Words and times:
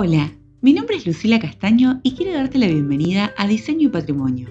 Hola, 0.00 0.32
mi 0.60 0.74
nombre 0.74 0.94
es 0.94 1.08
Lucila 1.08 1.40
Castaño 1.40 1.98
y 2.04 2.14
quiero 2.14 2.32
darte 2.32 2.56
la 2.56 2.68
bienvenida 2.68 3.34
a 3.36 3.48
Diseño 3.48 3.88
y 3.88 3.90
Patrimonio. 3.90 4.48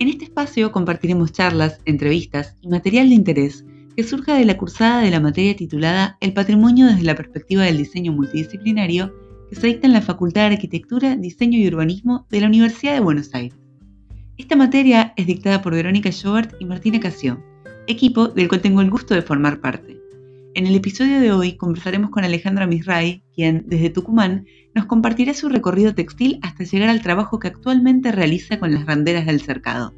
En 0.00 0.08
este 0.08 0.24
espacio 0.24 0.72
compartiremos 0.72 1.30
charlas, 1.30 1.78
entrevistas 1.84 2.56
y 2.60 2.66
material 2.66 3.08
de 3.08 3.14
interés 3.14 3.64
que 3.94 4.02
surja 4.02 4.34
de 4.34 4.44
la 4.44 4.56
cursada 4.56 5.02
de 5.02 5.12
la 5.12 5.20
materia 5.20 5.54
titulada 5.54 6.18
El 6.20 6.32
patrimonio 6.32 6.86
desde 6.86 7.04
la 7.04 7.14
perspectiva 7.14 7.62
del 7.62 7.76
diseño 7.76 8.10
multidisciplinario 8.10 9.14
que 9.48 9.54
se 9.54 9.68
dicta 9.68 9.86
en 9.86 9.92
la 9.92 10.02
Facultad 10.02 10.48
de 10.48 10.56
Arquitectura, 10.56 11.14
Diseño 11.14 11.60
y 11.60 11.68
Urbanismo 11.68 12.26
de 12.28 12.40
la 12.40 12.48
Universidad 12.48 12.94
de 12.94 13.00
Buenos 13.00 13.32
Aires. 13.32 13.56
Esta 14.38 14.56
materia 14.56 15.14
es 15.16 15.28
dictada 15.28 15.62
por 15.62 15.72
Verónica 15.72 16.10
Schobert 16.10 16.56
y 16.58 16.64
Martina 16.64 16.98
Casio, 16.98 17.40
equipo 17.86 18.26
del 18.26 18.48
cual 18.48 18.60
tengo 18.60 18.80
el 18.80 18.90
gusto 18.90 19.14
de 19.14 19.22
formar 19.22 19.60
parte. 19.60 19.99
En 20.56 20.66
el 20.66 20.74
episodio 20.74 21.20
de 21.20 21.30
hoy 21.30 21.56
conversaremos 21.56 22.10
con 22.10 22.24
Alejandra 22.24 22.66
Misray, 22.66 23.22
quien, 23.32 23.62
desde 23.68 23.88
Tucumán, 23.88 24.46
nos 24.74 24.86
compartirá 24.86 25.32
su 25.32 25.48
recorrido 25.48 25.94
textil 25.94 26.40
hasta 26.42 26.64
llegar 26.64 26.88
al 26.88 27.02
trabajo 27.02 27.38
que 27.38 27.46
actualmente 27.46 28.10
realiza 28.10 28.58
con 28.58 28.74
las 28.74 28.84
randeras 28.84 29.26
del 29.26 29.40
cercado. 29.40 29.94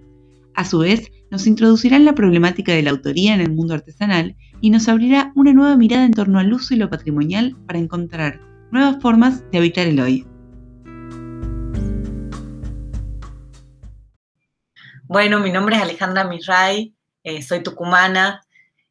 A 0.55 0.66
su 0.66 0.80
vez, 0.80 1.10
nos 1.30 1.46
introducirá 1.46 1.96
en 1.96 2.05
la 2.05 2.15
problemática 2.15 2.73
de 2.73 2.83
la 2.83 2.91
autoría 2.91 3.34
en 3.34 3.41
el 3.41 3.51
mundo 3.51 3.73
artesanal 3.73 4.37
y 4.60 4.69
nos 4.69 4.88
abrirá 4.88 5.32
una 5.37 5.54
nueva 5.54 5.74
mirada 5.76 6.04
en 6.04 6.13
torno 6.13 6.38
al 6.38 6.52
uso 6.52 6.74
y 6.74 6.76
lo 6.76 6.91
patrimonial 6.91 7.57
para 7.66 7.79
encontrar 7.79 8.38
nuevas 8.71 9.01
formas 9.01 9.51
de 9.51 9.57
habitar 9.59 9.87
el 9.87 10.01
hoy. 10.01 10.26
Bueno, 15.04 15.41
mi 15.41 15.51
nombre 15.51 15.76
es 15.76 15.82
Alejandra 15.82 16.24
Misray, 16.24 16.95
eh, 17.24 17.41
soy 17.41 17.63
tucumana. 17.63 18.43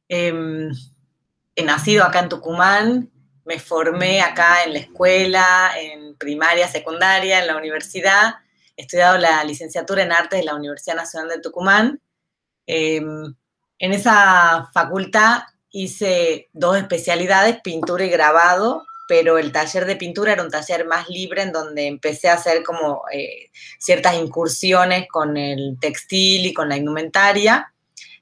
Em, 0.10 0.72
nacido 1.64 2.04
acá 2.04 2.20
en 2.20 2.30
Tucumán, 2.30 3.12
me 3.46 3.60
formé 3.60 4.22
acá 4.22 4.64
en 4.64 4.74
la 4.74 4.80
escuela, 4.80 5.72
en 5.80 6.16
primaria, 6.16 6.68
secundaria, 6.68 7.40
en 7.40 7.48
la 7.48 7.58
universidad. 7.58 8.36
He 8.78 8.84
estudiado 8.84 9.18
la 9.18 9.44
licenciatura 9.44 10.04
en 10.04 10.12
artes 10.12 10.40
de 10.40 10.46
la 10.46 10.56
Universidad 10.56 10.96
Nacional 10.96 11.30
de 11.30 11.42
Tucumán. 11.42 12.02
Em, 12.68 13.36
en 13.80 13.94
esa 13.94 14.70
facultad 14.74 15.42
hice 15.72 16.50
dos 16.54 16.78
especialidades, 16.78 17.62
pintura 17.62 18.06
y 18.06 18.10
grabado, 18.10 18.86
pero 19.08 19.38
el 19.38 19.52
taller 19.52 19.86
de 19.86 19.96
pintura 19.96 20.34
era 20.34 20.44
un 20.44 20.52
taller 20.52 20.86
más 20.86 21.10
libre 21.10 21.42
en 21.42 21.52
donde 21.52 21.88
empecé 21.88 22.30
a 22.30 22.36
hacer 22.36 22.64
como 22.64 23.04
eh, 23.12 23.50
ciertas 23.80 24.16
incursiones 24.16 25.08
con 25.10 25.36
el 25.36 25.78
textil 25.82 26.46
y 26.46 26.54
con 26.54 26.70
la 26.70 26.78
indumentaria. 26.78 27.74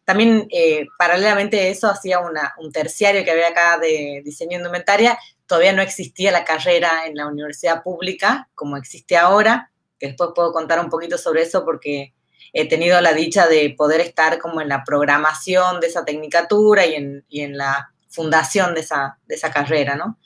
También, 0.10 0.48
eh, 0.50 0.88
paralelamente 0.98 1.60
a 1.60 1.68
eso, 1.68 1.88
hacía 1.88 2.18
un 2.20 2.72
terciario 2.72 3.24
que 3.24 3.30
había 3.30 3.50
acá 3.50 3.78
de 3.78 4.24
diseño 4.26 4.58
indumentaria. 4.58 5.20
Todavía 5.46 5.72
no 5.72 5.84
existía 5.84 6.32
la 6.32 6.44
carrera 6.44 7.06
en 7.06 7.14
la 7.16 7.28
universidad 7.28 7.84
pública 7.84 8.50
como 8.56 8.76
existe 8.76 9.16
ahora, 9.16 9.72
que 10.00 10.08
después 10.08 10.32
puedo 10.34 10.52
contar 10.52 10.80
un 10.80 10.90
poquito 10.90 11.16
sobre 11.16 11.44
eso 11.44 11.64
porque 11.64 12.16
he 12.54 12.68
tenido 12.68 13.00
la 13.02 13.14
dicha 13.14 13.46
de 13.48 13.76
poder 13.78 14.02
estar 14.02 14.40
como 14.40 14.62
en 14.62 14.70
la 14.70 14.84
programación 14.84 15.80
de 15.80 15.86
esa 15.86 16.04
tecnicatura 16.04 16.88
y 16.88 16.96
en, 16.96 17.56
la 17.56 17.92
fundación 18.08 18.74
de 18.74 18.82
esa, 18.82 19.52
carrera, 19.54 19.96
¿no? 19.96 20.18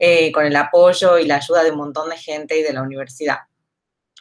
Eh, 0.00 0.32
con 0.32 0.44
el 0.44 0.56
apoyo 0.56 1.16
y 1.16 1.26
la 1.26 1.36
ayuda 1.36 1.62
de 1.62 1.70
un 1.70 1.76
montón 1.76 2.10
de 2.10 2.16
gente 2.16 2.58
y 2.58 2.64
de 2.64 2.72
la 2.72 2.82
universidad. 2.82 3.38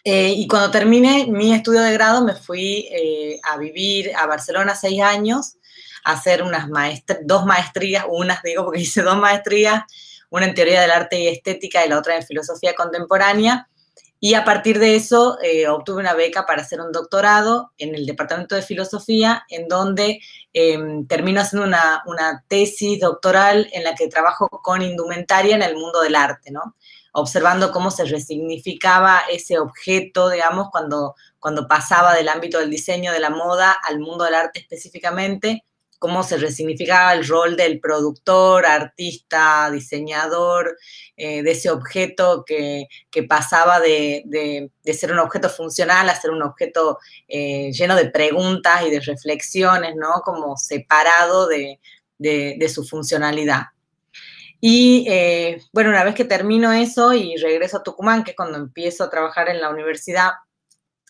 Eh, 0.04 0.34
y 0.36 0.48
cuando 0.48 0.72
terminé 0.72 1.28
mi 1.28 1.54
estudio 1.54 1.82
de 1.82 1.94
grado 1.94 2.24
me 2.24 2.34
fui 2.34 2.88
eh, 2.92 3.40
a 3.44 3.58
vivir 3.58 4.12
a 4.16 4.26
Barcelona 4.26 4.76
seis 4.76 5.02
años, 5.02 5.58
a 6.04 6.14
hacer 6.14 6.42
unas 6.42 6.68
dos 7.24 7.46
maestrías, 7.46 8.06
unas 8.10 8.42
digo 8.42 8.66
porque 8.66 8.80
hice 8.82 9.04
dos 9.04 9.18
maestrías, 9.18 9.84
una 10.30 10.46
en 10.48 10.56
teoría 10.56 10.82
del 10.82 10.92
arte 10.92 11.20
y 11.20 11.28
estética 11.28 11.86
y 11.86 11.90
la 11.90 12.00
otra 12.00 12.16
en 12.16 12.24
filosofía 12.24 12.74
contemporánea. 12.74 13.68
Y 14.24 14.36
a 14.36 14.46
partir 14.46 14.78
de 14.78 14.96
eso 14.96 15.40
eh, 15.42 15.68
obtuve 15.68 16.00
una 16.00 16.14
beca 16.14 16.46
para 16.46 16.62
hacer 16.62 16.80
un 16.80 16.92
doctorado 16.92 17.72
en 17.80 17.96
el 17.96 18.06
Departamento 18.06 18.56
de 18.56 18.62
Filosofía, 18.62 19.46
en 19.50 19.68
donde 19.68 20.20
em, 20.54 21.08
termino 21.08 21.42
haciendo 21.42 21.66
una, 21.68 22.04
una 22.06 22.44
tesis 22.48 23.00
doctoral 23.00 23.68
en 23.74 23.84
la 23.84 23.96
que 23.96 24.08
trabajo 24.08 24.48
con 24.48 24.84
indumentaria 24.84 25.56
en 25.56 25.64
el 25.64 25.76
mundo 25.76 26.02
del 26.02 26.16
arte, 26.16 26.52
¿no? 26.52 26.76
Observando 27.12 27.72
cómo 27.72 27.92
se 27.92 28.06
resignificaba 28.06 29.22
ese 29.32 29.60
objeto, 29.60 30.30
digamos, 30.30 30.70
cuando, 30.72 31.16
cuando 31.40 31.68
pasaba 31.68 32.14
del 32.14 32.30
ámbito 32.30 32.60
del 32.60 32.70
diseño, 32.70 33.12
de 33.12 33.20
la 33.20 33.30
moda, 33.30 33.72
al 33.72 34.00
mundo 34.00 34.24
del 34.24 34.36
arte 34.36 34.60
específicamente, 34.60 35.66
cómo 36.00 36.24
se 36.24 36.38
resignificaba 36.38 37.14
el 37.14 37.28
rol 37.28 37.56
del 37.56 37.80
productor, 37.80 38.66
artista, 38.66 39.70
diseñador, 39.70 40.76
eh, 41.16 41.44
de 41.44 41.52
ese 41.52 41.70
objeto 41.70 42.44
que, 42.44 42.88
pasaba 43.30 43.80
de, 43.80 44.72
ser 44.94 45.12
un 45.12 45.20
objeto 45.20 45.48
funcional 45.48 46.10
a 46.10 46.20
ser 46.20 46.32
un 46.32 46.42
objeto 46.42 46.98
eh, 47.28 47.72
lleno 47.72 47.96
de 47.96 48.10
preguntas 48.10 48.84
y 48.84 48.90
de 48.90 49.00
reflexiones, 49.00 49.96
¿no? 49.96 50.22
Como 50.26 50.58
separado 50.58 51.48
de 51.48 51.78
su 52.74 52.84
funcionalidad. 52.84 53.66
Y 54.64 55.06
eh, 55.10 55.64
bueno, 55.74 55.90
una 55.90 56.04
vez 56.04 56.14
que 56.14 56.24
termino 56.24 56.72
eso 56.72 57.14
y 57.14 57.36
regreso 57.38 57.78
a 57.78 57.84
Tucumán, 57.84 58.24
que 58.24 58.32
es 58.32 58.38
cuando 58.38 58.60
empiezo 58.60 59.04
a 59.04 59.10
trabajar 59.10 59.50
en 59.50 59.60
la 59.60 59.72
universidad, 59.72 60.34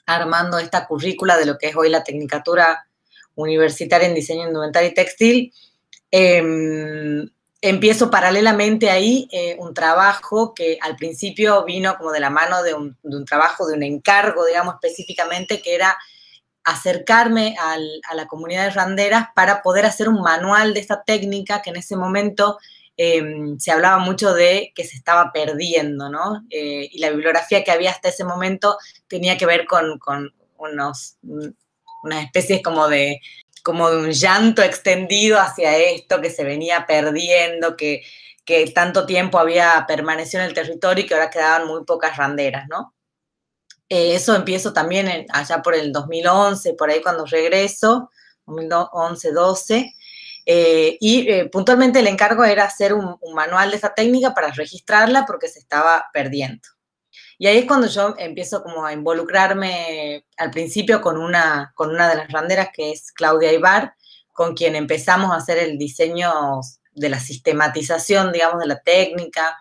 armando 0.05 0.57
esta 0.57 0.87
currícula 0.87 1.37
de 1.37 1.45
lo 1.45 1.57
que 1.57 1.67
es 1.67 1.75
hoy 1.75 1.89
la 1.89 2.03
Tecnicatura 2.03 2.87
Universitaria 3.35 4.07
en 4.07 4.15
Diseño 4.15 4.47
Indumentario 4.47 4.89
y 4.89 4.93
Textil, 4.93 5.53
em, 6.11 7.29
empiezo 7.61 8.09
paralelamente 8.09 8.89
ahí 8.89 9.27
eh, 9.31 9.57
un 9.59 9.73
trabajo 9.73 10.53
que 10.53 10.77
al 10.81 10.95
principio 10.95 11.65
vino 11.65 11.97
como 11.97 12.11
de 12.11 12.21
la 12.21 12.29
mano 12.29 12.63
de 12.63 12.73
un, 12.73 12.97
trabajo, 13.25 13.67
de 13.67 13.75
un 13.75 13.83
encargo, 13.83 14.45
digamos 14.45 14.75
específicamente, 14.75 15.61
que 15.61 15.75
era 15.75 15.97
acercarme 16.63 17.55
a 17.59 18.15
la 18.15 18.27
comunidad 18.27 18.65
de 18.65 18.69
randeras 18.69 19.27
para 19.35 19.61
poder 19.61 19.85
hacer 19.85 20.07
un 20.07 20.21
manual 20.21 20.73
de 20.73 20.79
esta 20.79 21.03
técnica 21.03 21.61
que 21.61 21.71
en 21.71 21.77
ese 21.77 21.97
momento 21.97 22.57
Em, 23.03 23.57
se 23.57 23.71
hablaba 23.71 23.97
mucho 23.97 24.31
de 24.31 24.71
que 24.75 24.83
se 24.83 24.95
estaba 24.95 25.31
perdiendo, 25.31 26.07
¿no? 26.07 26.45
Eh, 26.51 26.87
y 26.91 26.99
la 26.99 27.09
bibliografía 27.09 27.63
que 27.63 27.71
había 27.71 27.89
hasta 27.89 28.09
ese 28.09 28.23
momento 28.23 28.77
tenía 29.07 29.39
que 29.39 29.47
ver 29.47 29.65
con, 29.65 29.99
unos, 30.59 31.17
unas 31.23 32.25
especies 32.25 32.61
como 32.61 32.87
de, 32.87 33.19
como 33.63 33.89
de 33.89 33.97
un 33.97 34.11
llanto 34.11 34.61
extendido 34.61 35.39
hacia 35.39 35.75
esto 35.79 36.21
que 36.21 36.29
se 36.29 36.43
venía 36.43 36.85
perdiendo, 36.85 37.75
que, 37.75 38.03
que 38.45 38.67
tanto 38.67 39.07
tiempo 39.07 39.39
había 39.39 39.83
permanecido 39.87 40.43
en 40.43 40.49
el 40.49 40.53
territorio 40.53 41.03
y 41.03 41.07
que 41.07 41.15
ahora 41.15 41.31
quedaban 41.31 41.65
muy 41.65 41.83
pocas 41.85 42.15
randeras, 42.17 42.67
¿no? 42.69 42.93
Eh, 43.89 44.13
eso 44.13 44.35
empiezo 44.35 44.73
también 44.73 45.25
allá 45.33 45.63
por 45.63 45.73
el 45.73 45.91
2011, 45.91 46.75
por 46.75 46.91
ahí 46.91 47.01
cuando 47.01 47.25
regreso, 47.25 48.11
2011-12, 48.45 49.91
eh, 50.45 50.97
y 50.99 51.29
eh, 51.29 51.49
puntualmente 51.49 51.99
el 51.99 52.07
encargo 52.07 52.43
era 52.43 52.65
hacer 52.65 52.93
un, 52.93 53.17
manual 53.33 53.71
de 53.71 53.77
esa 53.77 53.93
técnica 53.93 54.33
para 54.33 54.51
registrarla 54.51 55.25
porque 55.25 55.47
se 55.47 55.59
estaba 55.59 56.05
perdiendo. 56.13 56.67
Y 57.37 57.47
ahí 57.47 57.59
es 57.59 57.65
cuando 57.65 57.87
yo 57.87 58.15
empiezo 58.17 58.61
como 58.61 58.85
a 58.85 58.93
involucrarme 58.93 60.25
al 60.37 60.51
principio 60.51 61.01
con 61.01 61.17
una, 61.17 61.71
con 61.75 61.89
una 61.89 62.07
de 62.09 62.15
las 62.15 62.31
randeras 62.31 62.69
que 62.73 62.91
es 62.91 63.11
Claudia 63.11 63.51
Ibar, 63.51 63.95
con 64.31 64.55
quien 64.55 64.75
empezamos 64.75 65.31
a 65.31 65.37
hacer 65.37 65.57
el 65.57 65.77
diseño 65.77 66.61
de 66.93 67.09
la 67.09 67.19
sistematización, 67.19 68.31
digamos, 68.31 68.59
de 68.59 68.67
la 68.67 68.79
técnica, 68.79 69.57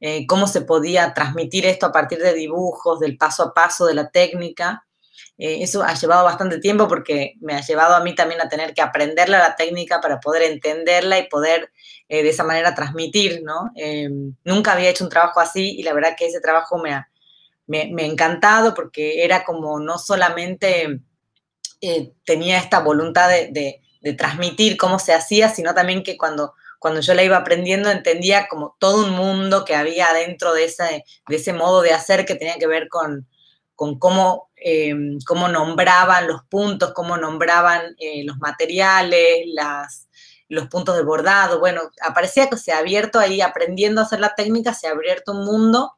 eh, 0.00 0.26
cómo 0.26 0.46
se 0.46 0.60
podía 0.60 1.14
transmitir 1.14 1.66
esto 1.66 1.86
a 1.86 1.92
partir 1.92 2.18
de 2.18 2.34
dibujos, 2.34 3.00
del 3.00 3.16
paso 3.16 3.42
a 3.42 3.54
paso 3.54 3.86
de 3.86 3.94
la 3.94 4.10
técnica. 4.10 4.86
Eh, 5.36 5.62
eso 5.62 5.82
ha 5.82 5.94
llevado 5.94 6.24
bastante 6.24 6.60
tiempo 6.60 6.86
porque 6.86 7.34
me 7.40 7.54
ha 7.54 7.60
llevado 7.60 7.96
a 7.96 8.04
mí 8.04 8.14
también 8.14 8.40
a 8.40 8.48
tener 8.48 8.72
que 8.72 8.82
aprenderla 8.82 9.38
la 9.38 9.56
técnica 9.56 10.00
para 10.00 10.20
poder 10.20 10.42
entenderla 10.42 11.18
y 11.18 11.28
poder 11.28 11.72
eh, 12.08 12.22
de 12.22 12.28
esa 12.28 12.44
manera 12.44 12.74
transmitir, 12.74 13.42
¿no? 13.42 13.70
Eh, 13.76 14.08
nunca 14.44 14.72
había 14.72 14.90
hecho 14.90 15.04
un 15.04 15.10
trabajo 15.10 15.40
así 15.40 15.76
y 15.76 15.82
la 15.82 15.92
verdad 15.92 16.14
que 16.16 16.26
ese 16.26 16.40
trabajo 16.40 16.78
me 16.78 16.92
ha, 16.92 17.08
me, 17.66 18.06
encantado 18.06 18.74
porque 18.74 19.24
era 19.24 19.44
como 19.44 19.80
no 19.80 19.98
solamente 19.98 21.00
tenía 22.24 22.58
esta 22.58 22.80
voluntad 22.80 23.28
de, 23.28 23.80
transmitir 24.16 24.76
cómo 24.76 24.98
se 24.98 25.14
hacía, 25.14 25.48
sino 25.48 25.74
también 25.74 26.02
que 26.02 26.16
cuando 26.18 26.54
cuando 26.78 27.00
yo 27.00 27.14
la 27.14 27.24
iba 27.24 27.38
aprendiendo 27.38 27.90
entendía 27.90 28.46
como 28.48 28.76
todo 28.78 29.06
un 29.06 29.12
mundo 29.12 29.64
que 29.64 29.74
había 29.74 30.12
dentro 30.12 30.52
de 30.52 30.64
ese, 30.64 31.04
de 31.26 31.36
ese 31.36 31.54
modo 31.54 31.80
de 31.80 31.92
hacer 31.92 32.26
que 32.26 32.34
tenía 32.34 32.58
que 32.58 32.66
ver 32.66 32.88
con, 32.90 33.26
con 33.74 33.98
cómo, 33.98 34.50
em, 34.56 35.18
cómo 35.26 35.48
nombraban 35.48 36.26
los 36.28 36.42
puntos, 36.44 36.92
cómo 36.92 37.16
nombraban 37.16 37.94
eh, 37.98 38.24
los 38.24 38.38
materiales, 38.38 39.46
las, 39.52 40.08
los 40.48 40.68
puntos 40.68 40.96
de 40.96 41.02
bordado. 41.02 41.58
Bueno, 41.58 41.82
aparecía 42.02 42.48
que 42.48 42.56
se 42.56 42.72
ha 42.72 42.78
abierto 42.78 43.18
ahí, 43.18 43.40
aprendiendo 43.40 44.00
a 44.00 44.04
hacer 44.04 44.20
la 44.20 44.34
técnica, 44.34 44.74
se 44.74 44.86
ha 44.86 44.92
abierto 44.92 45.32
un 45.32 45.44
mundo 45.44 45.92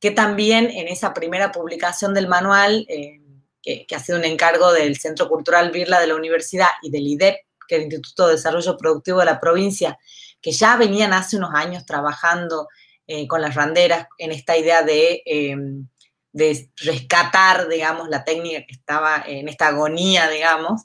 que 0.00 0.10
también 0.10 0.70
en 0.70 0.88
esa 0.88 1.14
primera 1.14 1.52
publicación 1.52 2.14
del 2.14 2.28
manual, 2.28 2.86
eh, 2.88 3.20
que, 3.62 3.86
ha 3.94 3.98
sido 3.98 4.18
un 4.18 4.24
encargo 4.24 4.72
del 4.72 4.96
Centro 4.96 5.28
Cultural 5.28 5.70
Birla 5.70 6.00
de 6.00 6.06
la 6.06 6.14
Universidad 6.14 6.68
y 6.82 6.90
del 6.90 7.06
IDEP, 7.06 7.36
que 7.66 7.76
es 7.76 7.80
el 7.80 7.92
Instituto 7.92 8.28
de 8.28 8.34
Desarrollo 8.34 8.76
Productivo 8.76 9.20
de 9.20 9.24
la 9.24 9.40
provincia, 9.40 9.98
que 10.40 10.52
ya 10.52 10.76
venían 10.76 11.12
hace 11.12 11.36
unos 11.36 11.50
años 11.54 11.84
trabajando 11.84 12.68
eh, 13.08 13.26
con 13.26 13.40
las 13.40 13.54
randeras 13.54 14.06
en 14.18 14.32
esta 14.32 14.56
idea 14.56 14.82
de, 14.82 15.22
em, 15.24 15.88
de, 16.36 16.70
rescatar, 16.76 17.68
digamos, 17.68 18.08
la 18.08 18.24
técnica 18.24 18.66
que 18.66 18.74
estaba 18.74 19.24
en 19.26 19.48
esta 19.48 19.68
agonía, 19.68 20.28
digamos. 20.28 20.82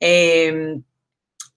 Em, 0.00 0.82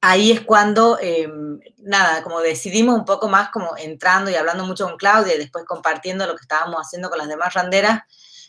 ahí 0.02 0.32
es 0.32 0.42
cuando, 0.42 1.00
em, 1.02 1.60
nada, 1.80 2.24
como 2.24 2.40
decidimos 2.42 2.96
un 2.98 3.06
poco 3.06 3.28
más 3.30 3.50
como 3.50 3.76
entrando 3.78 4.30
y 4.30 4.36
hablando 4.36 4.66
mucho 4.66 4.86
con 4.88 4.98
Claudia 4.98 5.36
y 5.36 5.40
después 5.40 5.66
compartiendo 5.66 6.28
lo 6.28 6.36
que 6.36 6.44
estábamos 6.44 6.82
haciendo 6.82 7.10
con 7.10 7.18
las 7.18 7.28
demás 7.28 7.54
randeras, 7.54 8.02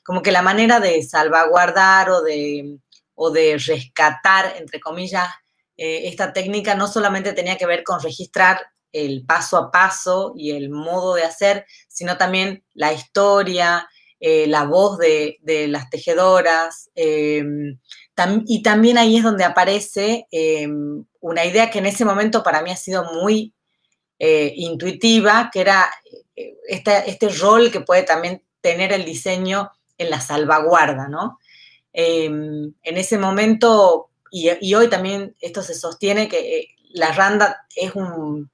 como 0.05 0.23
que 0.23 0.33
la 0.33 0.43
manera 0.43 0.81
de 0.81 1.03
salvaguardar 1.03 2.11
o 2.11 2.23
de, 2.23 2.79
o 3.15 3.31
de 3.31 3.59
rescatar, 3.59 4.55
entre 4.59 4.81
comillas, 4.81 5.29
eh, 5.77 6.09
esta 6.09 6.33
técnica 6.33 6.75
no 6.75 6.87
solamente 6.87 7.33
tenía 7.33 7.57
que 7.57 7.67
ver 7.67 7.83
con 7.85 8.01
registrar 8.03 8.61
el 8.93 9.25
paso 9.25 9.57
a 9.57 9.71
paso 9.71 10.35
y 10.37 10.51
el 10.53 10.71
modo 10.71 11.15
de 11.15 11.25
hacer, 11.25 11.67
sino 11.89 12.19
también 12.19 12.63
la 12.75 12.93
historia, 12.93 13.89
eh, 14.25 14.47
la 14.47 14.63
voz 14.63 14.99
de, 14.99 15.41
las 15.69 15.91
tejedoras. 15.91 16.91
Em, 16.95 17.81
y 18.47 18.63
también 18.63 18.97
ahí 18.97 19.17
es 19.17 19.25
donde 19.25 19.43
aparece 19.43 20.29
em, 20.31 21.05
una 21.19 21.45
idea 21.45 21.71
que 21.71 21.81
en 21.81 21.87
ese 21.87 22.05
momento 22.05 22.45
para 22.45 22.63
mí 22.63 22.71
ha 22.71 22.77
sido 22.77 23.03
muy 23.13 23.53
eh, 24.21 24.53
intuitiva, 24.55 25.51
que 25.53 25.61
era 25.63 25.91
este, 26.69 27.11
este 27.11 27.31
rol 27.31 27.73
que 27.73 27.81
puede 27.81 28.05
también 28.05 28.45
tener 28.61 28.93
el 28.93 29.05
diseño 29.05 29.73
en 29.99 30.11
la 30.11 30.21
salvaguarda, 30.21 31.09
¿no? 31.09 31.41
Em, 31.93 32.73
en 32.85 32.97
ese 32.97 33.19
momento, 33.19 34.11
y, 34.31 34.73
hoy 34.73 34.89
también 34.89 35.35
esto 35.41 35.63
se 35.63 35.75
sostiene, 35.75 36.29
que 36.29 36.69
la 36.91 37.11
randa 37.11 37.67
es 37.75 37.97
un, 37.97 38.53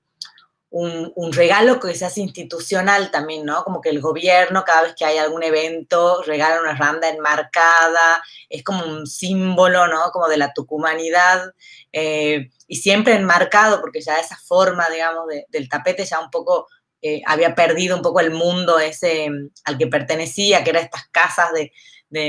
un, 0.70 1.32
regalo 1.32 1.80
que 1.80 1.90
hace 1.90 2.20
institucional 2.20 3.10
también, 3.10 3.44
¿no? 3.44 3.64
Como 3.64 3.80
que 3.80 3.88
el 3.88 4.00
gobierno, 4.00 4.64
cada 4.64 4.82
vez 4.82 4.94
que 4.94 5.04
hay 5.04 5.18
algún 5.18 5.42
evento, 5.42 6.22
regala 6.22 6.60
una 6.60 6.74
randa 6.74 7.08
enmarcada, 7.08 8.22
es 8.48 8.62
como 8.62 8.84
un 8.84 9.06
símbolo, 9.06 9.88
¿no? 9.88 10.10
Como 10.12 10.28
de 10.28 10.36
la 10.36 10.52
tucumanidad, 10.52 11.52
eh, 11.92 12.50
y 12.66 12.76
siempre 12.76 13.14
enmarcado, 13.14 13.80
porque 13.80 14.00
ya 14.02 14.16
esa 14.16 14.36
forma, 14.36 14.86
digamos, 14.90 15.26
del 15.48 15.68
tapete 15.68 16.04
ya 16.04 16.20
un 16.20 16.30
poco 16.30 16.68
eh, 17.00 17.22
había 17.26 17.54
perdido 17.54 17.96
un 17.96 18.02
poco 18.02 18.20
el 18.20 18.32
mundo 18.32 18.78
ese 18.78 19.28
al 19.64 19.78
que 19.78 19.86
pertenecía, 19.86 20.64
que 20.64 20.70
eran 20.70 20.84
estas 20.84 21.08
casas 21.08 21.50
de, 21.52 21.72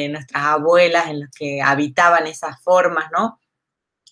nuestras 0.09 0.43
abuelas 0.43 1.07
en 1.07 1.21
las 1.21 1.29
que 1.31 1.61
habitaban 1.61 2.27
esas 2.27 2.61
formas, 2.61 3.09
¿no? 3.11 3.39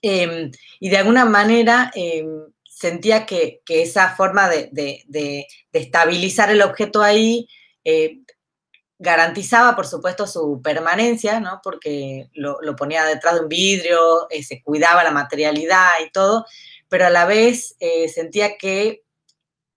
Em, 0.01 0.51
y 0.79 0.89
de 0.89 0.97
alguna 0.97 1.25
manera 1.25 1.91
em, 1.95 2.45
sentía 2.77 3.25
que, 3.25 3.61
esa 3.67 4.15
forma 4.15 4.47
de, 4.49 5.47
estabilizar 5.73 6.51
el 6.51 6.61
objeto 6.61 7.01
ahí 7.01 7.47
eh, 7.83 8.19
garantizaba, 8.99 9.75
por 9.75 9.87
supuesto, 9.87 10.27
su 10.27 10.61
permanencia, 10.63 11.39
¿no? 11.39 11.59
Porque 11.63 12.29
lo, 12.33 12.75
ponía 12.75 13.03
detrás 13.05 13.35
de 13.35 13.41
un 13.41 13.49
vidrio, 13.49 14.29
eh, 14.29 14.43
se 14.43 14.61
cuidaba 14.61 15.03
la 15.03 15.11
materialidad 15.11 15.89
y 16.05 16.11
todo, 16.11 16.45
pero 16.87 17.07
a 17.07 17.09
la 17.09 17.25
vez 17.25 17.75
sentía 18.13 18.57
que 18.57 19.03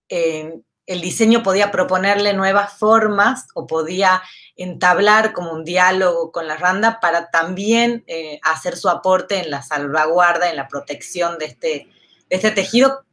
el 0.07 1.01
diseño 1.01 1.41
podía 1.41 1.71
proponerle 1.71 2.33
nuevas 2.33 2.77
formas 2.77 3.47
o 3.55 3.65
podía 3.65 4.21
entablar 4.55 5.33
como 5.33 5.53
un 5.53 5.63
diálogo 5.63 6.31
con 6.31 6.47
la 6.47 6.57
randa 6.57 6.99
para 6.99 7.31
también 7.31 8.03
eh, 8.07 8.39
hacer 8.43 8.77
su 8.77 8.89
aporte 8.89 9.39
en 9.39 9.49
la 9.49 9.61
salvaguarda, 9.61 10.49
en 10.49 10.57
la 10.57 10.67
protección 10.67 11.37
de 11.37 11.45
este, 11.45 11.87
este 12.31 12.51
tejido 12.51 13.05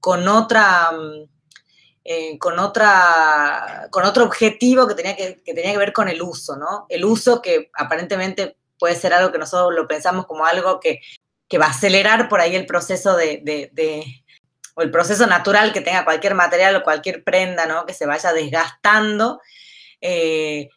con 0.00 0.26
otra, 0.26 0.90
mm, 0.92 1.28
eh, 2.04 2.38
con 2.38 2.58
otra, 2.58 3.88
con 3.90 4.04
otro 4.04 4.24
objetivo 4.24 4.88
que 4.88 4.94
tenía 4.94 5.14
que, 5.16 5.40
tenía 5.44 5.72
que 5.72 5.78
ver 5.78 5.92
con 5.92 6.08
el 6.08 6.20
uso, 6.20 6.56
¿no? 6.56 6.86
El 6.88 7.04
uso 7.04 7.40
que 7.40 7.70
aparentemente 7.74 8.56
puede 8.78 8.96
ser 8.96 9.14
algo 9.14 9.30
que 9.30 9.38
nosotros 9.38 9.72
lo 9.74 9.86
pensamos 9.86 10.26
como 10.26 10.44
algo 10.44 10.80
que, 10.80 11.00
va 11.60 11.66
a 11.66 11.70
acelerar 11.70 12.30
por 12.30 12.40
ahí 12.40 12.56
el 12.56 12.64
proceso 12.64 13.14
de 13.14 13.42
o 14.74 14.82
el 14.82 14.90
proceso 14.90 15.26
natural 15.26 15.72
que 15.72 15.80
tenga 15.80 16.04
cualquier 16.04 16.34
material 16.34 16.76
o 16.76 16.82
cualquier 16.82 17.24
prenda, 17.24 17.66
¿no? 17.66 17.84
Que 17.86 17.94
se 17.94 18.06
vaya 18.06 18.32
desgastando. 18.32 19.40
Eh, 20.00 20.68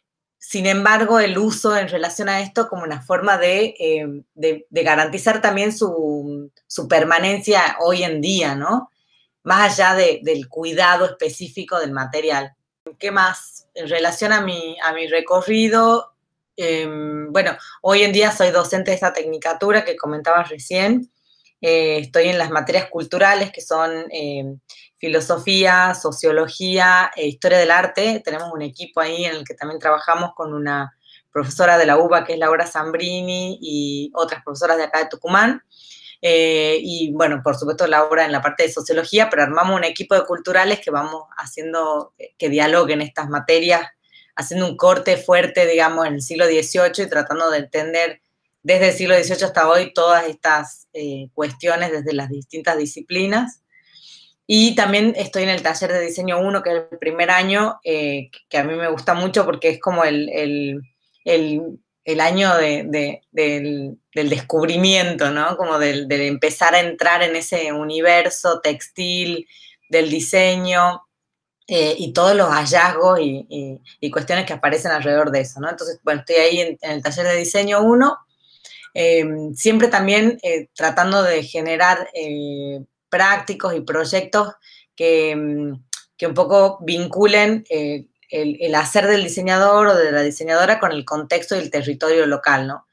sin 0.48 0.66
embargo, 0.66 1.18
el 1.18 1.36
uso 1.38 1.76
en 1.76 1.88
relación 1.88 2.28
a 2.28 2.40
esto 2.40 2.68
como 2.68 2.84
una 2.84 3.02
forma 3.02 3.36
de, 3.36 3.74
eh, 3.80 4.64
garantizar 4.70 5.42
también 5.42 5.76
su, 5.76 6.52
permanencia 6.88 7.76
hoy 7.80 8.04
en 8.04 8.20
día, 8.20 8.54
¿no? 8.54 8.88
Más 9.42 9.72
allá 9.72 9.96
del 10.22 10.48
cuidado 10.48 11.04
específico 11.04 11.80
del 11.80 11.90
material. 11.90 12.54
¿Qué 12.96 13.10
más? 13.10 13.66
En 13.74 13.88
relación 13.88 14.32
a 14.32 14.40
mi, 14.40 14.76
a 14.84 14.92
mi 14.92 15.08
recorrido, 15.08 16.14
em, 16.56 17.32
bueno, 17.32 17.56
hoy 17.82 18.04
en 18.04 18.12
día 18.12 18.30
soy 18.30 18.52
docente 18.52 18.92
de 18.92 18.94
esta 18.94 19.12
tecnicatura 19.12 19.84
que 19.84 19.96
comentabas 19.96 20.48
recién. 20.48 21.10
Eh, 21.60 21.98
estoy 21.98 22.28
en 22.28 22.38
las 22.38 22.50
materias 22.50 22.88
culturales 22.88 23.50
que 23.50 23.62
son 23.62 24.06
eh, 24.12 24.44
filosofía, 24.98 25.94
sociología 25.94 27.10
e 27.14 27.26
historia 27.26 27.58
del 27.58 27.70
arte. 27.70 28.20
Tenemos 28.24 28.50
un 28.52 28.62
equipo 28.62 29.00
ahí 29.00 29.24
en 29.24 29.36
el 29.36 29.44
que 29.44 29.54
también 29.54 29.78
trabajamos 29.78 30.32
con 30.34 30.54
una 30.54 30.96
profesora 31.30 31.76
de 31.76 31.86
la 31.86 31.98
UBA 31.98 32.24
que 32.24 32.32
es 32.32 32.38
Laura 32.38 32.66
Zambrini 32.66 33.58
y 33.60 34.10
otras 34.14 34.42
profesoras 34.42 34.78
de 34.78 34.84
acá 34.84 35.00
de 35.00 35.08
Tucumán. 35.10 35.62
Eh, 36.22 36.78
y 36.80 37.12
bueno, 37.12 37.42
por 37.44 37.56
supuesto 37.56 37.86
Laura 37.86 38.24
en 38.24 38.32
la 38.32 38.40
parte 38.40 38.62
de 38.62 38.72
sociología, 38.72 39.28
pero 39.28 39.42
armamos 39.42 39.76
un 39.76 39.84
equipo 39.84 40.14
de 40.14 40.24
culturales 40.24 40.80
que 40.80 40.90
vamos 40.90 41.24
haciendo 41.36 42.14
que 42.38 42.48
dialoguen 42.48 43.02
estas 43.02 43.28
materias, 43.28 43.82
haciendo 44.34 44.66
un 44.66 44.76
corte 44.76 45.18
fuerte, 45.18 45.66
digamos, 45.66 46.06
en 46.06 46.14
el 46.14 46.22
siglo 46.22 46.46
XVIII 46.46 47.04
y 47.04 47.08
tratando 47.08 47.50
de 47.50 47.58
entender 47.58 48.22
desde 48.62 48.88
el 48.88 48.94
siglo 48.94 49.14
XVIII 49.14 49.44
hasta 49.44 49.68
hoy 49.68 49.92
todas 49.92 50.26
estas 50.26 50.88
eh, 50.94 51.28
cuestiones 51.34 51.92
desde 51.92 52.14
las 52.14 52.30
distintas 52.30 52.78
disciplinas. 52.78 53.60
Y 54.46 54.74
también 54.74 55.14
estoy 55.16 55.42
en 55.42 55.48
el 55.48 55.62
taller 55.62 55.92
de 55.92 56.00
diseño 56.00 56.38
1, 56.38 56.62
que 56.62 56.70
es 56.70 56.76
el 56.90 56.98
primer 56.98 57.30
año, 57.30 57.80
eh, 57.84 58.30
que 58.48 58.58
a 58.58 58.64
mí 58.64 58.74
me 58.74 58.88
gusta 58.88 59.14
mucho 59.14 59.44
porque 59.44 59.70
es 59.70 59.80
como 59.80 60.04
el, 60.04 60.80
año 62.20 62.54
del, 62.56 63.98
descubrimiento, 64.12 65.30
¿no? 65.30 65.56
Como 65.56 65.78
del, 65.78 66.10
empezar 66.10 66.74
a 66.74 66.80
entrar 66.80 67.22
en 67.22 67.34
ese 67.34 67.72
universo 67.72 68.60
textil, 68.60 69.46
del 69.88 70.10
diseño 70.10 71.02
eh, 71.68 71.94
y 71.96 72.12
todos 72.12 72.34
los 72.34 72.48
hallazgos 72.48 73.20
y, 73.20 74.10
cuestiones 74.10 74.46
que 74.46 74.52
aparecen 74.52 74.90
alrededor 74.92 75.30
de 75.30 75.40
eso, 75.40 75.60
¿no? 75.60 75.70
Entonces, 75.70 76.00
bueno, 76.02 76.20
estoy 76.20 76.36
ahí 76.36 76.60
en, 76.60 76.78
el 76.80 77.02
taller 77.02 77.26
de 77.26 77.36
diseño 77.36 77.82
1 77.82 78.16
Em, 78.98 79.54
siempre 79.54 79.88
también 79.88 80.38
eh, 80.42 80.68
tratando 80.74 81.22
de 81.22 81.42
generar 81.42 82.08
eh, 82.14 82.82
prácticos 83.16 83.74
y 83.74 83.80
proyectos 83.80 84.52
que, 84.94 85.30
em, 85.30 85.82
que 86.18 86.26
un 86.26 86.34
poco 86.34 86.78
vinculen 86.82 87.64
eh, 87.70 88.08
el, 88.28 88.74
hacer 88.74 89.06
del 89.06 89.22
diseñador 89.22 89.86
o 89.86 89.94
de 89.94 90.12
la 90.12 90.22
diseñadora 90.22 90.78
con 90.78 90.92
el 90.92 91.06
contexto 91.06 91.56
y 91.56 91.60
el 91.60 91.70
territorio 91.70 92.26
local, 92.26 92.66
¿no? 92.66 92.86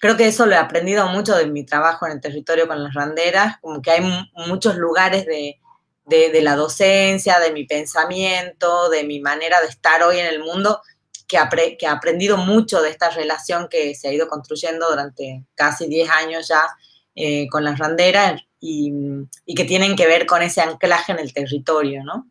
Creo 0.00 0.16
que 0.16 0.26
eso 0.26 0.46
lo 0.46 0.54
he 0.54 0.58
aprendido 0.58 1.06
mucho 1.08 1.36
de 1.36 1.46
mi 1.46 1.64
trabajo 1.64 2.06
en 2.06 2.12
el 2.12 2.20
territorio 2.20 2.66
con 2.66 2.82
las 2.82 2.94
randeras, 2.94 3.58
como 3.60 3.80
que 3.82 3.92
hay 3.92 4.02
muchos 4.46 4.76
lugares 4.76 5.26
de, 5.26 5.60
de, 6.06 6.42
la 6.42 6.56
docencia, 6.56 7.38
de 7.38 7.52
mi 7.52 7.64
pensamiento, 7.64 8.88
de 8.90 9.04
mi 9.04 9.20
manera 9.20 9.60
de 9.60 9.68
estar 9.68 10.02
hoy 10.02 10.18
en 10.18 10.26
el 10.26 10.40
mundo, 10.40 10.80
que, 11.28 11.36
ha 11.36 11.92
aprendido 11.92 12.36
mucho 12.36 12.80
de 12.80 12.90
esta 12.90 13.10
relación 13.10 13.68
que 13.68 13.94
se 13.94 14.08
ha 14.08 14.12
ido 14.12 14.28
construyendo 14.28 14.88
durante 14.88 15.44
casi 15.54 15.86
10 15.86 16.10
años 16.10 16.48
ya 16.48 16.62
eh, 17.14 17.46
con 17.48 17.64
las 17.64 17.78
randeras 17.78 18.40
y, 18.60 18.92
que 19.54 19.64
tienen 19.64 19.96
que 19.96 20.06
ver 20.06 20.26
con 20.26 20.42
ese 20.42 20.60
anclaje 20.60 21.12
en 21.12 21.18
el 21.18 21.32
territorio, 21.32 22.04
¿no? 22.04 22.30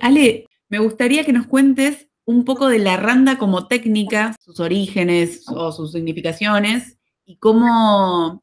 Ale, 0.00 0.46
me 0.68 0.78
gustaría 0.78 1.24
que 1.24 1.32
nos 1.32 1.46
cuentes 1.46 2.08
un 2.24 2.44
poco 2.44 2.68
de 2.68 2.78
la 2.78 2.96
randa 2.96 3.38
como 3.38 3.66
técnica, 3.66 4.36
sus 4.38 4.60
orígenes 4.60 5.44
o 5.48 5.72
sus 5.72 5.92
significaciones 5.92 6.98
y 7.24 7.36
cómo, 7.36 8.42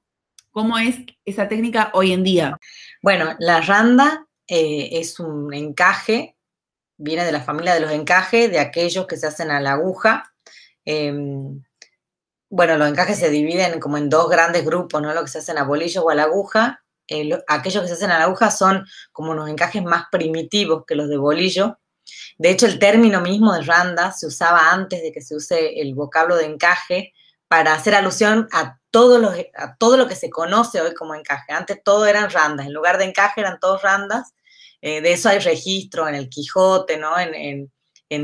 cómo 0.51 0.77
es 0.77 0.97
esa 1.23 1.47
técnica 1.47 1.91
hoy 1.93 2.11
en 2.11 2.23
día. 2.23 2.57
Bueno, 3.01 3.35
la 3.39 3.61
randa 3.61 4.27
eh, 4.47 4.89
es 4.93 5.19
un 5.19 5.53
encaje 5.53 6.35
viene 6.97 7.25
de 7.25 7.31
la 7.31 7.41
familia 7.41 7.73
de 7.73 7.79
los 7.81 7.91
encajes, 7.91 8.49
de 8.51 8.59
aquellos 8.59 9.07
que 9.07 9.17
se 9.17 9.27
hacen 9.27 9.51
a 9.51 9.59
la 9.59 9.73
aguja. 9.73 10.33
Em, 10.85 11.63
bueno, 12.49 12.77
los 12.77 12.89
encajes 12.89 13.19
se 13.19 13.29
dividen 13.29 13.79
como 13.79 13.97
en 13.97 14.09
dos 14.09 14.29
grandes 14.29 14.65
grupos, 14.65 15.01
¿no? 15.01 15.13
Lo 15.13 15.23
que 15.23 15.29
se 15.29 15.39
hacen 15.39 15.57
a 15.57 15.63
bolillo 15.63 16.03
o 16.03 16.09
a 16.09 16.15
la 16.15 16.23
aguja. 16.23 16.83
Aquellos 17.47 17.83
que 17.83 17.87
se 17.87 17.93
hacen 17.93 18.11
a 18.11 18.19
la 18.19 18.25
aguja 18.25 18.51
son 18.51 18.85
como 19.11 19.31
unos 19.31 19.49
encajes 19.49 19.83
más 19.83 20.05
primitivos 20.11 20.83
que 20.85 20.95
los 20.95 21.09
de 21.09 21.17
bolillo. 21.17 21.77
De 22.37 22.49
hecho, 22.49 22.65
el 22.65 22.79
término 22.79 23.21
mismo 23.21 23.53
de 23.53 23.61
randa 23.61 24.11
se 24.11 24.27
usaba 24.27 24.71
antes 24.71 25.01
de 25.01 25.11
que 25.11 25.21
se 25.21 25.35
use 25.35 25.79
el 25.81 25.95
vocablo 25.95 26.35
de 26.35 26.45
encaje 26.45 27.13
para 27.47 27.73
hacer 27.73 27.95
alusión 27.95 28.47
a 28.51 28.79
todo, 28.91 29.19
lo, 29.19 29.29
a 29.29 29.75
todo 29.77 29.97
lo 29.97 30.07
que 30.07 30.15
se 30.15 30.29
conoce 30.29 30.81
hoy 30.81 30.93
como 30.93 31.15
encaje. 31.15 31.53
Antes 31.53 31.81
todo 31.83 32.05
eran 32.05 32.29
randas, 32.29 32.65
en 32.65 32.73
lugar 32.73 32.97
de 32.97 33.05
encaje 33.05 33.41
eran 33.41 33.59
todos 33.59 33.81
randas 33.81 34.33
Eh, 34.81 35.01
de 35.01 35.13
eso 35.13 35.29
hay 35.29 35.39
registro 35.39 36.07
en 36.07 36.13
el 36.13 36.29
Quijote, 36.29 36.97
¿no? 36.97 37.17
En, 37.17 37.71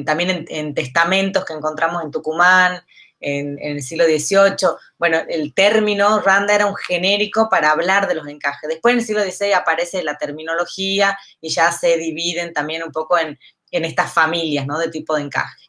también 0.05 0.45
en, 0.47 0.73
testamentos 0.75 1.43
que 1.43 1.53
encontramos 1.53 2.03
en 2.03 2.11
Tucumán, 2.11 2.83
en, 3.21 3.57
el 3.59 3.81
siglo 3.81 4.05
XVIII. 4.05 4.75
Bueno, 4.97 5.19
el 5.29 5.53
término 5.53 6.19
randa 6.19 6.53
era 6.53 6.65
un 6.65 6.75
genérico 6.75 7.47
para 7.49 7.71
hablar 7.71 8.07
de 8.07 8.15
los 8.15 8.27
encajes. 8.27 8.67
Después 8.67 8.93
en 8.93 8.99
el 8.99 9.05
siglo 9.05 9.23
XVI 9.23 9.53
aparece 9.53 10.03
la 10.03 10.17
terminología 10.17 11.17
y 11.39 11.49
ya 11.49 11.71
se 11.71 11.97
dividen 11.97 12.53
también 12.53 12.83
un 12.83 12.91
poco 12.91 13.17
en, 13.17 13.37
estas 13.71 14.13
familias, 14.13 14.67
¿no? 14.67 14.77
De 14.77 14.89
tipo 14.89 15.15
de 15.15 15.21
encaje. 15.21 15.65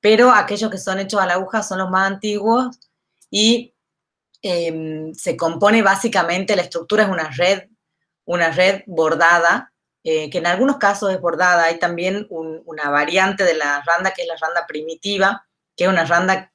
Pero 0.00 0.32
aquellos 0.32 0.70
que 0.70 0.78
son 0.78 0.98
hechos 0.98 1.20
a 1.20 1.26
la 1.26 1.34
aguja 1.34 1.62
son 1.62 1.78
los 1.78 1.88
más 1.88 2.10
antiguos 2.10 2.76
y 3.30 3.74
em, 4.42 5.14
se 5.14 5.36
compone 5.36 5.80
básicamente, 5.82 6.56
la 6.56 6.62
estructura 6.62 7.04
es 7.04 7.08
una 7.08 7.30
red, 7.30 7.68
una 8.24 8.50
red 8.50 8.82
bordada, 8.86 9.72
eh, 10.02 10.28
que 10.30 10.38
en 10.38 10.46
algunos 10.46 10.78
casos 10.78 11.12
es 11.12 11.20
bordada. 11.20 11.64
Hay 11.64 11.78
también 11.78 12.26
una 12.28 12.90
variante 12.90 13.44
de 13.44 13.54
la 13.54 13.82
randa 13.86 14.12
que 14.12 14.22
es 14.22 14.28
la 14.28 14.36
randa 14.36 14.66
primitiva, 14.66 15.46
que 15.76 15.84
es 15.84 15.90
una 15.90 16.04
randa 16.04 16.52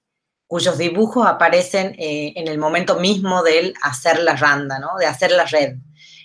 cuyos 0.49 0.79
dibujos 0.79 1.27
aparecen 1.27 1.95
eh, 1.99 2.33
en 2.35 2.47
el 2.47 2.57
momento 2.57 2.99
mismo 2.99 3.43
de 3.43 3.71
hacer 3.83 4.17
la 4.19 4.35
randa, 4.35 4.79
¿no? 4.79 4.97
de 4.97 5.05
hacer 5.05 5.31
la 5.31 5.45
red. 5.45 5.75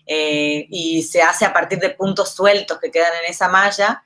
Eh, 0.06 0.66
y 0.70 1.02
se 1.02 1.20
hace 1.20 1.44
a 1.44 1.52
partir 1.52 1.78
de 1.78 1.90
puntos 1.90 2.30
sueltos 2.30 2.78
que 2.80 2.90
quedan 2.90 3.12
en 3.22 3.30
esa 3.30 3.48
malla 3.48 4.02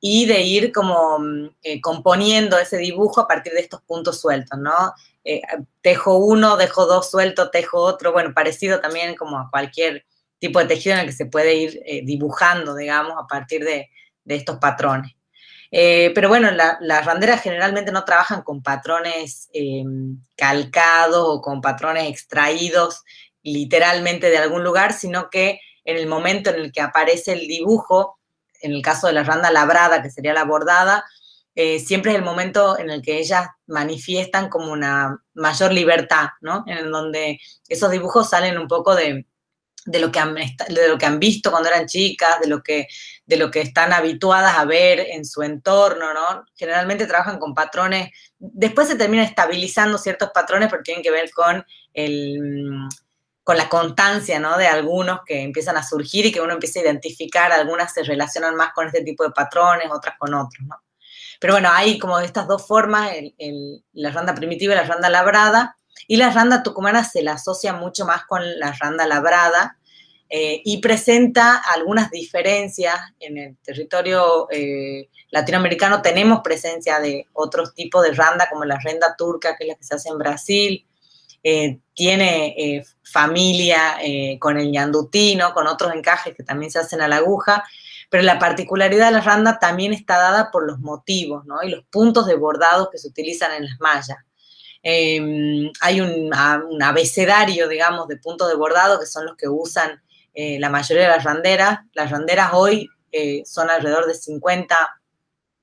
y 0.00 0.26
de 0.26 0.42
ir 0.42 0.70
como 0.70 1.18
mm, 1.18 1.56
eh, 1.62 1.80
componiendo 1.80 2.58
ese 2.58 2.76
dibujo 2.76 3.22
a 3.22 3.26
partir 3.26 3.54
de 3.54 3.60
estos 3.60 3.80
puntos 3.80 4.20
sueltos, 4.20 4.58
¿no? 4.58 4.92
tejo 5.80 6.18
uno, 6.18 6.58
dejo 6.58 6.84
dos 6.84 7.10
sueltos, 7.10 7.50
tejo 7.50 7.78
otro, 7.78 8.12
bueno, 8.12 8.34
parecido 8.34 8.80
también 8.80 9.14
como 9.14 9.38
a 9.38 9.48
cualquier 9.50 10.04
tipo 10.38 10.58
de 10.58 10.66
tejido 10.66 10.96
en 10.96 11.00
el 11.00 11.06
que 11.06 11.12
se 11.12 11.24
puede 11.24 11.54
ir 11.54 11.82
dibujando, 12.04 12.74
digamos, 12.74 13.14
a 13.18 13.26
partir 13.26 13.64
de 13.64 13.88
estos 14.26 14.58
patrones. 14.58 15.14
Eh, 15.76 16.12
pero 16.14 16.28
bueno, 16.28 16.52
las 16.52 17.04
randeras 17.04 17.42
generalmente 17.42 17.90
no 17.90 18.04
trabajan 18.04 18.42
con 18.42 18.62
patrones 18.62 19.48
em, 19.52 20.20
calcados 20.36 21.24
o 21.26 21.40
con 21.40 21.60
patrones 21.60 22.08
extraídos 22.08 23.02
literalmente 23.42 24.30
de 24.30 24.38
algún 24.38 24.62
lugar, 24.62 24.92
sino 24.92 25.30
que 25.30 25.58
en 25.84 25.96
el 25.96 26.06
momento 26.06 26.50
en 26.50 26.60
el 26.60 26.70
que 26.70 26.80
aparece 26.80 27.32
el 27.32 27.48
dibujo, 27.48 28.20
en 28.62 28.70
el 28.70 28.82
caso 28.82 29.08
de 29.08 29.14
la 29.14 29.24
randa 29.24 29.50
labrada, 29.50 30.00
que 30.00 30.10
sería 30.10 30.32
la 30.32 30.44
bordada, 30.44 31.04
eh, 31.56 31.80
siempre 31.80 32.12
es 32.12 32.18
el 32.18 32.24
momento 32.24 32.78
en 32.78 32.90
el 32.90 33.02
que 33.02 33.18
ellas 33.18 33.48
manifiestan 33.66 34.50
como 34.50 34.70
una 34.70 35.24
mayor 35.34 35.72
libertad, 35.72 36.28
¿no? 36.40 36.62
En 36.68 36.92
donde 36.92 37.40
esos 37.68 37.90
dibujos 37.90 38.30
salen 38.30 38.58
un 38.58 38.68
poco 38.68 38.94
de, 38.94 39.26
de 39.84 39.98
lo 39.98 40.10
que 40.10 40.18
han, 40.18 40.34
de 40.34 40.88
lo 40.88 40.98
que 40.98 41.06
han 41.06 41.18
visto 41.18 41.50
cuando 41.50 41.68
eran 41.68 41.86
chicas, 41.86 42.40
de 42.40 42.48
lo, 42.48 42.62
que, 42.62 42.88
de 43.26 43.36
lo 43.36 43.50
que 43.50 43.60
están 43.60 43.92
habituadas 43.92 44.56
a 44.56 44.64
ver 44.64 45.00
en 45.00 45.24
su 45.24 45.42
entorno, 45.42 46.14
¿no? 46.14 46.44
Generalmente 46.54 47.06
trabajan 47.06 47.38
con 47.38 47.54
patrones, 47.54 48.10
después 48.38 48.88
se 48.88 48.96
terminan 48.96 49.26
estabilizando 49.26 49.98
ciertos 49.98 50.30
patrones 50.32 50.68
porque 50.70 50.84
tienen 50.84 51.02
que 51.02 51.10
ver 51.10 51.30
con, 51.30 51.64
el, 51.92 52.70
con 53.42 53.56
la 53.56 53.68
constancia, 53.68 54.40
¿no? 54.40 54.56
De 54.56 54.66
algunos 54.66 55.20
que 55.26 55.42
empiezan 55.42 55.76
a 55.76 55.82
surgir 55.82 56.26
y 56.26 56.32
que 56.32 56.40
uno 56.40 56.54
empieza 56.54 56.80
a 56.80 56.84
identificar, 56.84 57.52
algunas 57.52 57.92
se 57.92 58.02
relacionan 58.02 58.56
más 58.56 58.72
con 58.72 58.86
este 58.86 59.02
tipo 59.02 59.24
de 59.24 59.30
patrones, 59.30 59.88
otras 59.90 60.16
con 60.18 60.32
otros, 60.34 60.66
¿no? 60.66 60.76
Pero 61.40 61.54
bueno, 61.54 61.68
hay 61.70 61.98
como 61.98 62.18
estas 62.20 62.46
dos 62.48 62.66
formas, 62.66 63.10
la 63.92 64.10
randa 64.10 64.34
primitiva 64.34 64.72
y 64.72 64.76
la 64.76 64.84
randa 64.84 65.10
labrada, 65.10 65.76
y 66.06 66.16
la 66.16 66.30
randa 66.30 66.62
tucumana 66.62 67.04
se 67.04 67.22
la 67.22 67.32
asocia 67.32 67.72
mucho 67.72 68.04
más 68.04 68.24
con 68.24 68.42
la 68.58 68.72
randa 68.72 69.06
labrada 69.06 69.78
eh, 70.36 70.62
y 70.64 70.78
presenta 70.78 71.56
algunas 71.56 72.10
diferencias. 72.10 72.96
En 73.20 73.38
el 73.38 73.56
territorio 73.58 74.48
eh, 74.50 75.08
latinoamericano 75.30 76.02
tenemos 76.02 76.40
presencia 76.42 76.98
de 76.98 77.28
otros 77.32 77.74
tipos 77.74 78.02
de 78.02 78.12
randa, 78.12 78.48
como 78.50 78.64
la 78.64 78.78
renda 78.78 79.14
turca, 79.16 79.56
que 79.56 79.64
es 79.64 79.68
la 79.68 79.74
que 79.76 79.84
se 79.84 79.94
hace 79.94 80.08
en 80.08 80.18
Brasil. 80.18 80.86
Eh, 81.42 81.78
tiene 81.94 82.82
familia 83.02 83.98
con 84.40 84.58
el 84.58 84.72
ñandutino, 84.72 85.52
con 85.52 85.68
otros 85.68 85.94
encajes 85.94 86.34
que 86.34 86.42
también 86.42 86.72
se 86.72 86.80
hacen 86.80 87.00
a 87.00 87.06
la 87.06 87.16
aguja, 87.16 87.62
pero 88.10 88.24
la 88.24 88.38
particularidad 88.38 89.06
de 89.06 89.12
la 89.12 89.20
randa 89.20 89.58
también 89.60 89.92
está 89.92 90.18
dada 90.18 90.50
por 90.50 90.66
los 90.66 90.80
motivos 90.80 91.44
¿no? 91.44 91.62
y 91.62 91.70
los 91.70 91.84
puntos 91.84 92.26
de 92.26 92.34
bordado 92.34 92.90
que 92.90 92.98
se 92.98 93.08
utilizan 93.08 93.52
en 93.52 93.66
las 93.66 93.78
mallas. 93.78 94.18
Em, 94.86 95.72
hay 95.80 96.02
un, 96.02 96.30
abecedario, 96.82 97.68
digamos, 97.68 98.06
de 98.06 98.18
puntos 98.18 98.48
de 98.48 98.54
bordado 98.54 99.00
que 99.00 99.06
son 99.06 99.24
los 99.24 99.34
que 99.34 99.48
usan 99.48 100.02
eh, 100.34 100.58
la 100.60 100.68
mayoría 100.68 101.04
de 101.04 101.08
las 101.08 101.24
randeras. 101.24 101.78
Las 101.94 102.10
randeras 102.10 102.50
hoy 102.52 102.90
eh, 103.10 103.42
son 103.46 103.70
alrededor 103.70 104.06
de 104.06 104.14
50 104.14 104.76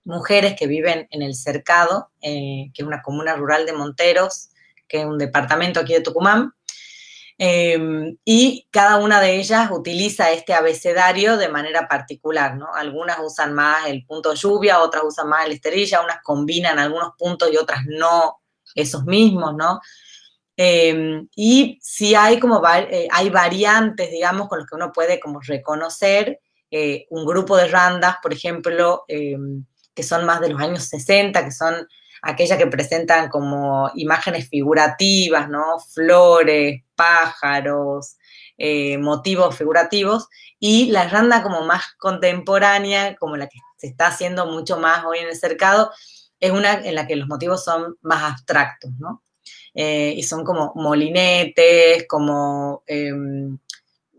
mujeres 0.06 0.56
que 0.58 0.66
viven 0.66 1.08
en 1.12 1.22
el 1.22 1.36
Cercado, 1.36 2.10
eh, 2.22 2.72
que 2.74 2.82
es 2.82 2.88
una 2.88 3.04
comuna 3.04 3.36
rural 3.36 3.68
de 3.68 3.74
Monteros, 3.74 4.50
que 4.88 5.02
es 5.02 5.06
un 5.06 5.20
departamento 5.20 5.80
aquí 5.80 5.94
de 5.94 6.02
Tucumán. 6.02 6.54
Em, 7.38 8.18
y 8.26 8.68
cada 8.72 8.98
una 8.98 9.22
de 9.22 9.40
ellas 9.40 9.70
utiliza 9.72 10.32
este 10.32 10.54
abecedario 10.54 11.38
de 11.38 11.50
manera 11.50 11.88
particular, 11.88 12.56
¿no? 12.56 12.74
Algunas 12.74 13.20
usan 13.20 13.54
más 13.54 13.88
el 13.88 14.04
punto 14.06 14.34
lluvia, 14.34 14.80
otras 14.80 15.04
usan 15.04 15.30
más 15.30 15.46
el 15.46 15.52
esterilla, 15.52 16.02
unas 16.02 16.22
combinan 16.24 16.80
algunos 16.80 17.12
puntos 17.18 17.50
y 17.52 17.58
otras 17.58 17.82
no 17.86 18.41
esos 18.76 19.06
mismos, 19.06 19.56
¿no? 19.56 19.80
Em, 20.58 21.28
y 21.36 21.80
sí 21.82 22.14
hay 22.14 22.40
como 22.40 22.62
eh, 22.68 23.08
hay 23.12 23.30
variantes, 23.30 24.12
digamos, 24.12 24.48
con 24.48 24.60
los 24.60 24.68
que 24.68 24.76
uno 24.76 24.92
puede 24.92 25.20
como 25.20 25.40
reconocer 25.42 26.40
eh, 26.70 27.06
un 27.10 27.26
grupo 27.26 27.58
de 27.58 27.68
randas, 27.68 28.18
por 28.22 28.34
ejemplo, 28.34 29.04
em, 29.08 29.66
que 29.94 30.04
son 30.04 30.26
más 30.26 30.40
de 30.42 30.50
los 30.50 30.62
años 30.62 30.84
60, 30.84 31.44
que 31.44 31.52
son 31.52 31.88
aquellas 32.22 32.58
que 32.58 32.68
presentan 32.68 33.30
como 33.30 33.90
imágenes 33.96 34.50
figurativas, 34.50 35.50
¿no? 35.50 35.80
Flores, 35.80 36.84
pájaros, 36.96 38.18
eh, 38.58 38.98
motivos 38.98 39.58
figurativos, 39.58 40.28
y 40.60 40.92
la 40.92 41.08
randa 41.10 41.42
como 41.44 41.62
más 41.66 41.84
contemporánea, 41.98 43.16
como 43.16 43.36
la 43.38 43.48
que 43.48 43.58
se 43.78 43.88
está 43.88 44.08
haciendo 44.08 44.46
mucho 44.46 44.78
más 44.78 45.04
hoy 45.06 45.20
en 45.20 45.30
el 45.30 45.36
cercado, 45.36 45.92
es 46.42 46.52
una 46.52 46.74
en 46.74 46.96
la 46.96 47.08
que 47.08 47.16
los 47.16 47.30
motivos 47.30 47.64
son 47.64 47.98
más 48.02 48.24
abstractos, 48.24 48.92
¿no? 49.00 49.24
Eh, 49.74 50.14
y 50.18 50.24
son 50.24 50.44
como 50.44 50.74
molinetes, 50.76 52.06
como 52.08 52.84
em, 52.88 53.58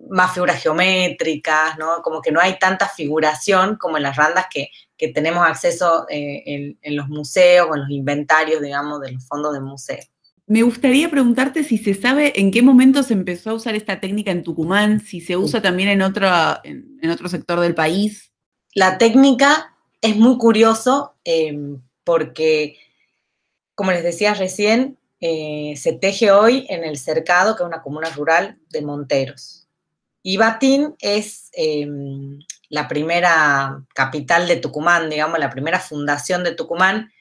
más 0.09 0.33
figuras 0.33 0.63
geométricas, 0.63 1.77
¿no? 1.79 2.01
Como 2.03 2.23
que 2.23 2.33
no 2.33 2.41
hay 2.41 2.59
tanta 2.59 2.89
figuración 2.89 3.77
como 3.77 3.97
en 3.97 4.05
las 4.05 4.17
randas 4.17 4.47
que, 4.51 4.71
tenemos 5.13 5.45
acceso 5.45 6.07
eh, 6.09 6.77
en, 6.81 6.97
los 6.97 7.09
museos 7.09 7.67
o 7.69 7.75
en 7.75 7.81
los 7.81 7.91
inventarios, 7.91 8.63
digamos, 8.63 9.01
de 9.01 9.11
los 9.11 9.27
fondos 9.27 9.53
de 9.53 9.59
museo. 9.59 9.99
Me 10.47 10.63
gustaría 10.63 11.11
preguntarte 11.11 11.65
si 11.65 11.77
se 11.77 11.95
sabe 11.95 12.39
en 12.39 12.53
qué 12.53 12.63
momento 12.63 13.03
se 13.03 13.15
empezó 13.15 13.51
a 13.51 13.55
usar 13.55 13.75
esta 13.75 13.99
técnica 13.99 14.31
en 14.31 14.45
Tucumán, 14.45 15.01
si 15.01 15.21
se 15.21 15.37
usa 15.37 15.61
también 15.61 15.89
en 15.89 16.03
otro, 16.03 16.29
en, 16.63 17.11
otro 17.11 17.29
sector 17.29 17.59
del 17.59 17.75
país. 17.75 18.33
La 18.77 18.97
técnica 18.97 19.75
es 20.01 20.15
muy 20.15 20.39
curioso 20.39 21.17
em, 21.25 21.83
porque, 22.05 22.79
como 23.75 23.93
les 23.93 24.03
decía 24.03 24.35
recién, 24.35 24.99
eh, 25.21 25.75
se 25.77 25.93
teje 25.93 26.33
hoy 26.33 26.67
en 26.69 26.85
el 26.85 26.99
Cercado, 26.99 27.57
que 27.57 27.63
es 27.63 27.67
una 27.67 27.83
comuna 27.83 28.11
rural 28.11 28.59
de 28.71 28.83
Monteros. 28.83 29.69
Y 30.23 30.37
Batín 30.37 30.95
es 31.01 31.51
em, 31.53 32.39
la 32.69 32.89
primera 32.89 33.83
capital 33.95 34.47
de 34.49 34.57
Tucumán, 34.57 35.11
digamos, 35.11 35.39
la 35.39 35.51
primera 35.51 35.81
fundación 35.81 36.45
de 36.45 36.55
Tucumán, 36.55 37.13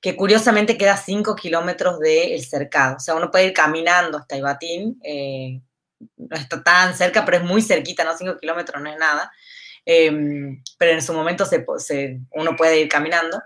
que 0.00 0.16
curiosamente 0.16 0.76
queda 0.76 0.94
a 0.94 0.98
5 0.98 1.34
kilómetros 1.34 1.98
del 1.98 2.44
cercado. 2.44 2.96
O 2.96 3.00
sea, 3.00 3.14
uno 3.14 3.30
puede 3.30 3.46
ir 3.46 3.52
caminando 3.52 4.18
hasta 4.18 4.36
Ibatín, 4.36 5.00
eh, 5.02 5.60
no 6.16 6.36
está 6.36 6.62
tan 6.62 6.94
cerca, 6.96 7.24
pero 7.24 7.38
es 7.38 7.44
muy 7.44 7.62
cerquita, 7.62 8.04
¿no? 8.04 8.16
5 8.16 8.36
kilómetros 8.38 8.82
no 8.82 8.90
es 8.90 8.98
nada. 8.98 9.32
Em, 9.86 10.62
pero 10.78 10.92
en 10.92 11.02
su 11.02 11.12
momento 11.12 11.44
uno 12.32 12.56
puede 12.56 12.80
ir 12.80 12.88
caminando. 12.88 13.42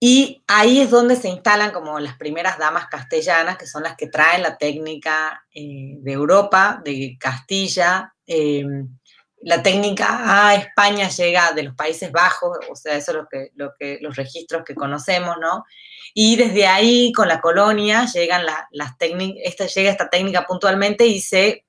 Y 0.00 0.42
ahí 0.46 0.80
es 0.80 0.90
donde 0.90 1.16
se 1.16 1.28
instalan 1.28 1.70
como 1.70 1.98
las 1.98 2.16
primeras 2.16 2.58
damas 2.58 2.88
castellanas, 2.88 3.56
que 3.56 3.66
son 3.66 3.82
las 3.82 3.96
que 3.96 4.08
traen 4.08 4.42
la 4.42 4.58
técnica 4.58 5.44
eh, 5.54 5.96
de 5.98 6.12
Europa, 6.12 6.80
de 6.84 7.16
Castilla. 7.18 8.12
Em, 8.26 8.88
la 9.42 9.62
técnica 9.62 10.48
a 10.48 10.54
España 10.54 11.08
llega 11.08 11.52
de 11.52 11.64
los 11.64 11.74
Países 11.74 12.10
Bajos, 12.10 12.58
o 12.70 12.74
sea, 12.74 12.96
eso 12.96 13.12
es 13.12 13.16
lo 13.18 13.28
que, 13.28 13.50
lo 13.54 13.72
que, 13.78 13.98
los 14.00 14.16
registros 14.16 14.62
que 14.64 14.74
conocemos, 14.74 15.36
¿no? 15.40 15.64
Y 16.14 16.36
desde 16.36 16.66
ahí, 16.66 17.12
con 17.12 17.28
la 17.28 17.40
colonia, 17.40 18.06
llegan 18.06 18.46
las 18.70 18.98
técnicas, 18.98 19.42
esta, 19.44 19.66
llega 19.66 19.90
esta 19.90 20.08
técnica 20.08 20.46
puntualmente 20.46 21.06
y 21.06 21.20
se 21.20 21.66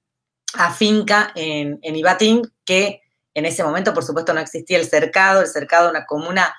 afinca 0.54 1.32
en, 1.36 1.80
en 1.82 1.96
Ibatín, 1.96 2.42
que 2.64 3.02
en 3.34 3.46
ese 3.46 3.64
momento, 3.64 3.94
por 3.94 4.06
supuesto, 4.06 4.34
no 4.34 4.40
existía 4.40 4.78
el 4.78 4.88
cercado, 4.88 5.42
el 5.42 5.48
cercado 5.48 5.90
una 5.90 6.06
comuna 6.06 6.56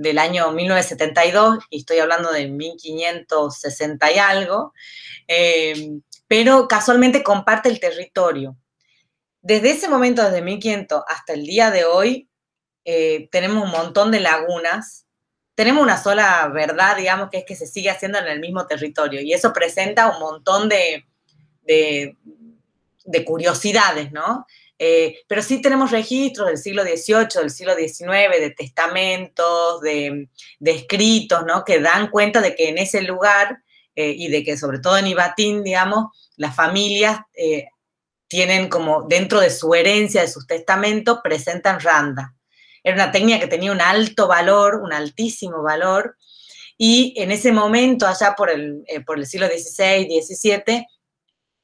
del 0.00 0.18
año 0.18 0.50
1972, 0.50 1.58
y 1.68 1.80
estoy 1.80 1.98
hablando 1.98 2.32
de 2.32 2.48
1560 2.48 4.12
y 4.12 4.18
algo, 4.18 4.72
eh, 5.28 5.90
pero 6.26 6.66
casualmente 6.66 7.22
comparte 7.22 7.68
el 7.68 7.80
territorio. 7.80 8.56
desde 9.42 9.70
ese 9.70 9.88
momento, 9.88 10.22
desde 10.22 10.42
1500 10.42 11.02
hasta 11.06 11.32
el 11.32 11.44
día 11.44 11.70
de 11.70 11.84
hoy, 11.84 12.28
eh, 12.84 13.28
tenemos 13.30 13.64
un 13.64 13.70
montón 13.70 14.10
de 14.10 14.20
lagunas. 14.20 15.06
Tenemos 15.54 15.82
una 15.82 16.02
sola 16.02 16.48
verdad, 16.48 16.96
digamos, 16.96 17.30
que 17.30 17.38
es 17.38 17.44
que 17.44 17.56
se 17.56 17.66
sigue 17.66 17.90
haciendo 17.90 18.18
en 18.18 18.26
el 18.26 18.40
mismo 18.40 18.66
territorio. 18.66 19.20
Y 19.20 19.32
eso 19.32 19.52
presenta 19.52 20.10
un 20.10 20.20
montón 20.20 20.68
de, 20.68 21.06
de, 21.62 23.24
curiosidades, 23.24 24.12
¿no? 24.12 24.46
Eh, 24.82 25.18
pero 25.26 25.42
sí 25.42 25.60
tenemos 25.60 25.90
registros 25.90 26.48
del 26.48 26.56
siglo 26.56 26.82
XVIII, 26.82 27.42
del 27.42 27.50
siglo 27.50 27.74
XIX, 27.74 28.40
de 28.40 28.54
testamentos, 28.56 29.82
de, 29.82 30.28
escritos, 30.60 31.44
¿no? 31.46 31.64
Que 31.64 31.80
dan 31.80 32.08
cuenta 32.08 32.40
de 32.40 32.54
que 32.56 32.70
en 32.70 32.78
ese 32.78 33.02
lugar 33.02 33.58
eh, 33.94 34.14
y 34.16 34.28
de 34.28 34.42
que 34.42 34.56
sobre 34.56 34.78
todo 34.78 34.96
en 34.96 35.06
Ibatín, 35.06 35.62
digamos, 35.62 36.06
las 36.36 36.56
familias 36.56 37.20
tienen 38.26 38.68
como 38.68 39.02
dentro 39.02 39.40
de 39.40 39.50
su 39.50 39.74
herencia, 39.74 40.22
de 40.22 40.28
sus 40.28 40.46
testamentos, 40.46 41.18
presentan 41.22 41.80
randa. 41.80 42.34
Era 42.82 42.94
una 42.94 43.12
técnica 43.12 43.40
que 43.40 43.48
tenía 43.48 43.72
un 43.72 43.82
alto 43.82 44.28
valor, 44.28 44.76
un 44.76 44.92
altísimo 44.94 45.62
valor, 45.62 46.16
y 46.82 47.12
en 47.18 47.30
ese 47.30 47.52
momento, 47.52 48.06
allá 48.06 48.34
por 48.34 48.48
el, 48.48 48.84
eh, 48.86 49.00
por 49.00 49.18
el 49.18 49.26
siglo 49.26 49.46
XVI, 49.48 50.08
XVII, 50.22 50.86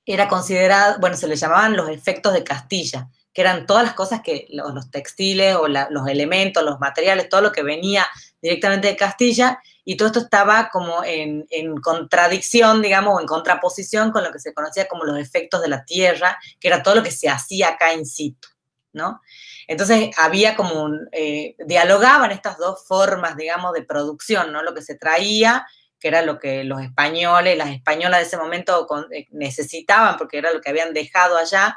era 0.07 0.29
considerado, 0.29 0.99
bueno, 1.01 1.17
se 1.17 1.27
le 1.27 1.37
llamaban 1.37 1.77
los 1.77 1.91
efectos 1.91 2.33
de 2.33 2.45
Castilla, 2.45 3.09
que 3.35 3.43
eran 3.43 3.67
todas 3.67 3.85
las 3.85 3.95
cosas 3.95 4.23
que 4.23 4.47
los, 4.51 4.91
textiles 4.91 5.57
o 5.57 5.69
los 5.69 6.09
elementos, 6.09 6.63
los 6.63 6.79
materiales, 6.79 7.29
todo 7.29 7.43
lo 7.43 7.53
que 7.53 7.63
venía 7.63 8.07
directamente 8.41 8.87
de 8.87 8.97
Castilla, 8.97 9.59
y 9.85 9.97
todo 9.97 10.09
esto 10.09 10.21
estaba 10.21 10.69
como 10.71 11.03
en, 11.05 11.47
contradicción, 11.83 12.83
digamos, 12.83 13.15
o 13.15 13.21
en 13.21 13.27
contraposición 13.27 14.11
con 14.11 14.25
lo 14.25 14.33
que 14.33 14.39
se 14.39 14.55
conocía 14.55 14.89
como 14.89 15.05
los 15.05 15.19
efectos 15.19 15.61
de 15.61 15.69
la 15.69 15.85
tierra, 15.85 16.39
que 16.59 16.69
era 16.69 16.83
todo 16.83 16.95
lo 16.95 17.03
que 17.03 17.11
se 17.11 17.29
hacía 17.29 17.69
acá 17.69 17.93
in 17.93 18.07
situ, 18.07 18.49
¿no? 18.93 19.21
Entonces 19.69 20.11
había 20.17 20.57
como 20.57 20.83
un, 20.83 21.09
eh, 21.13 21.57
dialogaban 21.67 22.31
estas 22.31 22.57
dos 22.59 22.87
formas, 22.87 23.37
digamos, 23.37 23.73
de 23.75 23.83
producción, 23.83 24.53
¿no? 24.53 24.63
Lo 24.63 24.75
que 24.75 24.83
se 24.83 24.97
traía, 24.97 25.67
que 25.99 26.09
era 26.09 26.23
lo 26.23 26.39
que 26.39 26.65
los 26.65 26.83
españoles, 26.83 27.57
las 27.57 27.71
españolas 27.71 28.21
de 28.21 28.27
ese 28.27 28.37
momento 28.37 28.87
eh, 29.13 29.27
necesitaban, 29.31 30.17
porque 30.17 30.39
era 30.39 30.53
lo 30.53 30.61
que 30.61 30.71
habían 30.71 30.93
dejado 30.93 31.37
allá, 31.37 31.77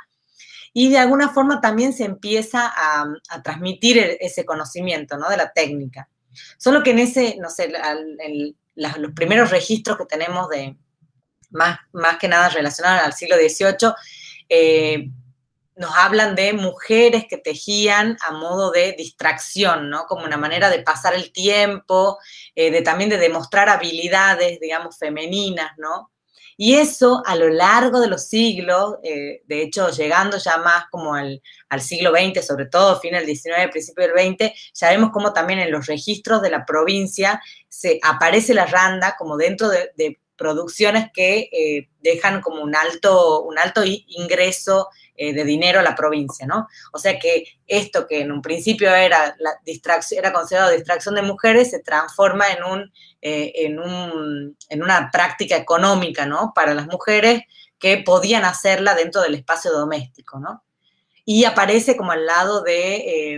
y 0.73 0.89
de 0.89 0.99
alguna 0.99 1.29
forma 1.29 1.61
también 1.61 1.93
se 1.93 2.05
empieza 2.05 2.71
a, 2.75 3.05
transmitir 3.43 3.97
e, 3.97 4.17
ese 4.21 4.45
conocimiento 4.45 5.17
¿no? 5.17 5.29
de 5.29 5.38
la 5.38 5.51
técnica. 5.51 6.09
Solo 6.57 6.83
que 6.83 6.91
en 6.91 6.99
ese, 6.99 7.38
no 7.39 7.49
sé, 7.49 7.71
los 8.75 9.11
primeros 9.13 9.49
registros 9.49 9.97
que 9.97 10.05
tenemos 10.05 10.47
de, 10.49 10.77
más, 11.49 11.79
más 11.91 12.17
que 12.17 12.27
nada 12.27 12.49
relacionados 12.49 13.03
al 13.03 13.13
siglo 13.13 13.35
XVIII, 13.35 13.93
nos 15.79 15.95
hablan 15.95 16.36
de 16.36 16.51
mujeres 16.51 17.25
que 17.29 17.38
tejían 17.38 18.17
a 18.21 18.33
modo 18.33 18.69
de 18.69 18.93
distracción, 18.98 19.89
¿no? 19.89 20.05
Como 20.07 20.25
una 20.25 20.36
manera 20.36 20.69
de 20.69 20.83
pasar 20.83 21.15
el 21.15 21.31
tiempo, 21.31 22.17
eh, 22.53 22.69
de 22.69 22.81
también 22.81 23.09
de 23.09 23.17
demostrar 23.17 23.69
habilidades, 23.69 24.59
digamos, 24.59 24.98
femeninas, 24.98 25.71
¿no? 25.77 26.12
Y 26.57 26.75
eso 26.75 27.24
a 27.25 27.38
lo 27.38 27.48
largo 27.48 28.01
de 28.01 28.07
los 28.07 28.27
siglos, 28.27 28.98
eh, 29.01 29.41
de 29.45 29.62
hecho 29.62 29.89
llegando 29.91 30.38
ya 30.38 30.57
más 30.57 30.88
como 30.91 31.15
al, 31.15 31.41
siglo 31.79 32.12
XX, 32.12 32.45
sobre 32.45 32.65
todo 32.65 33.00
fin 33.00 33.13
del 33.13 33.25
XIX, 33.25 33.71
principio 33.71 34.06
del 34.06 34.36
XX, 34.36 34.51
ya 34.73 34.89
vemos 34.89 35.12
también 35.34 35.60
en 35.60 35.71
los 35.71 35.86
registros 35.88 36.41
de 36.41 36.49
la 36.49 36.65
provincia 36.65 37.41
se 37.69 38.01
aparece 38.03 38.53
la 38.53 38.65
randa 38.65 39.15
como 39.17 39.38
dentro 39.38 39.69
de, 39.69 40.19
producciones 40.39 41.12
que 41.13 41.49
eh, 41.52 41.89
dejan 41.99 42.41
como 42.41 42.63
un 42.63 42.75
alto, 42.75 43.43
un 43.43 43.60
alto 43.60 43.84
ingreso 43.86 44.88
eh, 45.15 45.34
de 45.34 45.43
dinero 45.43 45.82
a 45.82 45.84
la 45.84 45.95
provincia, 45.95 46.47
¿no? 46.47 46.67
O 46.93 46.97
sea 46.97 47.19
que 47.19 47.43
esto 47.67 48.08
que 48.08 48.21
en 48.21 48.32
un 48.32 48.41
principio 48.41 48.89
era, 48.89 49.36
distracción, 49.65 50.19
era 50.19 50.32
considerado 50.32 50.71
distracción 50.71 51.15
de 51.15 51.21
mujeres 51.21 51.71
se 51.71 51.80
transforma 51.80 52.47
en, 52.49 52.63
un, 52.63 52.93
eh, 53.21 53.52
en, 53.56 53.80
un, 53.80 54.58
en 54.69 54.82
una 54.82 55.12
práctica 55.12 55.58
económica, 55.58 56.25
¿no? 56.25 56.54
Para 56.56 56.73
las 56.73 56.88
mujeres 56.88 57.43
que 57.78 57.97
podían 57.97 58.45
hacerla 58.45 58.95
dentro 58.95 59.21
del 59.21 59.36
espacio 59.36 59.71
doméstico, 59.71 60.39
¿no? 60.39 60.63
Y 61.25 61.43
aparece 61.43 61.95
como 61.97 62.13
al 62.13 62.25
lado 62.25 62.63
de, 62.63 63.38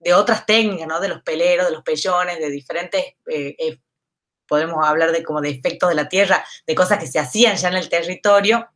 de 0.00 0.12
otras 0.12 0.44
técnicas, 0.44 0.86
¿no? 0.86 1.00
De 1.00 1.08
los 1.08 1.22
peleros, 1.22 1.66
de 1.66 1.72
los 1.72 1.82
pellones, 1.82 2.38
de 2.38 2.50
diferentes 2.50 3.14
podemos 4.46 4.86
hablar 4.86 5.12
de 5.12 5.22
como 5.22 5.40
de 5.40 5.50
efectos 5.50 5.88
de 5.88 5.94
la 5.94 6.08
tierra, 6.08 6.44
de 6.66 6.74
cosas 6.74 6.98
que 6.98 7.06
se 7.06 7.18
hacían 7.18 7.56
ya 7.56 7.68
en 7.68 7.76
el 7.76 7.88
territorio, 7.88 8.68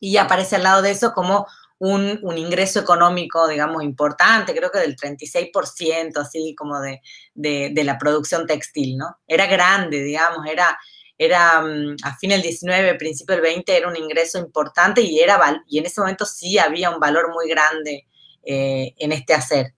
y 0.00 0.16
aparece 0.16 0.56
al 0.56 0.62
lado 0.62 0.82
de 0.82 0.90
eso 0.90 1.12
como 1.12 1.46
un, 1.80 2.36
ingreso 2.36 2.80
económico, 2.80 3.48
digamos, 3.48 3.82
importante, 3.82 4.54
creo 4.54 4.70
que 4.70 4.78
del 4.80 4.96
36%, 4.96 6.18
así 6.18 6.54
como 6.54 6.78
de, 6.80 7.00
la 7.84 7.98
producción 7.98 8.46
textil, 8.46 8.98
¿no? 8.98 9.18
Era 9.26 9.46
grande, 9.46 10.02
digamos, 10.02 10.46
era, 10.46 10.78
era 11.16 11.62
mm, 11.62 11.96
a 12.02 12.16
fin 12.16 12.30
del 12.30 12.42
19, 12.42 12.94
principio 12.96 13.34
del 13.34 13.42
20, 13.42 13.76
era 13.76 13.88
un 13.88 13.96
ingreso 13.96 14.38
importante 14.38 15.00
y, 15.00 15.20
era, 15.20 15.38
y 15.66 15.78
en 15.78 15.86
ese 15.86 16.00
momento 16.00 16.26
sí 16.26 16.58
había 16.58 16.90
un 16.90 17.00
valor 17.00 17.32
muy 17.32 17.48
grande 17.48 18.06
eh, 18.42 18.94
en 18.98 19.12
este 19.12 19.32
hacer. 19.32 19.74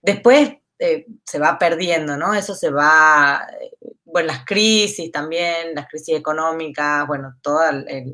Después 0.00 0.52
eh, 0.78 1.06
se 1.24 1.38
va 1.38 1.58
perdiendo, 1.58 2.16
¿no? 2.16 2.34
Eso 2.34 2.54
se 2.54 2.70
va, 2.70 3.46
eh, 3.60 3.70
bueno, 4.12 4.28
las 4.28 4.44
crisis 4.44 5.10
también, 5.10 5.74
las 5.74 5.88
crisis 5.88 6.16
económicas, 6.16 7.06
bueno, 7.06 7.34
todos 7.42 7.64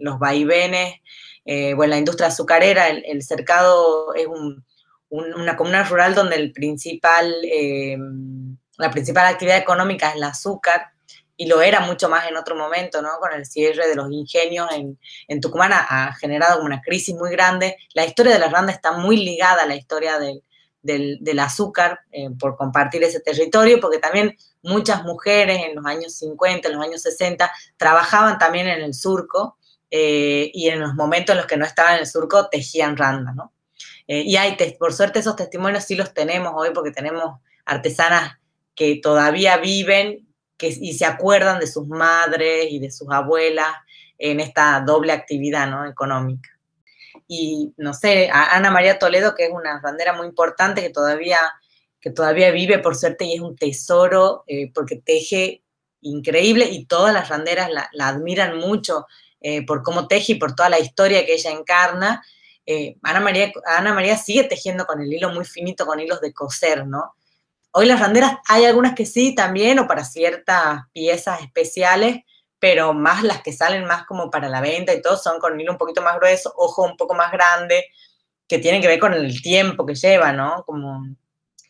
los 0.00 0.18
vaivenes 0.18 1.00
eh, 1.50 1.72
bueno, 1.72 1.92
la 1.92 1.98
industria 1.98 2.28
azucarera, 2.28 2.88
el, 2.88 3.22
cercado 3.22 4.12
es 4.12 4.26
una 5.08 5.56
comuna 5.56 5.82
rural 5.82 6.14
donde 6.14 6.36
el 6.36 6.52
principal, 6.52 7.34
eh, 7.42 7.96
la 8.76 8.90
principal 8.90 9.24
actividad 9.24 9.56
económica 9.56 10.10
es 10.10 10.16
el 10.16 10.24
azúcar, 10.24 10.88
y 11.38 11.46
lo 11.46 11.62
era 11.62 11.80
mucho 11.80 12.10
más 12.10 12.28
en 12.28 12.36
otro 12.36 12.54
momento, 12.54 13.00
¿no? 13.00 13.12
Con 13.18 13.32
el 13.32 13.46
cierre 13.46 13.88
de 13.88 13.94
los 13.94 14.10
ingenios 14.12 14.68
en, 15.26 15.40
Tucumán 15.40 15.72
ha, 15.72 16.12
generado 16.20 16.62
una 16.62 16.82
crisis 16.82 17.14
muy 17.14 17.30
grande. 17.30 17.78
La 17.94 18.04
historia 18.04 18.34
de 18.34 18.40
la 18.40 18.50
randa 18.50 18.70
está 18.70 18.92
muy 18.92 19.16
ligada 19.16 19.62
a 19.62 19.66
la 19.66 19.76
historia 19.76 20.18
del, 20.18 20.42
azúcar, 21.38 22.00
eh, 22.10 22.28
por 22.38 22.56
compartir 22.56 23.02
ese 23.02 23.20
territorio, 23.20 23.80
porque 23.80 23.98
también 23.98 24.36
muchas 24.62 25.04
mujeres 25.04 25.62
en 25.64 25.76
los 25.76 25.86
años 25.86 26.14
50, 26.14 26.68
en 26.68 26.76
los 26.76 26.84
años 26.84 27.02
60, 27.02 27.50
trabajaban 27.76 28.38
también 28.38 28.68
en 28.68 28.80
el 28.80 28.94
surco, 28.94 29.58
eh, 29.90 30.50
y 30.52 30.68
en 30.68 30.80
los 30.80 30.94
momentos 30.94 31.32
en 31.32 31.38
los 31.38 31.46
que 31.46 31.56
no 31.56 31.64
estaban 31.64 31.94
en 31.94 32.00
el 32.00 32.06
surco 32.06 32.48
tejían 32.48 32.96
randa, 32.96 33.32
¿no? 33.32 33.52
Eh, 34.06 34.22
y 34.26 34.36
hay, 34.36 34.56
por 34.78 34.92
suerte 34.92 35.18
esos 35.18 35.36
testimonios 35.36 35.84
sí 35.84 35.94
los 35.94 36.12
tenemos 36.12 36.52
hoy 36.54 36.70
porque 36.74 36.90
tenemos 36.90 37.40
artesanas 37.64 38.38
que 38.74 39.00
todavía 39.02 39.56
viven 39.58 40.26
que, 40.56 40.68
y 40.68 40.94
se 40.94 41.04
acuerdan 41.04 41.60
de 41.60 41.66
sus 41.66 41.86
madres 41.86 42.66
y 42.70 42.78
de 42.78 42.90
sus 42.90 43.08
abuelas 43.10 43.68
en 44.18 44.40
esta 44.40 44.80
doble 44.80 45.12
actividad 45.12 45.70
¿no? 45.70 45.86
económica. 45.86 46.50
Y 47.28 47.74
no 47.76 47.92
sé, 47.92 48.30
Ana 48.32 48.70
María 48.70 48.98
Toledo, 48.98 49.34
que 49.34 49.44
es 49.44 49.52
una 49.52 49.80
randera 49.80 50.14
muy 50.14 50.26
importante 50.26 50.80
que 50.80 50.88
todavía, 50.88 51.38
que 52.00 52.10
todavía 52.10 52.50
vive, 52.50 52.78
por 52.78 52.96
suerte, 52.96 53.26
y 53.26 53.34
es 53.34 53.40
un 53.40 53.54
tesoro 53.54 54.44
eh, 54.46 54.72
porque 54.72 54.96
teje 54.96 55.62
increíble 56.00 56.64
y 56.64 56.86
todas 56.86 57.12
las 57.12 57.28
randeras 57.28 57.70
la, 57.70 58.08
admiran 58.08 58.56
mucho 58.56 59.06
eh, 59.40 59.64
por 59.66 59.82
cómo 59.82 60.08
teje 60.08 60.32
y 60.32 60.34
por 60.36 60.54
toda 60.54 60.70
la 60.70 60.78
historia 60.78 61.26
que 61.26 61.34
ella 61.34 61.50
encarna. 61.50 62.24
Eh, 62.64 62.96
Ana, 63.02 63.20
María, 63.20 63.52
Ana 63.66 63.92
María 63.92 64.16
sigue 64.16 64.44
tejiendo 64.44 64.86
con 64.86 65.02
el 65.02 65.12
hilo 65.12 65.30
muy 65.30 65.44
finito, 65.44 65.86
con 65.86 66.00
hilos 66.00 66.20
de 66.20 66.32
coser, 66.32 66.86
¿no? 66.86 67.14
Hoy 67.72 67.86
las 67.86 68.00
randeras 68.00 68.36
hay 68.48 68.64
algunas 68.64 68.94
que 68.94 69.04
sí 69.04 69.34
también, 69.34 69.78
o 69.78 69.86
para 69.86 70.04
ciertas 70.04 70.80
piezas 70.92 71.42
especiales, 71.42 72.24
pero 72.60 72.92
más 72.92 73.22
las 73.22 73.42
que 73.42 73.52
salen 73.52 73.84
más 73.84 74.04
como 74.06 74.30
para 74.30 74.48
la 74.48 74.60
venta 74.60 74.92
y 74.92 75.02
todo 75.02 75.16
son 75.16 75.38
con 75.38 75.58
hilo 75.60 75.72
un 75.72 75.78
poquito 75.78 76.02
más 76.02 76.16
grueso, 76.16 76.52
ojo 76.56 76.82
un 76.82 76.96
poco 76.96 77.14
más 77.14 77.30
grande, 77.30 77.86
que 78.48 78.58
tienen 78.58 78.80
que 78.80 78.88
ver 78.88 78.98
con 78.98 79.14
el 79.14 79.42
tiempo 79.42 79.86
que 79.86 79.94
lleva, 79.94 80.32
¿no? 80.32 80.64
Como, 80.66 81.06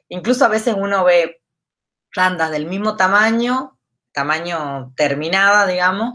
incluso 0.09 0.45
a 0.45 0.49
veces 0.49 0.75
uno 0.79 1.05
ve 1.05 1.43
randas 2.13 2.51
del 2.51 2.67
mismo 2.67 2.97
tamaño, 2.97 3.79
tamaño 4.13 4.93
terminada, 4.97 5.67
digamos, 5.67 6.15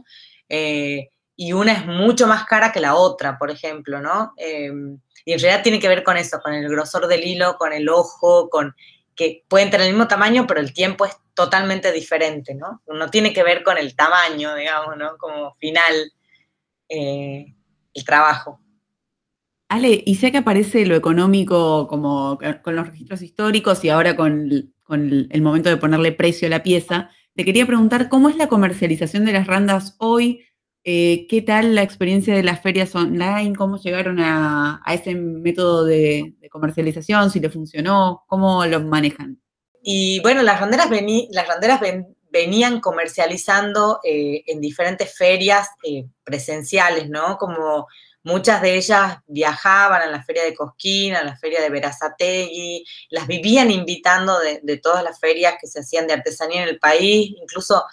eh, 0.50 1.10
y 1.36 1.54
una 1.54 1.74
es 1.74 1.86
mucho 1.86 2.28
más 2.28 2.46
cara 2.46 2.72
que 2.72 2.80
la 2.80 2.96
otra, 2.96 3.38
por 3.38 3.52
ejemplo, 3.52 4.00
¿no? 4.00 4.34
Em, 4.38 5.00
y 5.26 5.34
en 5.34 5.40
realidad 5.40 5.64
tiene 5.64 5.80
que 5.80 5.88
ver 5.88 6.04
con 6.04 6.18
eso, 6.18 6.40
con 6.42 6.54
el 6.54 6.68
grosor 6.70 7.08
del 7.08 7.24
hilo, 7.24 7.58
con 7.58 7.74
el 7.74 7.90
ojo, 7.90 8.50
con 8.50 8.76
que 9.16 9.44
pueden 9.48 9.70
tener 9.70 9.88
el 9.88 9.94
mismo 9.94 10.08
tamaño, 10.08 10.46
pero 10.48 10.60
el 10.60 10.74
tiempo 10.74 11.06
es 11.06 11.16
totalmente 11.34 11.92
diferente, 11.92 12.56
¿no? 12.56 12.82
No 12.88 13.10
tiene 13.10 13.34
que 13.34 13.44
ver 13.44 13.64
con 13.64 13.78
el 13.78 13.96
tamaño, 13.96 14.56
digamos, 14.56 14.98
¿no? 14.98 15.18
Como 15.18 15.56
final 15.56 15.94
eh, 16.90 17.54
el 17.94 18.06
trabajo. 18.06 18.60
Ale, 19.70 20.04
y 20.06 20.16
sé 20.16 20.32
que 20.32 20.38
aparece 20.40 20.86
lo 20.86 20.96
económico 20.96 21.88
como 21.88 22.38
con 22.64 22.76
los 22.76 22.88
registros 22.88 23.22
históricos 23.24 23.84
y 23.84 23.90
ahora 23.90 24.16
con, 24.16 24.52
el 24.52 25.42
momento 25.42 25.70
de 25.70 25.78
ponerle 25.78 26.12
precio 26.12 26.48
a 26.48 26.52
la 26.52 26.62
pieza, 26.62 27.10
te 27.36 27.44
quería 27.44 27.66
preguntar 27.66 28.10
cómo 28.10 28.30
es 28.30 28.36
la 28.36 28.48
comercialización 28.48 29.26
de 29.26 29.34
las 29.34 29.48
randas 29.48 29.96
hoy, 30.00 30.46
Eh, 30.86 31.28
¿Qué 31.30 31.42
tal 31.42 31.76
la 31.76 31.82
experiencia 31.82 32.36
de 32.36 32.44
las 32.44 32.62
ferias 32.62 32.94
online? 32.96 33.56
¿Cómo 33.56 33.78
llegaron 33.78 34.20
a, 34.20 34.82
ese 34.88 35.16
método 35.16 35.86
de, 35.86 36.36
comercialización? 36.52 37.32
¿Si 37.32 37.40
le 37.40 37.50
funcionó? 37.50 38.24
¿Cómo 38.28 38.66
lo 38.66 38.82
manejan? 38.82 39.43
Y 39.84 40.22
bueno, 40.22 40.42
las 40.42 40.60
randeras, 40.60 40.90
las 41.30 41.48
randeras 41.48 41.82
venían 42.32 42.80
comercializando 42.80 44.00
eh, 44.04 44.44
en 44.48 44.62
diferentes 44.62 45.16
ferias 45.16 45.68
eh, 45.84 46.06
presenciales, 46.24 47.10
¿no? 47.10 47.38
Como 47.38 47.88
muchas 48.24 48.62
de 48.62 48.76
ellas 48.76 49.18
viajaban 49.28 50.02
a 50.02 50.08
la 50.08 50.24
feria 50.24 50.44
de 50.46 50.56
Cosquín, 50.56 51.16
a 51.16 51.24
la 51.24 51.36
feria 51.36 51.62
de 51.62 51.70
Verazategui, 51.70 52.86
las 53.10 53.28
vivían 53.28 53.70
invitando 53.70 54.40
de, 54.40 54.78
todas 54.78 55.04
las 55.04 55.20
ferias 55.20 55.56
que 55.60 55.68
se 55.68 55.82
hacían 55.82 56.08
de 56.08 56.14
artesanía 56.14 56.64
en 56.64 56.70
el 56.70 56.80
país, 56.80 57.34
incluso 57.38 57.84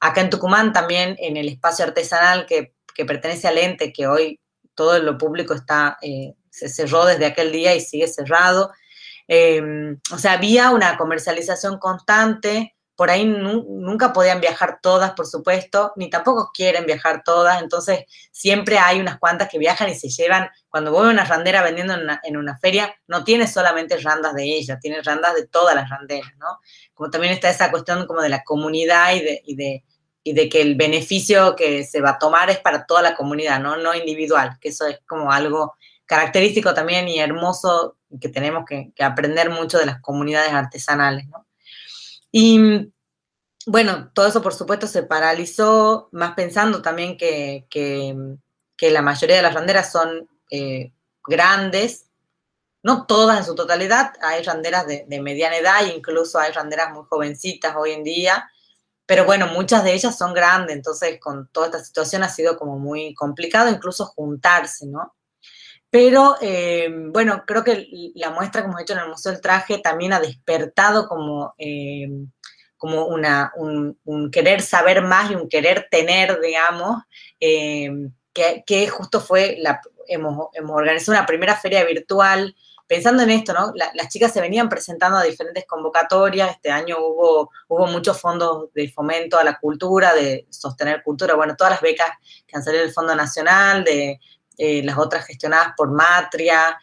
Acá 0.00 0.22
en 0.22 0.30
Tucumán 0.30 0.72
también 0.72 1.14
en 1.18 1.36
el 1.36 1.46
espacio 1.48 1.84
artesanal 1.84 2.46
que, 2.46 2.72
pertenece 3.06 3.48
al 3.48 3.56
ente, 3.56 3.94
que 3.94 4.06
hoy 4.06 4.40
todo 4.74 4.98
lo 4.98 5.16
público 5.16 5.54
está, 5.54 5.96
eh, 6.02 6.34
se 6.50 6.68
cerró 6.68 7.06
desde 7.06 7.24
aquel 7.24 7.50
día 7.50 7.74
y 7.74 7.80
sigue 7.80 8.06
cerrado. 8.06 8.72
Em, 9.32 9.96
o 10.12 10.18
sea, 10.18 10.32
había 10.32 10.70
una 10.70 10.98
comercialización 10.98 11.78
constante, 11.78 12.74
por 12.96 13.10
ahí 13.10 13.24
nunca 13.24 14.12
podían 14.12 14.40
viajar 14.40 14.80
todas, 14.82 15.12
por 15.12 15.24
supuesto, 15.24 15.92
ni 15.94 16.10
tampoco 16.10 16.50
quieren 16.52 16.84
viajar 16.84 17.22
todas, 17.24 17.62
entonces 17.62 18.06
siempre 18.32 18.78
hay 18.78 18.98
unas 18.98 19.20
cuantas 19.20 19.48
que 19.48 19.58
viajan 19.58 19.88
y 19.88 19.94
se 19.94 20.08
llevan, 20.08 20.50
cuando 20.68 20.90
voy 20.90 21.06
a 21.06 21.12
una 21.12 21.24
randera 21.24 21.62
vendiendo 21.62 21.94
en 22.24 22.36
una, 22.36 22.58
feria, 22.58 22.92
no 23.06 23.22
tiene 23.22 23.46
solamente 23.46 23.98
randas 23.98 24.34
de 24.34 24.42
ella, 24.42 24.80
tiene 24.80 25.00
randas 25.00 25.36
de 25.36 25.46
todas 25.46 25.76
las 25.76 25.88
randeras, 25.88 26.32
¿no? 26.38 26.58
Como 26.92 27.08
también 27.08 27.32
está 27.32 27.50
esa 27.50 27.70
cuestión 27.70 28.08
como 28.08 28.22
de 28.22 28.30
la 28.30 28.42
comunidad 28.42 29.14
y 29.14 29.54
de 29.54 29.84
y 30.22 30.34
de 30.34 30.48
que 30.48 30.60
el 30.60 30.74
beneficio 30.74 31.56
que 31.56 31.84
se 31.84 32.00
va 32.00 32.10
a 32.10 32.18
tomar 32.18 32.50
es 32.50 32.58
para 32.58 32.84
toda 32.84 33.00
la 33.00 33.14
comunidad, 33.14 33.60
¿no? 33.60 33.76
No 33.76 33.94
individual, 33.94 34.58
que 34.60 34.68
eso 34.68 34.86
es 34.86 34.98
como 35.06 35.32
algo 35.32 35.74
característico 36.04 36.74
también 36.74 37.08
y 37.08 37.20
hermoso 37.20 37.96
que 38.20 38.28
tenemos 38.28 38.64
que, 38.66 38.92
aprender 39.00 39.50
mucho 39.50 39.78
de 39.78 39.86
las 39.86 40.00
comunidades 40.00 40.52
artesanales, 40.52 41.28
¿no? 41.28 41.46
Y 42.32 42.92
bueno, 43.66 44.10
todo 44.14 44.26
eso 44.26 44.42
por 44.42 44.54
supuesto 44.54 44.86
se 44.86 45.02
paralizó, 45.02 46.08
más 46.12 46.34
pensando 46.34 46.82
también 46.82 47.16
que, 47.16 47.66
la 48.80 49.02
mayoría 49.02 49.36
de 49.36 49.42
las 49.42 49.54
randeras 49.54 49.92
son 49.92 50.28
eh, 50.50 50.92
grandes, 51.26 52.06
no 52.82 53.06
todas 53.06 53.38
en 53.38 53.44
su 53.44 53.54
totalidad, 53.54 54.14
hay 54.22 54.42
randeras 54.42 54.86
de, 54.86 55.04
de 55.06 55.20
mediana 55.20 55.58
edad, 55.58 55.84
incluso 55.94 56.38
hay 56.38 56.52
randeras 56.52 56.92
muy 56.92 57.04
jovencitas 57.08 57.74
hoy 57.76 57.92
en 57.92 58.04
día, 58.04 58.50
pero 59.04 59.24
bueno, 59.24 59.48
muchas 59.48 59.84
de 59.84 59.92
ellas 59.92 60.16
son 60.16 60.32
grandes, 60.32 60.76
entonces 60.76 61.18
con 61.20 61.48
toda 61.48 61.66
esta 61.66 61.84
situación 61.84 62.22
ha 62.22 62.28
sido 62.28 62.56
como 62.56 62.78
muy 62.78 63.12
complicado 63.14 63.68
incluso 63.68 64.06
juntarse, 64.06 64.86
¿no? 64.86 65.14
Pero 65.90 66.36
eh, 66.40 66.88
bueno, 67.08 67.42
creo 67.46 67.64
que 67.64 67.88
la 68.14 68.30
muestra 68.30 68.62
que 68.62 68.68
hemos 68.68 68.80
hecho 68.80 68.92
en 68.92 69.00
el 69.00 69.08
Museo 69.08 69.32
del 69.32 69.40
Traje 69.40 69.78
también 69.78 70.12
ha 70.12 70.20
despertado 70.20 71.08
como, 71.08 71.54
eh, 71.58 72.08
como 72.78 73.06
una, 73.06 73.52
un, 73.56 74.30
querer 74.30 74.62
saber 74.62 75.02
más 75.02 75.30
y 75.30 75.34
un 75.34 75.48
querer 75.48 75.88
tener, 75.90 76.40
digamos, 76.40 77.02
eh, 77.40 77.90
que, 78.32 78.62
que, 78.64 78.88
justo 78.88 79.20
fue, 79.20 79.56
la, 79.58 79.80
hemos, 80.06 80.48
hemos 80.52 80.76
organizado 80.76 81.18
una 81.18 81.26
primera 81.26 81.56
feria 81.56 81.84
virtual. 81.84 82.54
Pensando 82.86 83.22
en 83.22 83.30
esto, 83.30 83.52
¿no? 83.52 83.72
las 83.76 84.08
chicas 84.08 84.32
se 84.32 84.40
venían 84.40 84.68
presentando 84.68 85.16
a 85.16 85.22
diferentes 85.22 85.64
convocatorias, 85.64 86.50
este 86.50 86.72
año 86.72 86.96
hubo, 86.98 87.50
hubo 87.68 87.86
muchos 87.86 88.20
fondos 88.20 88.72
de 88.74 88.90
fomento 88.90 89.38
a 89.38 89.44
la 89.44 89.60
cultura, 89.60 90.12
de 90.12 90.48
sostener 90.50 91.00
cultura, 91.04 91.36
bueno, 91.36 91.54
todas 91.54 91.74
las 91.74 91.82
becas 91.82 92.10
que 92.48 92.56
han 92.56 92.64
salido 92.64 92.82
del 92.82 92.92
Fondo 92.92 93.14
Nacional, 93.14 93.84
de 93.84 94.18
eh, 94.60 94.82
las 94.84 94.98
otras 94.98 95.26
gestionadas 95.26 95.72
por 95.76 95.90
Matria, 95.90 96.78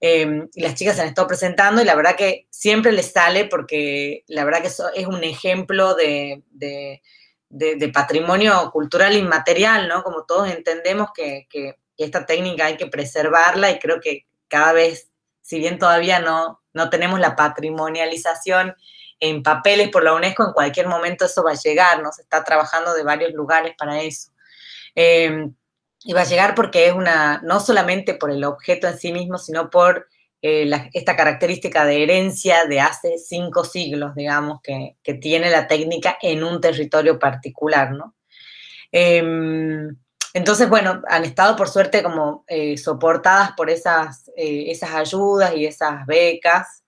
em, 0.00 0.48
y 0.54 0.62
las 0.62 0.74
chicas 0.74 0.96
se 0.96 1.02
han 1.02 1.08
estado 1.08 1.28
presentando 1.28 1.82
y 1.82 1.84
la 1.84 1.94
verdad 1.94 2.16
que 2.16 2.46
siempre 2.50 2.92
les 2.92 3.12
sale 3.12 3.44
porque 3.44 4.24
la 4.28 4.44
verdad 4.44 4.62
que 4.62 4.68
eso 4.68 4.88
es 4.94 5.06
un 5.06 5.24
ejemplo 5.24 5.94
de, 5.94 6.42
de, 6.50 7.00
patrimonio 7.92 8.70
cultural 8.72 9.16
inmaterial, 9.16 9.88
¿no? 9.88 10.02
Como 10.02 10.24
todos 10.24 10.50
entendemos 10.50 11.08
que, 11.14 11.46
que 11.50 11.76
esta 11.96 12.24
técnica 12.26 12.66
hay 12.66 12.76
que 12.76 12.86
preservarla 12.86 13.70
y 13.70 13.78
creo 13.78 14.00
que 14.00 14.26
cada 14.48 14.72
vez 14.72 15.10
si 15.48 15.58
bien 15.58 15.78
todavía 15.78 16.20
no, 16.20 16.62
no 16.74 16.90
tenemos 16.90 17.18
la 17.20 17.34
patrimonialización 17.34 18.76
en 19.18 19.42
papeles 19.42 19.88
por 19.88 20.04
la 20.04 20.12
UNESCO, 20.12 20.44
en 20.44 20.52
cualquier 20.52 20.88
momento 20.88 21.24
eso 21.24 21.42
va 21.42 21.52
a 21.52 21.54
llegar, 21.54 22.02
¿no? 22.02 22.12
Se 22.12 22.20
está 22.20 22.44
trabajando 22.44 22.92
de 22.92 23.02
varios 23.02 23.32
lugares 23.32 23.74
para 23.78 24.02
eso. 24.02 24.30
Em, 24.94 25.54
y 26.08 26.14
va 26.14 26.22
a 26.22 26.24
llegar 26.24 26.54
porque 26.54 26.86
es 26.86 26.94
una, 26.94 27.42
no 27.44 27.60
solamente 27.60 28.14
por 28.14 28.30
el 28.30 28.42
objeto 28.42 28.88
en 28.88 28.98
sí 28.98 29.12
mismo, 29.12 29.36
sino 29.36 29.68
por 29.68 30.08
eh, 30.40 30.70
esta 30.94 31.14
característica 31.14 31.84
de 31.84 32.02
herencia 32.02 32.64
de 32.64 32.80
hace 32.80 33.18
cinco 33.18 33.62
siglos, 33.62 34.14
digamos, 34.14 34.62
que, 34.62 34.96
que 35.02 35.12
tiene 35.12 35.50
la 35.50 35.66
técnica 35.66 36.16
en 36.22 36.44
un 36.44 36.62
territorio 36.62 37.18
particular, 37.18 37.92
¿no? 37.92 38.14
Em, 38.90 39.94
entonces, 40.32 40.70
bueno, 40.70 41.02
han 41.08 41.26
estado 41.26 41.56
por 41.56 41.68
suerte 41.68 42.02
como 42.02 42.42
eh, 42.46 42.78
soportadas 42.78 43.52
por 43.52 43.68
esas, 43.68 44.28
eh, 44.34 44.70
esas 44.70 44.92
ayudas 44.92 45.54
y 45.56 45.66
esas 45.66 46.06
becas 46.06 46.84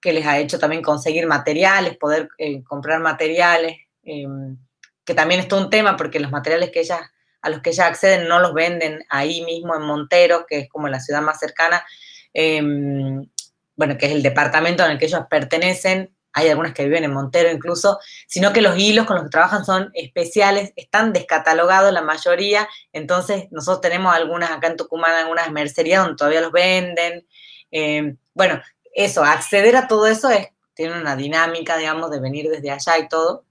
que 0.00 0.12
les 0.14 0.24
ha 0.24 0.38
hecho 0.38 0.58
también 0.58 0.80
conseguir 0.80 1.26
materiales, 1.26 1.98
poder 1.98 2.30
comprar 2.66 3.00
materiales, 3.00 3.76
em, 4.02 4.56
que 5.04 5.12
también 5.12 5.40
es 5.40 5.48
todo 5.48 5.60
un 5.60 5.68
tema 5.70 5.94
porque 5.98 6.20
los 6.20 6.30
materiales 6.30 6.70
que 6.70 6.80
ellas, 6.80 7.00
a 7.42 7.50
los 7.50 7.60
que 7.60 7.70
ellas 7.70 7.86
acceden 7.86 8.28
no 8.28 8.40
los 8.40 8.54
venden 8.54 9.04
ahí 9.08 9.44
mismo 9.44 9.74
en 9.74 9.82
Montero, 9.82 10.46
que 10.46 10.60
es 10.60 10.68
como 10.68 10.88
la 10.88 11.00
ciudad 11.00 11.22
más 11.22 11.38
cercana, 11.38 11.84
em, 12.32 13.28
bueno, 13.76 13.98
que 13.98 14.06
es 14.06 14.12
el 14.12 14.22
departamento 14.22 14.84
en 14.84 14.92
el 14.92 14.98
que 14.98 15.06
ellos 15.06 15.22
pertenecen, 15.28 16.16
hay 16.36 16.50
algunas 16.50 16.74
que 16.74 16.84
viven 16.84 17.04
en 17.04 17.14
Montero 17.14 17.50
incluso, 17.50 17.98
sino 18.26 18.52
que 18.52 18.60
los 18.60 18.78
hilos 18.78 19.06
con 19.06 19.16
los 19.16 19.24
que 19.24 19.30
trabajan 19.30 19.64
son 19.64 19.90
especiales, 19.94 20.72
están 20.76 21.14
descatalogados 21.14 21.90
la 21.94 22.02
mayoría, 22.02 22.68
entonces 22.92 23.46
nosotros 23.50 23.80
tenemos 23.80 24.14
algunas 24.14 24.50
acá 24.50 24.66
en 24.66 24.76
Tucumán, 24.76 25.14
algunas 25.14 25.50
mercerías 25.50 26.02
donde 26.02 26.16
todavía 26.16 26.42
los 26.42 26.52
venden. 26.52 27.26
Eh, 27.70 28.16
bueno, 28.34 28.60
eso, 28.92 29.24
acceder 29.24 29.76
a 29.76 29.88
todo 29.88 30.06
eso 30.06 30.28
es, 30.28 30.48
tiene 30.74 31.00
una 31.00 31.16
dinámica, 31.16 31.78
digamos, 31.78 32.10
de 32.10 32.20
venir 32.20 32.50
desde 32.50 32.70
allá 32.70 32.98
y 32.98 33.08
todo. 33.08 33.46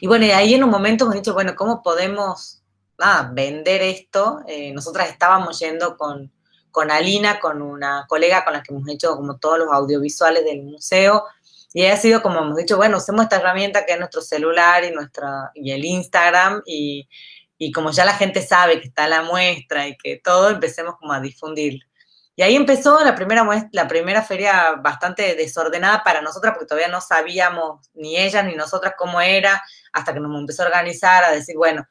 Y 0.00 0.06
bueno, 0.06 0.24
y 0.24 0.30
ahí 0.30 0.54
en 0.54 0.64
un 0.64 0.70
momento 0.70 1.04
hemos 1.04 1.16
dicho, 1.16 1.34
bueno, 1.34 1.54
¿cómo 1.56 1.82
podemos 1.82 2.61
vender 3.32 3.82
esto? 3.82 4.40
Eh, 4.46 4.72
nosotras 4.72 5.08
estábamos 5.10 5.58
yendo 5.58 5.96
con, 5.96 6.32
con 6.70 6.90
Alina, 6.90 7.40
con 7.40 7.62
una 7.62 8.06
colega 8.08 8.44
con 8.44 8.54
la 8.54 8.62
que 8.62 8.72
hemos 8.72 8.88
hecho 8.88 9.16
como 9.16 9.38
todos 9.38 9.58
los 9.58 9.68
audiovisuales 9.72 10.44
del 10.44 10.62
museo, 10.62 11.24
y 11.74 11.86
ha 11.86 11.96
sido 11.96 12.22
como 12.22 12.40
hemos 12.40 12.56
dicho, 12.56 12.76
bueno, 12.76 12.98
usemos 12.98 13.22
esta 13.22 13.36
herramienta 13.36 13.86
que 13.86 13.92
es 13.92 13.98
nuestro 13.98 14.20
celular 14.20 14.84
y, 14.84 14.90
nuestra, 14.90 15.50
y 15.54 15.70
el 15.72 15.84
Instagram 15.84 16.62
y, 16.66 17.08
como 17.74 17.92
ya 17.92 18.04
la 18.04 18.14
gente 18.14 18.42
sabe 18.42 18.80
que 18.80 18.88
está 18.88 19.06
la 19.06 19.22
muestra 19.22 19.86
y 19.86 19.96
que 19.96 20.20
todo, 20.22 20.50
empecemos 20.50 20.96
como 20.98 21.12
a 21.12 21.20
difundir. 21.20 21.80
Y 22.34 22.42
ahí 22.42 22.56
empezó 22.56 23.04
la 23.04 23.14
primera, 23.14 23.46
la 23.72 23.86
primera 23.88 24.22
feria 24.22 24.72
bastante 24.80 25.34
desordenada 25.36 26.02
para 26.02 26.22
nosotras 26.22 26.54
porque 26.54 26.66
todavía 26.66 26.88
no 26.88 27.00
sabíamos 27.00 27.88
ni 27.94 28.16
ella 28.16 28.42
ni 28.42 28.54
nosotras 28.54 28.94
cómo 28.98 29.20
era 29.20 29.62
hasta 29.92 30.12
que 30.12 30.20
nos 30.20 30.36
empezó 30.38 30.62
a 30.62 30.66
organizar, 30.66 31.24
a 31.24 31.30
decir, 31.30 31.56
bueno, 31.56 31.86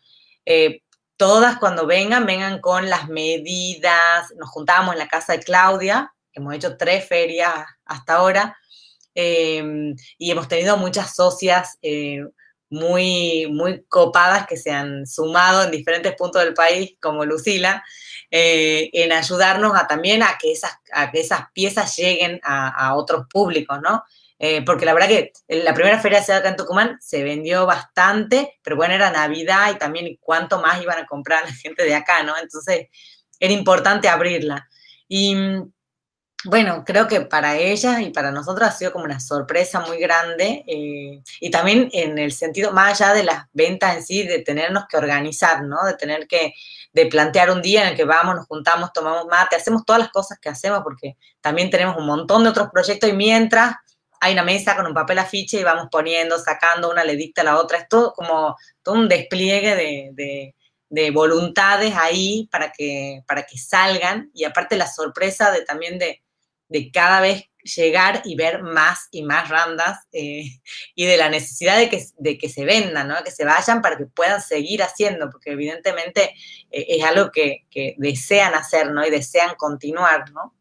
eh, 0.45 0.82
todas 1.21 1.60
cuando 1.60 1.86
vengan, 1.86 2.25
vengan 2.25 2.60
con 2.60 2.89
las 2.89 3.07
medidas. 3.07 4.34
Nos 4.39 4.49
juntábamos 4.49 4.93
en 4.93 4.99
la 4.99 5.07
casa 5.07 5.34
de 5.34 5.39
Claudia, 5.43 6.12
hemos 6.34 6.55
hecho 6.55 6.77
tres 6.77 7.07
ferias 7.07 7.53
hasta 7.86 8.15
ahora, 8.15 8.57
Em, 9.13 9.95
y 10.17 10.31
hemos 10.31 10.47
tenido 10.47 10.77
muchas 10.77 11.15
socias 11.15 11.77
eh, 11.81 12.23
muy, 12.69 13.47
muy 13.51 13.84
copadas 13.89 14.47
que 14.47 14.55
se 14.55 14.71
han 14.71 15.05
sumado 15.05 15.63
en 15.63 15.71
diferentes 15.71 16.15
puntos 16.15 16.41
del 16.43 16.53
país, 16.53 16.95
como 17.01 17.25
Lucila, 17.25 17.84
eh, 18.29 18.89
en 18.93 19.12
ayudarnos 19.12 19.75
a 19.75 19.88
también 19.88 20.23
a 20.23 20.38
que 20.39 20.53
esas, 20.53 20.71
a 20.93 21.12
que 21.12 21.19
esas 21.19 21.51
piezas 21.53 21.95
lleguen 21.97 22.39
a, 22.43 22.95
otros 22.95 23.25
públicos, 23.29 23.79
¿no? 23.84 24.03
Eh, 24.43 24.63
porque 24.65 24.88
la 24.88 24.95
verdad 24.95 25.08
que 25.08 25.34
la 25.49 25.75
primera 25.75 25.99
feria 25.99 26.19
de 26.19 26.34
acá 26.34 26.49
en 26.49 26.56
Tucumán 26.56 26.97
se 26.99 27.23
vendió 27.23 27.67
bastante, 27.67 28.58
pero 28.63 28.75
bueno, 28.75 28.95
era 28.95 29.12
Navidad 29.12 29.71
y 29.71 29.77
también 29.77 30.17
cuánto 30.19 30.60
más 30.60 30.82
iban 30.82 30.97
a 30.97 31.06
comprar 31.06 31.43
la 31.45 31.54
gente 31.54 31.84
de 31.84 31.93
acá, 31.93 32.23
¿no? 32.23 32.36
Entonces, 32.36 32.88
era 33.39 33.54
importante 33.54 34.10
abrirla. 34.10 34.67
Y 35.08 35.36
bueno, 36.43 36.84
creo 36.84 37.08
que 37.08 37.21
para 37.21 37.56
ella 37.56 38.01
y 38.01 38.10
para 38.10 38.32
nosotros 38.32 38.67
ha 38.67 38.71
sido 38.71 38.91
como 38.91 39.06
una 39.06 39.19
sorpresa 39.19 39.82
muy 39.82 39.99
grande 39.99 40.63
eh, 40.65 41.21
y 41.39 41.51
también 41.51 41.89
en 41.93 42.17
el 42.17 42.32
sentido, 42.32 42.71
más 42.71 42.99
allá 42.99 43.13
de 43.13 43.23
las 43.23 43.45
ventas 43.54 43.95
en 43.95 44.04
sí, 44.04 44.25
de 44.25 44.39
tenernos 44.39 44.86
que 44.89 44.97
organizar, 44.97 45.63
¿no? 45.63 45.84
De 45.86 45.93
tener 45.93 46.25
que, 46.27 46.56
de 46.93 47.06
plantear 47.06 47.51
un 47.51 47.62
día 47.62 47.84
en 47.84 47.89
el 47.89 47.95
que 47.95 48.06
vamos, 48.06 48.36
nos 48.36 48.47
juntamos, 48.47 48.91
tomamos 48.91 49.27
mate, 49.27 49.56
hacemos 49.56 49.86
todas 49.86 49.99
las 49.99 50.10
cosas 50.10 50.39
que 50.39 50.49
hacemos 50.49 50.82
porque 50.82 51.15
también 51.41 51.69
tenemos 51.69 51.95
un 51.95 52.08
montón 52.08 52.43
de 52.43 52.49
otros 52.49 52.69
proyectos 52.73 53.08
y 53.08 53.13
mientras 53.13 53.75
hay 54.21 54.34
una 54.34 54.43
mesa 54.43 54.77
con 54.77 54.88
un 54.88 54.93
papel 54.93 55.19
afiche 55.19 55.60
y 55.60 55.63
vamos 55.63 55.88
poniendo, 55.91 56.39
sacando, 56.39 56.89
una 56.89 57.03
le 57.03 57.17
dicta 57.17 57.41
a 57.41 57.45
la 57.45 57.60
otra, 57.60 57.79
es 57.79 57.89
todo 57.89 58.13
como 58.13 58.55
todo 58.81 58.95
un 58.95 59.10
despliegue 59.10 59.75
de 60.15 60.53
de 60.91 61.10
voluntades 61.10 61.95
ahí 61.95 62.49
para 62.51 62.71
que, 62.71 63.23
para 63.25 63.43
que 63.43 63.57
salgan 63.57 64.29
y 64.34 64.43
aparte 64.43 64.75
la 64.75 64.88
sorpresa 64.88 65.49
de 65.49 65.63
también 65.63 65.97
de, 65.97 66.21
cada 66.91 67.21
vez 67.21 67.45
llegar 67.63 68.21
y 68.25 68.36
ver 68.36 68.62
más 68.62 69.07
y 69.10 69.23
más 69.23 69.47
randas 69.49 69.99
eh, 70.12 70.43
y 70.95 71.05
de 71.05 71.17
la 71.17 71.29
necesidad 71.29 71.77
de 71.77 71.89
que, 71.89 72.05
de 72.17 72.38
que 72.38 72.49
se 72.49 72.65
vendan, 72.65 73.07
¿no? 73.07 73.23
que 73.23 73.31
se 73.31 73.45
vayan 73.45 73.81
para 73.81 73.97
que 73.97 74.05
puedan 74.05 74.41
seguir 74.41 74.84
haciendo, 74.84 75.29
porque 75.29 75.51
evidentemente 75.51 76.34
eh, 76.69 76.86
es 76.89 77.03
algo 77.03 77.31
que, 77.31 77.65
que, 77.69 77.95
desean 77.97 78.53
hacer 78.53 78.91
¿no? 78.91 79.05
y 79.05 79.10
desean 79.10 79.55
continuar. 79.55 80.29
¿no? 80.31 80.53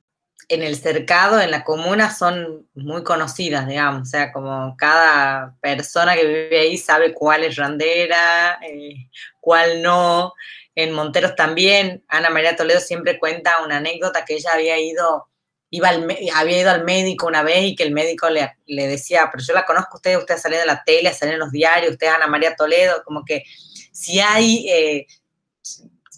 En 0.53 0.63
el 0.63 0.77
cercado, 0.77 1.41
en 1.41 1.53
la 1.53 1.63
comuna, 1.63 2.13
son 2.13 2.69
muy 2.75 3.05
conocidas, 3.05 3.69
digamos, 3.69 4.03
o 4.03 4.11
sea, 4.11 4.33
como 4.33 4.75
cada 4.77 5.57
persona 5.61 6.15
que 6.17 6.27
vive 6.27 6.59
ahí 6.59 6.77
sabe 6.77 7.15
cuál 7.15 7.45
es 7.45 7.55
randera, 7.55 8.59
eh, 8.63 9.09
cuál 9.41 9.81
no. 9.81 10.35
En 10.75 10.93
Monteros 10.93 11.37
también, 11.37 12.05
Ana 12.09 12.31
María 12.31 12.57
Toledo 12.57 12.81
siempre 12.81 13.19
cuenta 13.19 13.63
una 13.65 13.77
anécdota 13.77 14.25
que 14.25 14.35
ella 14.35 14.51
había 14.55 14.79
ido 14.79 15.31
iba 15.71 15.89
al, 15.89 16.17
había 16.35 16.61
ido 16.61 16.71
al 16.71 16.85
médico 16.85 17.27
una 17.27 17.43
vez 17.43 17.65
y 17.65 17.77
que 17.77 17.85
el 17.85 17.93
médico 17.93 18.29
le, 18.29 18.57
decía, 18.67 19.29
pero 19.31 19.43
yo 19.43 19.55
la 19.55 19.65
conozco 19.65 19.95
a 19.95 19.97
usted, 19.97 20.19
usted 20.19 20.37
salido 20.37 20.61
de 20.61 20.67
la 20.67 20.83
tele, 20.85 21.13
salido 21.15 21.35
en 21.35 21.41
los 21.41 21.53
diarios, 21.53 21.93
usted 21.93 22.09
es 22.09 22.13
Ana 22.13 22.27
María 22.27 22.57
Toledo, 22.57 23.03
como 23.05 23.25
que 23.25 23.45
si 23.93 24.19
hay, 24.19 24.69
eh, 24.69 25.07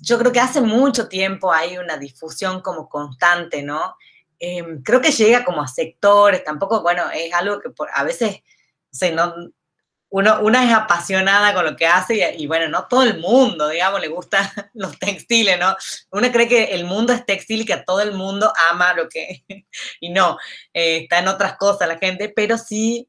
yo 0.00 0.18
creo 0.18 0.32
que 0.32 0.40
hace 0.40 0.62
mucho 0.62 1.06
tiempo 1.08 1.52
hay 1.52 1.76
una 1.76 1.98
difusión 1.98 2.62
como 2.62 2.88
constante, 2.88 3.62
¿no? 3.62 3.96
Em, 4.44 4.82
creo 4.82 5.00
que 5.00 5.12
llega 5.12 5.44
como 5.44 5.62
a 5.62 5.68
sectores, 5.68 6.42
tampoco, 6.42 6.82
bueno, 6.82 7.04
es 7.14 7.32
algo 7.32 7.60
que 7.60 7.70
por, 7.70 7.88
a 7.94 8.02
veces, 8.02 8.42
no, 9.14 9.32
uno, 10.08 10.40
una 10.40 10.64
es 10.64 10.74
apasionada 10.74 11.54
con 11.54 11.64
lo 11.64 11.76
que 11.76 11.86
hace 11.86 12.34
y, 12.36 12.48
bueno, 12.48 12.68
no 12.68 12.88
todo 12.88 13.04
el 13.04 13.20
mundo, 13.20 13.68
digamos, 13.68 14.00
le 14.00 14.08
gustan 14.08 14.44
los 14.74 14.98
textiles, 14.98 15.60
¿no? 15.60 15.76
Uno 16.10 16.32
cree 16.32 16.48
que 16.48 16.64
el 16.74 16.84
mundo 16.84 17.12
es 17.12 17.24
textil 17.24 17.60
y 17.60 17.64
que 17.64 17.74
a 17.74 17.84
todo 17.84 18.00
el 18.00 18.14
mundo 18.14 18.52
ama 18.68 18.94
lo 18.94 19.08
que... 19.08 19.44
y 20.00 20.10
no, 20.10 20.38
eh, 20.74 21.02
está 21.04 21.20
en 21.20 21.28
otras 21.28 21.56
cosas 21.56 21.86
la 21.86 21.98
gente, 21.98 22.28
pero 22.28 22.58
sí, 22.58 23.08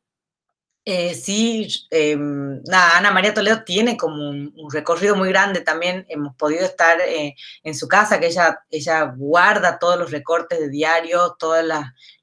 eh, 0.86 1.15
sí, 1.15 1.67
em, 1.91 2.62
Ana 2.72 3.12
María 3.12 3.34
Toledo 3.34 3.63
tiene 3.63 3.96
como 3.98 4.30
un, 4.30 4.54
recorrido 4.72 5.15
muy 5.15 5.30
grande, 5.30 5.62
también 5.62 6.06
hemos 6.10 6.36
podido 6.36 6.65
estar 6.65 7.00
eh, 7.02 7.36
en 7.63 7.76
su 7.76 7.88
casa, 7.88 8.19
que 8.19 8.28
ella, 8.28 8.60
ella 8.69 9.13
guarda 9.15 9.80
todos 9.80 9.98
los 9.98 10.12
recortes 10.12 10.60
de 10.60 10.69
diario, 10.69 11.36
todos 11.39 11.63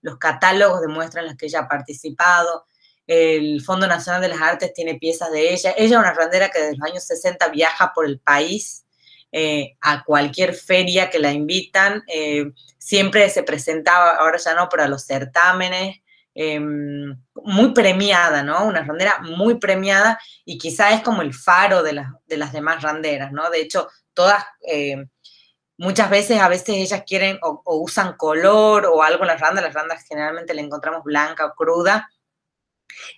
los 0.02 0.18
catálogos 0.18 0.80
de 0.80 0.88
muestras 0.88 1.22
en 1.22 1.28
los 1.28 1.36
que 1.38 1.46
ella 1.46 1.60
ha 1.60 1.68
participado, 1.68 2.66
el 3.10 3.60
Fondo 3.62 3.88
Nacional 3.88 4.20
de 4.20 4.28
las 4.28 4.40
Artes 4.40 4.72
tiene 4.72 4.94
piezas 4.94 5.32
de 5.32 5.52
ella. 5.52 5.74
Ella 5.76 5.96
es 5.96 6.00
una 6.00 6.12
randera 6.12 6.48
que 6.48 6.60
desde 6.60 6.76
los 6.76 6.88
años 6.88 7.04
60 7.04 7.48
viaja 7.48 7.92
por 7.92 8.06
el 8.06 8.20
país 8.20 8.84
eh, 9.32 9.76
a 9.80 10.04
cualquier 10.04 10.54
feria 10.54 11.10
que 11.10 11.18
la 11.18 11.32
invitan. 11.32 12.04
Eh, 12.06 12.52
siempre 12.78 13.28
se 13.28 13.42
presentaba, 13.42 14.10
ahora 14.10 14.38
ya 14.38 14.54
no, 14.54 14.68
pero 14.68 14.84
a 14.84 14.88
los 14.88 15.06
certámenes. 15.06 15.96
Em, 16.42 17.22
muy 17.34 17.74
premiada, 17.74 18.42
¿no? 18.42 18.64
Una 18.64 18.82
randera 18.82 19.18
muy 19.20 19.56
premiada 19.58 20.18
y 20.46 20.56
quizá 20.56 20.92
es 20.92 21.02
como 21.02 21.20
el 21.20 21.34
faro 21.34 21.82
de, 21.82 22.02
de 22.24 22.36
las 22.38 22.54
demás 22.54 22.82
randeras, 22.82 23.30
¿no? 23.30 23.50
De 23.50 23.60
hecho, 23.60 23.88
todas, 24.14 24.42
eh, 24.66 25.04
muchas 25.76 26.08
veces, 26.08 26.40
a 26.40 26.48
veces 26.48 26.70
ellas 26.70 27.02
quieren 27.06 27.38
o, 27.42 27.60
o, 27.62 27.76
usan 27.82 28.16
color 28.16 28.86
o 28.86 29.02
algo 29.02 29.24
en 29.24 29.28
las 29.28 29.40
randas, 29.42 29.62
las 29.64 29.74
randas 29.74 30.02
generalmente 30.08 30.54
la 30.54 30.62
encontramos 30.62 31.04
blanca 31.04 31.44
o 31.44 31.54
cruda, 31.54 32.08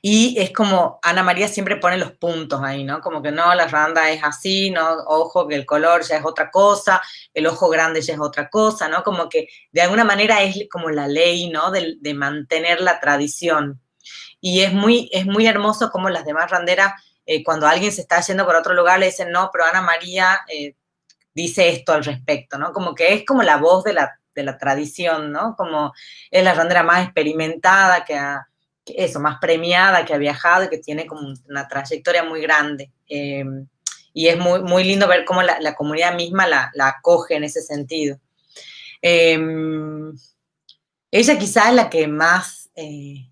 y 0.00 0.36
es 0.38 0.52
como 0.52 0.98
Ana 1.02 1.22
María 1.22 1.48
siempre 1.48 1.76
pone 1.76 1.96
los 1.96 2.12
puntos 2.12 2.60
ahí, 2.62 2.84
¿no? 2.84 3.00
Como 3.00 3.22
que 3.22 3.30
no, 3.30 3.54
la 3.54 3.66
randa 3.66 4.10
es 4.10 4.22
así, 4.22 4.70
¿no? 4.70 4.98
Ojo, 5.06 5.46
que 5.46 5.54
el 5.54 5.66
color 5.66 6.02
ya 6.02 6.16
es 6.16 6.24
otra 6.24 6.50
cosa, 6.50 7.02
el 7.34 7.46
ojo 7.46 7.68
grande 7.68 8.00
ya 8.00 8.14
es 8.14 8.20
otra 8.20 8.48
cosa, 8.50 8.88
¿no? 8.88 9.02
Como 9.02 9.28
que 9.28 9.48
de 9.70 9.82
alguna 9.82 10.04
manera 10.04 10.42
es 10.42 10.56
como 10.70 10.90
la 10.90 11.08
ley, 11.08 11.50
¿no? 11.50 11.70
De, 11.70 12.14
mantener 12.14 12.80
la 12.80 13.00
tradición. 13.00 13.80
Y 14.40 14.62
es 14.62 14.72
muy, 14.72 15.08
es 15.12 15.24
muy 15.26 15.46
hermoso 15.46 15.90
como 15.90 16.10
las 16.10 16.24
demás 16.24 16.50
randeras, 16.50 16.92
eh, 17.24 17.42
cuando 17.44 17.66
alguien 17.66 17.92
se 17.92 18.02
está 18.02 18.20
yendo 18.20 18.44
por 18.44 18.56
otro 18.56 18.74
lugar, 18.74 18.98
le 18.98 19.06
dicen, 19.06 19.30
no, 19.30 19.50
pero 19.52 19.64
Ana 19.64 19.80
María 19.80 20.40
eh, 20.48 20.74
dice 21.34 21.68
esto 21.68 21.92
al 21.92 22.04
respecto, 22.04 22.58
¿no? 22.58 22.72
Como 22.72 22.94
que 22.94 23.14
es 23.14 23.24
como 23.24 23.42
la 23.42 23.56
voz 23.56 23.84
de 23.84 23.94
la, 23.94 24.18
de 24.34 24.42
la 24.42 24.58
tradición, 24.58 25.32
¿no? 25.32 25.54
Como 25.56 25.92
es 26.30 26.44
la 26.44 26.54
randera 26.54 26.82
más 26.82 27.04
experimentada 27.04 28.04
que 28.04 28.16
ha 28.16 28.48
eso, 28.86 29.20
más 29.20 29.38
premiada, 29.40 30.04
que 30.04 30.14
ha 30.14 30.18
viajado 30.18 30.64
y 30.64 30.68
que 30.68 30.78
tiene 30.78 31.06
como 31.06 31.34
una 31.48 31.68
trayectoria 31.68 32.24
muy 32.24 32.40
grande. 32.40 32.90
Em, 33.08 33.66
y 34.14 34.28
es 34.28 34.38
muy, 34.38 34.62
muy 34.62 34.84
lindo 34.84 35.08
ver 35.08 35.24
cómo 35.24 35.42
la, 35.42 35.74
comunidad 35.74 36.14
misma 36.14 36.46
la, 36.46 36.70
acoge 36.78 37.36
en 37.36 37.44
ese 37.44 37.62
sentido. 37.62 38.18
Em, 39.00 40.12
ella 41.10 41.38
quizás 41.38 41.68
es 41.68 41.74
la 41.74 41.90
que 41.90 42.06
más, 42.08 42.70
eh, 42.76 43.28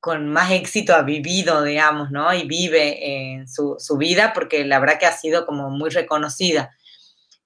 con 0.00 0.28
más 0.28 0.50
éxito 0.52 0.94
ha 0.94 1.02
vivido, 1.02 1.62
digamos, 1.62 2.10
¿no? 2.10 2.32
Y 2.32 2.46
vive 2.46 3.34
en 3.36 3.48
su, 3.48 3.76
vida 3.98 4.32
porque 4.32 4.64
la 4.64 4.78
verdad 4.78 4.98
que 4.98 5.06
ha 5.06 5.12
sido 5.16 5.46
como 5.46 5.70
muy 5.70 5.90
reconocida. 5.90 6.70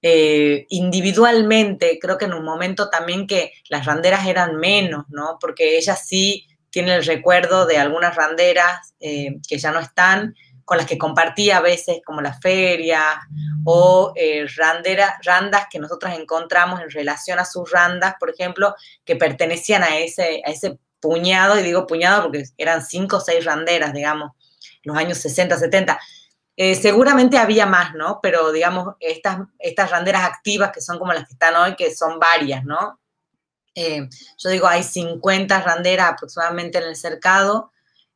Eh, 0.01 0.65
individualmente, 0.69 1.97
creo 1.99 2.17
que 2.17 2.25
en 2.25 2.33
un 2.33 2.45
momento 2.45 2.89
también 2.89 3.25
que 3.27 3.51
las 3.69 3.85
randeras 3.85 4.27
eran 4.27 4.57
menos, 4.57 5.05
¿no? 5.09 5.37
Porque 5.41 5.77
ella 5.77 5.95
sí 5.95 6.47
tiene 6.75 6.95
el 6.95 7.05
recuerdo 7.05 7.65
de 7.65 7.77
algunas 7.77 8.17
randeras 8.17 8.95
eh, 8.99 9.37
que 9.47 9.57
ya 9.57 9.71
no 9.71 9.79
están, 9.79 10.35
con 10.65 10.75
las 10.75 10.85
que 10.85 10.97
compartía 10.97 11.55
a 11.55 11.61
veces 11.61 12.01
como 12.05 12.19
las 12.19 12.41
ferias 12.41 13.15
o 13.63 14.11
eh, 14.17 14.45
randas 15.23 15.67
que 15.71 15.79
nosotros 15.79 16.13
encontramos 16.13 16.81
en 16.81 16.89
relación 16.89 17.39
a 17.39 17.45
sus 17.45 17.71
randas, 17.71 18.15
por 18.19 18.29
ejemplo, 18.29 18.75
que 19.05 19.15
pertenecían 19.15 19.83
a 19.83 19.99
ese, 19.99 20.41
a 20.45 20.51
ese 20.51 20.77
puñado, 20.99 21.57
y 21.57 21.63
digo 21.63 21.87
puñado 21.87 22.23
porque 22.23 22.43
eran 22.57 22.85
cinco 22.85 23.17
o 23.17 23.21
seis 23.21 23.45
randeras, 23.45 23.93
digamos, 23.93 24.31
los 24.83 24.97
años 24.97 25.17
60, 25.19 25.57
70. 25.57 25.97
Eh, 26.57 26.75
seguramente 26.75 27.37
había 27.37 27.65
más, 27.65 27.93
¿no? 27.93 28.19
Pero 28.21 28.51
digamos, 28.51 28.95
estas, 28.99 29.39
estas 29.59 29.91
randeras 29.91 30.25
activas 30.25 30.73
que 30.73 30.81
son 30.81 30.99
como 30.99 31.13
las 31.13 31.25
que 31.25 31.35
están 31.35 31.55
hoy, 31.55 31.77
que 31.77 31.95
son 31.95 32.19
varias, 32.19 32.65
¿no? 32.65 32.99
Eh, 33.75 34.07
yo 34.37 34.49
digo, 34.49 34.67
hay 34.67 34.83
50 34.83 35.61
randeras 35.61 36.09
aproximadamente 36.13 36.77
en 36.77 36.85
el 36.85 36.95
cercado. 36.95 37.71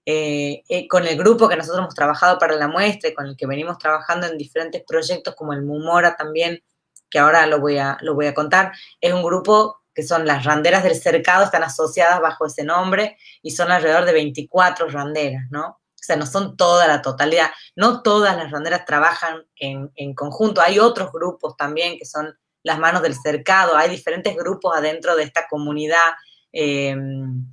Eh, 0.05 0.63
eh, 0.69 0.87
con 0.87 1.05
el 1.05 1.15
grupo 1.17 1.47
que 1.47 1.55
nosotros 1.55 1.81
hemos 1.81 1.93
trabajado 1.93 2.39
para 2.39 2.55
la 2.55 2.67
muestra 2.67 3.13
con 3.13 3.27
el 3.27 3.37
que 3.37 3.45
venimos 3.45 3.77
trabajando 3.77 4.25
en 4.25 4.39
diferentes 4.39 4.81
proyectos 4.87 5.35
como 5.35 5.53
el 5.53 5.61
Mumora 5.61 6.15
también, 6.15 6.63
que 7.11 7.19
ahora 7.19 7.45
lo 7.45 7.59
voy 7.59 7.77
a, 7.77 7.95
lo 8.01 8.15
voy 8.15 8.25
a 8.25 8.33
contar, 8.33 8.71
es 8.99 9.13
un 9.13 9.21
grupo 9.21 9.81
que 9.93 10.01
son 10.01 10.25
las 10.25 10.45
randeras 10.45 10.83
del 10.83 10.95
cercado, 10.95 11.43
están 11.43 11.63
asociadas 11.63 12.21
bajo 12.21 12.47
ese 12.47 12.63
nombre 12.63 13.17
y 13.43 13.51
son 13.51 13.71
alrededor 13.71 14.05
de 14.05 14.13
24 14.13 14.87
randeras, 14.87 15.43
¿no? 15.51 15.67
O 15.67 16.01
sea, 16.01 16.15
no 16.15 16.25
son 16.25 16.57
toda 16.57 16.87
la 16.87 17.03
totalidad, 17.03 17.51
no 17.75 18.01
todas 18.01 18.35
las 18.35 18.49
randeras 18.49 18.85
trabajan 18.85 19.45
en, 19.57 19.91
en 19.95 20.15
conjunto, 20.15 20.61
hay 20.61 20.79
otros 20.79 21.11
grupos 21.11 21.55
también 21.55 21.99
que 21.99 22.05
son 22.05 22.35
las 22.69 22.79
manos 22.79 23.01
del 23.01 23.15
cercado, 23.15 23.75
hay 23.75 23.89
diferentes 23.89 24.35
grupos 24.35 24.77
adentro 24.77 25.15
de 25.15 25.23
esta 25.23 25.47
comunidad, 25.47 26.13
em, 26.51 27.49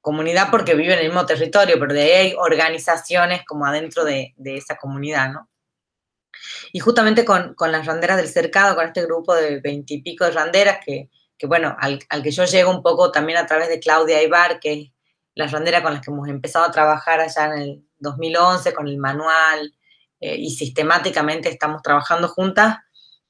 comunidad 0.00 0.50
porque 0.50 0.74
viven 0.74 0.98
en 0.98 1.06
el 1.06 1.06
mismo 1.06 1.24
territorio, 1.24 1.78
pero 1.80 1.94
de 1.94 2.02
ahí 2.02 2.10
hay 2.10 2.34
organizaciones 2.38 3.44
como 3.46 3.64
adentro 3.64 4.04
de, 4.04 4.34
esa 4.44 4.76
comunidad, 4.76 5.32
¿no? 5.32 5.48
Y 6.72 6.80
justamente 6.80 7.24
con, 7.24 7.54
las 7.58 7.86
randeras 7.86 8.18
del 8.18 8.28
cercado, 8.28 8.76
con 8.76 8.86
este 8.86 9.04
grupo 9.06 9.34
de 9.34 9.60
veintipico 9.60 10.24
de 10.26 10.32
randeras, 10.32 10.78
que, 10.84 11.08
bueno, 11.46 11.74
al, 11.80 11.98
que 12.22 12.30
yo 12.30 12.44
llego 12.44 12.70
un 12.70 12.82
poco 12.82 13.10
también 13.10 13.38
a 13.38 13.46
través 13.46 13.68
de 13.68 13.80
Claudia 13.80 14.22
Ibar, 14.22 14.60
que 14.60 14.72
es 14.72 14.90
la 15.34 15.46
randera 15.46 15.82
con 15.82 15.94
la 15.94 16.00
que 16.00 16.10
hemos 16.10 16.28
empezado 16.28 16.66
a 16.66 16.70
trabajar 16.70 17.20
allá 17.20 17.46
en 17.46 17.62
el 17.62 17.84
2011, 17.98 18.74
con 18.74 18.86
el 18.86 18.98
manual, 18.98 19.72
eh, 20.20 20.36
y 20.36 20.50
sistemáticamente 20.50 21.48
estamos 21.48 21.80
trabajando 21.82 22.28
juntas, 22.28 22.78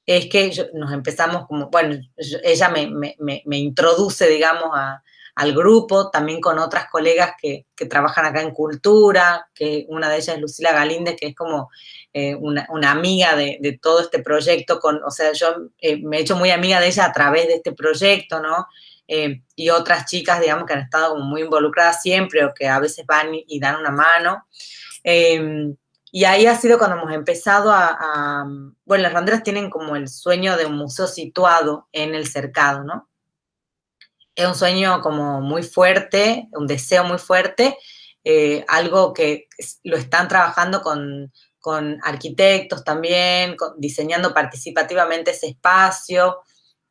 es 0.08 0.26
que 0.26 0.50
nos 0.72 0.90
empezamos 0.90 1.46
como, 1.46 1.68
bueno, 1.68 2.00
ella 2.42 2.70
me, 2.70 3.58
introduce, 3.58 4.26
digamos, 4.26 4.70
al 5.34 5.52
grupo, 5.52 6.08
también 6.08 6.40
con 6.40 6.58
otras 6.58 6.86
colegas 6.90 7.32
que, 7.38 7.66
trabajan 7.90 8.24
acá 8.24 8.40
en 8.40 8.52
cultura, 8.52 9.50
que 9.54 9.84
una 9.90 10.08
de 10.08 10.16
ellas 10.16 10.36
es 10.36 10.40
Lucila 10.40 10.72
Galíndez, 10.72 11.14
que 11.14 11.26
es 11.26 11.36
como 11.36 11.68
eh, 12.14 12.34
una, 12.34 12.90
amiga 12.90 13.36
de, 13.36 13.78
todo 13.82 14.00
este 14.00 14.20
proyecto, 14.20 14.80
con, 14.80 14.98
o 15.04 15.10
sea, 15.10 15.32
yo 15.32 15.48
eh, 15.78 16.00
me 16.02 16.16
he 16.16 16.20
hecho 16.22 16.36
muy 16.36 16.52
amiga 16.52 16.80
de 16.80 16.86
ella 16.86 17.04
a 17.04 17.12
través 17.12 17.46
de 17.46 17.56
este 17.56 17.72
proyecto, 17.72 18.40
¿no? 18.40 18.66
Eh, 19.06 19.42
y 19.56 19.68
otras 19.68 20.06
chicas, 20.06 20.40
digamos, 20.40 20.64
que 20.64 20.72
han 20.72 20.80
estado 20.80 21.10
como 21.10 21.26
muy 21.26 21.42
involucradas 21.42 22.00
siempre 22.00 22.46
o 22.46 22.54
que 22.54 22.66
a 22.66 22.80
veces 22.80 23.04
van 23.04 23.28
y, 23.34 23.60
dan 23.60 23.76
una 23.76 23.90
mano. 23.90 24.46
Y 26.10 26.24
ahí 26.24 26.46
ha 26.46 26.56
sido 26.56 26.78
cuando 26.78 26.96
hemos 26.96 27.12
empezado 27.12 27.70
a, 27.72 28.46
bueno, 28.84 29.02
las 29.02 29.12
randeras 29.12 29.42
tienen 29.42 29.70
como 29.70 29.96
el 29.96 30.08
sueño 30.08 30.56
de 30.56 30.66
un 30.66 30.76
museo 30.76 31.06
situado 31.06 31.88
en 31.92 32.14
el 32.14 32.26
cercado, 32.26 32.84
¿no? 32.84 33.08
Es 34.34 34.46
un 34.46 34.54
sueño 34.54 35.00
como 35.00 35.40
muy 35.40 35.62
fuerte, 35.62 36.48
un 36.52 36.66
deseo 36.66 37.04
muy 37.04 37.18
fuerte, 37.18 37.76
eh, 38.24 38.64
algo 38.68 39.12
que 39.12 39.48
lo 39.82 39.96
están 39.96 40.28
trabajando 40.28 40.80
con, 40.80 41.32
con 41.60 41.98
arquitectos 42.02 42.84
también, 42.84 43.56
diseñando 43.76 44.32
participativamente 44.32 45.32
ese 45.32 45.48
espacio. 45.48 46.38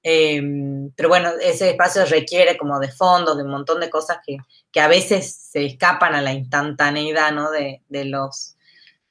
Em, 0.04 0.92
pero 0.96 1.10
bueno, 1.10 1.32
ese 1.42 1.72
espacio 1.72 2.06
requiere 2.06 2.58
como 2.58 2.80
de 2.80 2.92
fondos, 2.92 3.36
de 3.38 3.44
un 3.44 3.50
montón 3.50 3.80
de 3.80 3.90
cosas 3.90 4.20
que, 4.26 4.38
a 4.80 4.88
veces 4.88 5.50
se 5.52 5.66
escapan 5.66 6.14
a 6.14 6.22
la 6.22 6.34
instantaneidad 6.34 7.32
¿no? 7.32 7.50
de, 7.50 7.82
los, 8.06 8.57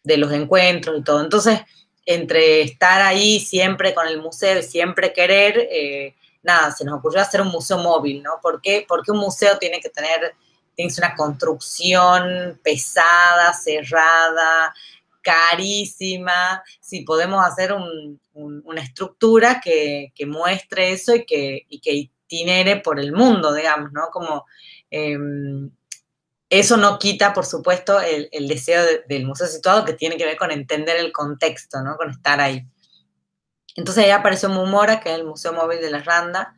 de 0.06 0.16
los 0.16 0.32
encuentros 0.32 0.98
y 0.98 1.02
todo. 1.02 1.20
Entonces, 1.20 1.60
entre 2.06 2.62
estar 2.62 3.02
ahí 3.02 3.40
siempre 3.40 3.92
con 3.92 4.06
el 4.06 4.22
museo 4.22 4.60
y 4.60 4.62
siempre 4.62 5.12
querer, 5.12 5.68
eh, 5.70 6.14
nada, 6.42 6.70
se 6.70 6.84
nos 6.84 6.98
ocurrió 6.98 7.20
hacer 7.20 7.40
un 7.40 7.48
museo 7.48 7.78
móvil, 7.78 8.22
¿no? 8.22 8.38
¿Por 8.40 8.60
qué? 8.60 8.84
Porque 8.88 9.10
un 9.10 9.18
museo 9.18 9.58
tiene 9.58 9.80
que 9.80 9.90
tener, 9.90 10.34
tiene 10.76 10.92
una 10.96 11.16
construcción 11.16 12.60
pesada, 12.62 13.52
cerrada, 13.52 14.72
carísima, 15.22 16.62
si 16.80 17.00
podemos 17.00 17.44
hacer 17.44 17.74
una 18.32 18.80
estructura 18.80 19.60
que, 19.60 20.12
muestre 20.24 20.92
eso 20.92 21.16
y 21.16 21.26
que, 21.26 21.66
y 21.68 21.80
que 21.80 21.92
itinere 21.94 22.76
por 22.76 23.00
el 23.00 23.12
mundo, 23.12 23.52
digamos, 23.52 23.90
¿no? 23.90 24.08
Como 24.12 24.46
em, 24.88 25.68
eso 26.58 26.76
no 26.76 26.98
quita, 26.98 27.32
por 27.32 27.46
supuesto, 27.46 28.00
el, 28.00 28.48
deseo 28.48 28.82
del 29.08 29.26
museo 29.26 29.46
situado 29.46 29.84
que 29.84 29.94
tiene 29.94 30.16
que 30.16 30.24
ver 30.24 30.36
con 30.36 30.50
entender 30.50 30.96
el 30.96 31.12
contexto, 31.12 31.82
¿no? 31.82 31.96
Con 31.96 32.10
estar 32.10 32.40
ahí. 32.40 32.66
Entonces 33.76 34.04
ahí 34.04 34.10
apareció 34.10 34.48
Mumora, 34.48 35.00
que 35.00 35.10
es 35.12 35.18
el 35.18 35.26
Museo 35.26 35.52
Móvil 35.52 35.80
de 35.80 35.90
la 35.90 36.02
Randa, 36.02 36.56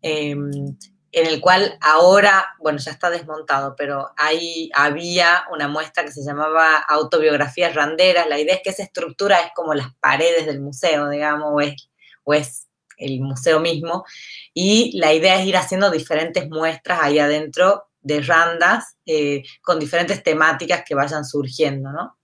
em, 0.00 0.76
en 1.12 1.26
el 1.26 1.40
cual 1.40 1.78
ahora, 1.80 2.54
bueno, 2.58 2.78
ya 2.78 2.90
está 2.90 3.10
desmontado, 3.10 3.74
pero 3.76 4.12
ahí 4.16 4.70
había 4.74 5.44
una 5.50 5.68
muestra 5.68 6.04
que 6.04 6.12
se 6.12 6.24
llamaba 6.24 6.76
Autobiografías 6.76 7.74
Randeras. 7.74 8.28
La 8.28 8.38
idea 8.38 8.54
es 8.54 8.60
que 8.62 8.70
esa 8.70 8.82
estructura 8.82 9.40
es 9.40 9.52
como 9.54 9.74
las 9.74 9.94
paredes 9.96 10.46
del 10.46 10.60
museo, 10.60 11.08
digamos, 11.08 11.52
o 12.24 12.32
es, 12.32 12.68
el 12.98 13.20
museo 13.20 13.60
mismo. 13.60 14.04
Y 14.54 14.98
la 14.98 15.12
idea 15.12 15.40
es 15.40 15.46
ir 15.46 15.56
haciendo 15.56 15.90
diferentes 15.90 16.48
muestras 16.48 17.00
ahí 17.02 17.18
adentro 17.18 17.88
de 18.06 18.20
randas 18.20 18.96
eh, 19.04 19.42
con 19.62 19.80
diferentes 19.80 20.22
temáticas 20.22 20.84
que 20.86 20.94
vayan 20.94 21.24
surgiendo, 21.24 21.90
¿no? 21.90 22.16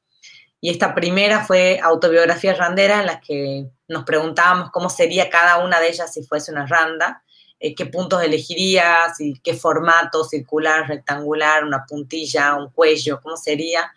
Y 0.60 0.70
esta 0.70 0.94
primera 0.94 1.44
fue 1.44 1.80
autobiografía 1.82 2.54
randera 2.54 3.00
en 3.00 3.06
la 3.06 3.20
que 3.20 3.66
nos 3.88 4.04
preguntábamos 4.04 4.70
cómo 4.70 4.88
sería 4.88 5.28
cada 5.28 5.58
una 5.58 5.80
de 5.80 5.88
ellas 5.88 6.14
si 6.14 6.22
fuese 6.22 6.52
una 6.52 6.66
randa, 6.66 7.24
eh, 7.58 7.74
qué 7.74 7.86
puntos 7.86 8.22
elegirías 8.22 9.20
y 9.20 9.40
qué 9.40 9.54
formato, 9.54 10.22
circular, 10.22 10.86
rectangular, 10.86 11.64
una 11.64 11.84
puntilla, 11.84 12.54
un 12.54 12.70
cuello, 12.70 13.20
cómo 13.20 13.36
sería. 13.36 13.90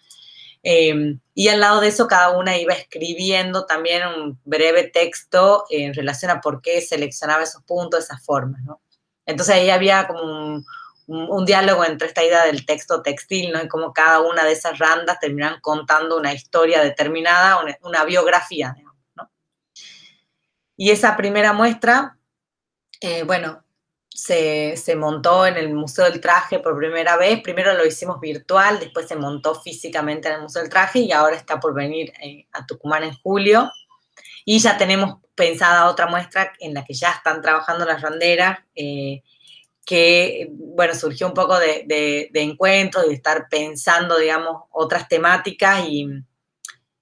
Em, 0.63 1.19
y 1.35 1.49
al 1.49 1.59
lado 1.59 1.81
de 1.81 1.89
eso 1.89 2.07
cada 2.07 2.31
una 2.35 2.57
iba 2.57 2.73
escribiendo 2.73 3.67
también 3.67 4.01
un 4.07 4.39
breve 4.43 4.85
texto 4.85 5.65
en 5.69 5.93
relación 5.93 6.31
a 6.31 6.41
por 6.41 6.63
qué 6.63 6.81
seleccionaba 6.81 7.43
esos 7.43 7.61
puntos, 7.61 8.05
esas 8.05 8.25
formas, 8.25 8.63
¿no? 8.63 8.81
Entonces 9.27 9.53
ahí 9.53 9.69
había 9.69 10.07
como 10.07 10.23
un, 10.23 10.65
un, 11.07 11.45
diálogo 11.45 11.85
entre 11.85 12.07
esta 12.07 12.23
idea 12.23 12.45
del 12.45 12.65
texto 12.65 13.01
textil, 13.01 13.51
¿no? 13.51 13.63
Y 13.63 13.67
cómo 13.67 13.93
cada 13.93 14.21
una 14.21 14.43
de 14.43 14.53
esas 14.53 14.79
randas 14.79 15.19
terminan 15.19 15.59
contando 15.61 16.17
una 16.17 16.33
historia 16.33 16.81
determinada, 16.81 17.59
una, 17.81 18.05
biografía, 18.05 18.75
¿no? 19.15 19.29
Y 20.77 20.91
esa 20.91 21.15
primera 21.15 21.53
muestra, 21.53 22.17
eh, 22.99 23.23
bueno, 23.23 23.65
se, 24.15 24.95
montó 24.95 25.45
en 25.45 25.57
el 25.57 25.73
Museo 25.73 26.05
del 26.05 26.21
Traje 26.21 26.59
por 26.59 26.77
primera 26.77 27.17
vez. 27.17 27.41
Primero 27.41 27.73
lo 27.73 27.85
hicimos 27.85 28.19
virtual, 28.19 28.79
después 28.79 29.07
se 29.07 29.15
montó 29.15 29.55
físicamente 29.55 30.29
en 30.29 30.35
el 30.35 30.41
Museo 30.41 30.61
del 30.61 30.71
Traje 30.71 30.99
y 30.99 31.11
ahora 31.11 31.35
está 31.35 31.59
por 31.59 31.73
venir 31.73 32.13
eh, 32.21 32.47
a 32.53 32.65
Tucumán 32.65 33.03
en 33.03 33.13
julio. 33.13 33.71
Y 34.45 34.59
ya 34.59 34.77
tenemos 34.77 35.19
pensada 35.35 35.87
otra 35.87 36.07
muestra 36.07 36.53
en 36.59 36.73
la 36.73 36.85
que 36.85 36.93
ya 36.93 37.11
están 37.11 37.41
trabajando 37.41 37.85
las 37.85 38.01
randeras. 38.01 38.59
Eh, 38.75 39.21
que, 39.85 40.49
bueno, 40.51 40.95
surgió 40.95 41.27
un 41.27 41.33
poco 41.33 41.59
de, 41.59 41.85
de, 41.87 42.41
encuentros 42.41 43.05
y 43.05 43.09
de 43.09 43.15
estar 43.15 43.47
pensando, 43.49 44.17
digamos, 44.17 44.63
otras 44.71 45.07
temáticas 45.07 45.85
y, 45.87 46.07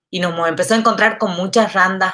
y, 0.10 0.20
nos 0.20 0.48
empezó 0.48 0.74
a 0.74 0.78
encontrar 0.78 1.18
con 1.18 1.32
muchas 1.32 1.74
randas 1.74 2.14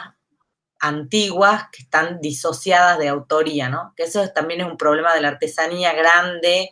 antiguas 0.80 1.66
que 1.72 1.84
están 1.84 2.22
disociadas 2.22 3.00
de 3.00 3.10
autoría, 3.10 3.68
¿no? 3.68 3.94
Que 3.98 4.04
eso 4.04 4.30
también 4.30 4.62
es 4.62 4.68
un 4.68 4.78
problema 4.78 5.14
de 5.14 5.22
la 5.22 5.30
artesanía 5.30 5.94
grande, 5.94 6.70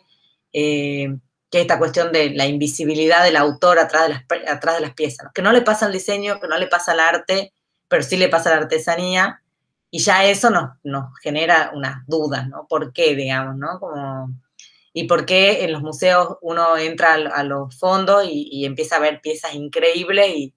eh, 0.52 1.08
que 1.50 1.58
es 1.58 1.62
esta 1.62 1.78
cuestión 1.78 2.12
de 2.12 2.30
la 2.30 2.46
invisibilidad 2.46 3.24
del 3.24 3.36
autor 3.36 3.80
atrás 3.80 4.04
de 4.04 4.08
las, 4.10 4.22
atrás 4.48 4.76
de 4.76 4.80
las 4.80 4.94
piezas, 4.94 5.28
que 5.34 5.42
no 5.42 5.52
le 5.52 5.62
pasa 5.62 5.86
al 5.86 5.92
diseño, 5.92 6.40
que 6.40 6.48
no 6.48 6.56
le 6.56 6.68
pasa 6.68 6.92
al 6.92 7.00
arte, 7.00 7.52
pero 7.88 8.02
sí 8.02 8.16
le 8.16 8.28
pasa 8.28 8.50
a 8.50 8.56
la 8.56 8.62
artesanía, 8.62 9.42
y 9.90 10.00
ya 10.00 10.24
eso 10.24 10.50
nos, 10.50 10.70
nos 10.82 11.18
genera 11.22 11.70
unas 11.74 12.06
dudas, 12.06 12.48
¿no? 12.48 12.66
¿Por 12.68 12.92
qué, 12.92 13.14
digamos, 13.14 13.56
no? 13.56 13.80
Como, 13.80 14.34
y 14.92 15.04
por 15.04 15.26
qué 15.26 15.64
en 15.64 15.72
los 15.72 15.82
museos 15.82 16.36
uno 16.42 16.76
entra 16.76 17.14
a, 17.14 17.42
los 17.44 17.78
fondos 17.78 18.24
y, 18.28 18.64
empieza 18.64 18.96
a 18.96 19.00
ver 19.00 19.20
piezas 19.20 19.54
increíbles 19.54 20.28
y 20.28 20.54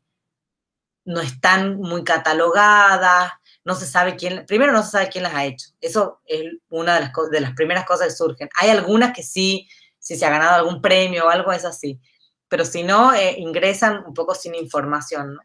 no 1.06 1.22
están 1.22 1.78
muy 1.78 2.04
catalogadas, 2.04 3.32
no 3.63 3.76
se 3.76 3.86
sabe 3.86 4.15
quién, 4.15 4.46
primero 4.46 4.72
no 4.72 4.84
se 4.84 4.91
sabe 4.91 5.10
quién 5.10 5.24
las 5.24 5.34
ha 5.34 5.46
hecho. 5.46 5.70
Eso 5.80 6.22
es 6.26 6.44
una 6.70 6.96
de 6.96 7.02
las, 7.02 7.12
de 7.32 7.41
las 7.41 7.54
primeras 7.54 7.86
cosas 7.86 8.08
que 8.08 8.15
surgen. 8.15 8.50
Hay 8.60 8.70
algunas 8.70 9.13
que 9.13 9.24
sí, 9.24 9.67
si 10.00 10.15
se 10.15 10.26
ha 10.26 10.30
ganado 10.30 10.56
algún 10.56 10.82
premio 10.82 11.26
o 11.26 11.30
algo 11.30 11.52
es 11.52 11.63
así, 11.63 12.00
pero 12.48 12.65
si 12.65 12.84
no, 12.84 13.13
eh, 13.13 13.36
ingresan 13.38 14.04
un 14.06 14.13
poco 14.13 14.36
sin 14.36 14.56
información, 14.56 15.36
¿no? 15.36 15.41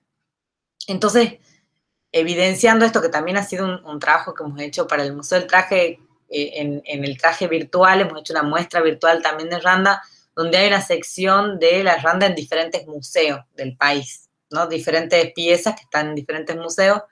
Entonces, 0.89 1.35
evidenciando 2.13 2.85
esto, 2.85 3.03
que 3.03 3.09
también 3.09 3.37
ha 3.37 3.43
sido 3.43 3.81
un, 3.85 3.99
trabajo 4.01 4.35
que 4.35 4.43
hemos 4.43 4.61
hecho 4.61 4.87
para 4.87 5.03
el 5.03 5.15
Museo 5.15 5.39
del 5.39 5.49
Traje, 5.49 6.01
eh, 6.29 6.83
en, 6.85 7.05
el 7.05 7.19
traje 7.19 7.47
virtual, 7.47 8.01
hemos 8.01 8.21
hecho 8.21 8.33
una 8.33 8.43
muestra 8.43 8.81
virtual 8.81 9.23
también 9.23 9.49
de 9.49 9.61
Randa, 9.61 10.03
donde 10.35 10.59
hay 10.59 10.69
una 10.69 10.81
sección 10.81 11.59
de 11.59 11.85
la 11.85 11.97
Randa 11.99 12.27
en 12.27 12.35
diferentes 12.35 12.87
museos 12.87 13.41
del 13.55 13.77
país, 13.77 14.29
¿no? 14.51 14.67
Diferentes 14.67 15.33
piezas 15.33 15.75
que 15.75 15.83
están 15.83 16.09
en 16.09 16.15
diferentes 16.15 16.57
museos. 16.57 17.03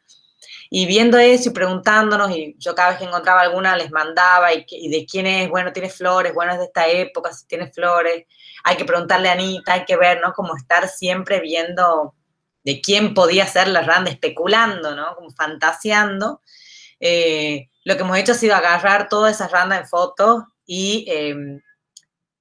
Y 0.70 0.86
viendo 0.86 1.18
eso 1.18 1.50
y 1.50 1.52
preguntándonos, 1.52 2.30
y 2.36 2.56
yo 2.58 2.74
cada 2.74 2.90
vez 2.90 2.98
que 2.98 3.04
encontraba 3.04 3.42
alguna 3.42 3.76
les 3.76 3.90
mandaba, 3.90 4.52
y, 4.52 4.66
y 4.68 4.88
de 4.88 5.06
quién 5.06 5.26
es, 5.26 5.48
bueno, 5.48 5.72
tiene 5.72 5.90
flores, 5.90 6.34
bueno, 6.34 6.52
es 6.52 6.58
de 6.58 6.64
esta 6.64 6.88
época, 6.88 7.32
si 7.32 7.46
tiene 7.46 7.70
flores, 7.70 8.24
hay 8.64 8.76
que 8.76 8.84
preguntarle 8.84 9.28
a 9.28 9.32
Anita, 9.32 9.74
hay 9.74 9.84
que 9.84 9.96
ver, 9.96 10.20
¿no? 10.20 10.32
Como 10.32 10.56
estar 10.56 10.88
siempre 10.88 11.40
viendo 11.40 12.14
de 12.64 12.80
quién 12.80 13.14
podía 13.14 13.46
ser 13.46 13.68
la 13.68 13.82
RAND 13.82 14.08
especulando, 14.08 14.96
¿no? 14.96 15.14
Como 15.14 15.30
fantaseando. 15.30 16.40
Eh, 16.98 17.68
lo 17.84 17.96
que 17.96 18.02
hemos 18.02 18.16
hecho 18.16 18.32
ha 18.32 18.36
sido 18.36 18.54
agarrar 18.56 19.08
toda 19.08 19.30
esa 19.30 19.48
randa 19.48 19.76
en 19.76 19.86
fotos 19.86 20.44
y 20.66 21.04
em, 21.08 21.60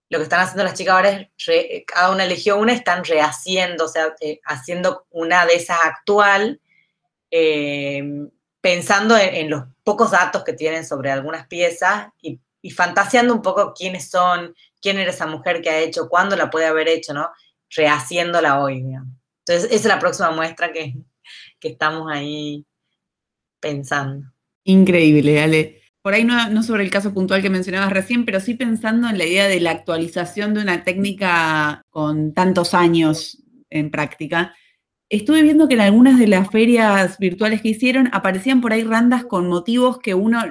lo 0.10 0.20
que 0.20 0.24
están 0.24 0.40
haciendo 0.40 0.64
las 0.64 0.76
chicas 0.76 0.96
ahora 0.96 1.10
es, 1.10 1.84
cada 1.86 2.12
una 2.12 2.24
eligió 2.24 2.58
una, 2.58 2.74
están 2.74 3.04
rehaciendo, 3.04 3.86
o 3.86 3.88
sea, 3.88 4.16
eh, 4.22 4.40
haciendo 4.46 5.06
una 5.10 5.46
de 5.46 5.56
esas 5.56 5.80
actual, 5.84 6.62
em, 7.32 8.30
pensando 8.62 9.18
en, 9.18 9.50
los 9.50 9.64
pocos 9.84 10.12
datos 10.12 10.44
que 10.46 10.54
tienen 10.54 10.86
sobre 10.86 11.12
algunas 11.12 11.48
piezas 11.48 12.08
y, 12.22 12.40
y, 12.62 12.72
fantaseando 12.72 13.34
un 13.34 13.42
poco 13.42 13.74
quiénes 13.74 14.10
son, 14.10 14.56
quién 14.82 15.00
era 15.00 15.12
esa 15.12 15.26
mujer 15.28 15.62
que 15.62 15.70
ha 15.70 15.80
hecho, 15.80 16.08
cuándo 16.08 16.36
la 16.38 16.50
puede 16.50 16.68
haber 16.68 16.88
hecho, 16.88 17.14
¿no? 17.14 17.30
Rehaciéndola 17.70 18.60
hoy, 18.62 18.82
digamos. 18.84 19.23
Entonces, 19.45 19.71
esa 19.71 19.75
es 19.75 19.86
la 19.86 19.99
próxima 19.99 20.32
muestra 20.32 20.71
que, 20.71 20.95
estamos 21.62 22.12
ahí 22.12 22.65
pensando. 23.60 24.25
Increíble, 24.65 25.41
Ale. 25.41 25.81
Por 26.02 26.13
ahí 26.13 26.25
no, 26.25 26.50
no, 26.50 26.62
sobre 26.63 26.83
el 26.83 26.89
caso 26.89 27.13
puntual 27.13 27.41
que 27.41 27.50
mencionabas 27.50 27.94
recién, 27.94 28.25
pero 28.25 28.41
sí 28.41 28.56
pensando 28.56 29.10
en 29.10 29.17
la 29.17 29.25
idea 29.25 29.48
de 29.48 29.62
la 29.62 29.71
actualización 29.71 30.54
de 30.54 30.62
una 30.62 30.83
técnica 30.83 31.81
con 31.89 32.33
tantos 32.33 32.73
años 32.73 33.41
en 33.69 33.91
práctica. 33.91 34.54
Estuve 35.10 35.44
viendo 35.44 35.67
que 35.67 35.75
en 35.75 35.81
algunas 35.81 36.19
de 36.19 36.27
las 36.27 36.50
ferias 36.50 37.17
virtuales 37.17 37.62
que 37.62 37.69
hicieron 37.69 38.10
aparecían 38.12 38.62
por 38.62 38.73
ahí 38.73 38.83
randas 38.83 39.23
con 39.23 39.48
motivos 39.48 40.00
que 40.00 40.13
uno 40.13 40.41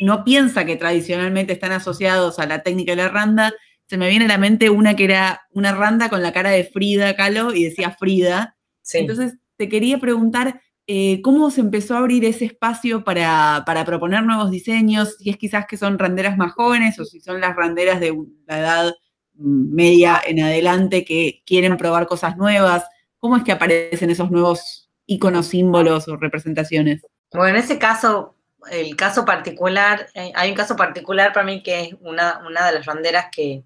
no 0.00 0.24
piensa 0.24 0.64
que 0.64 0.76
tradicionalmente 0.76 1.52
están 1.52 1.72
asociados 1.72 2.38
a 2.38 2.46
la 2.46 2.62
técnica 2.62 2.92
de 2.92 3.02
la 3.02 3.08
randa, 3.08 3.52
se 3.88 3.96
me 3.96 4.08
viene 4.08 4.26
a 4.26 4.28
la 4.28 4.38
mente 4.38 4.68
una 4.68 4.94
que 4.94 5.04
era 5.04 5.42
una 5.50 5.74
randa 5.74 6.10
con 6.10 6.22
la 6.22 6.32
cara 6.32 6.50
de 6.50 6.64
Frida 6.64 7.16
Kahlo 7.16 7.54
y 7.54 7.64
decía 7.64 7.90
Frida. 7.90 8.56
Entonces, 8.92 9.38
te 9.56 9.68
quería 9.68 9.98
preguntar 9.98 10.60
eh, 10.86 11.20
cómo 11.22 11.50
se 11.50 11.62
empezó 11.62 11.94
a 11.94 11.98
abrir 11.98 12.24
ese 12.24 12.44
espacio 12.44 13.02
para, 13.02 13.64
proponer 13.86 14.24
nuevos 14.24 14.50
diseños, 14.50 15.16
si 15.18 15.30
es 15.30 15.38
quizás 15.38 15.66
que 15.66 15.78
son 15.78 15.98
randeras 15.98 16.36
más 16.36 16.52
jóvenes 16.52 16.98
o 17.00 17.04
si 17.04 17.20
son 17.20 17.40
las 17.40 17.56
randeras 17.56 17.98
de 18.00 18.14
la 18.46 18.58
edad 18.58 18.94
media 19.34 20.20
en 20.26 20.40
adelante 20.40 21.04
que 21.04 21.42
quieren 21.46 21.76
probar 21.76 22.06
cosas 22.06 22.36
nuevas. 22.36 22.84
¿Cómo 23.18 23.36
es 23.36 23.42
que 23.42 23.52
aparecen 23.52 24.10
esos 24.10 24.30
nuevos 24.30 24.90
iconos, 25.06 25.46
símbolos 25.46 26.08
o 26.08 26.16
representaciones? 26.16 27.02
Bueno, 27.32 27.56
en 27.56 27.64
ese 27.64 27.78
caso 27.78 28.37
el 28.70 28.96
caso 28.96 29.24
particular, 29.24 30.08
eh, 30.14 30.32
hay 30.34 30.50
un 30.50 30.56
caso 30.56 30.76
particular 30.76 31.32
para 31.32 31.46
mí 31.46 31.62
que 31.62 31.80
es 31.80 31.94
una, 32.00 32.42
una 32.46 32.66
de 32.66 32.72
las 32.74 32.86
randeras 32.86 33.26
que, 33.32 33.64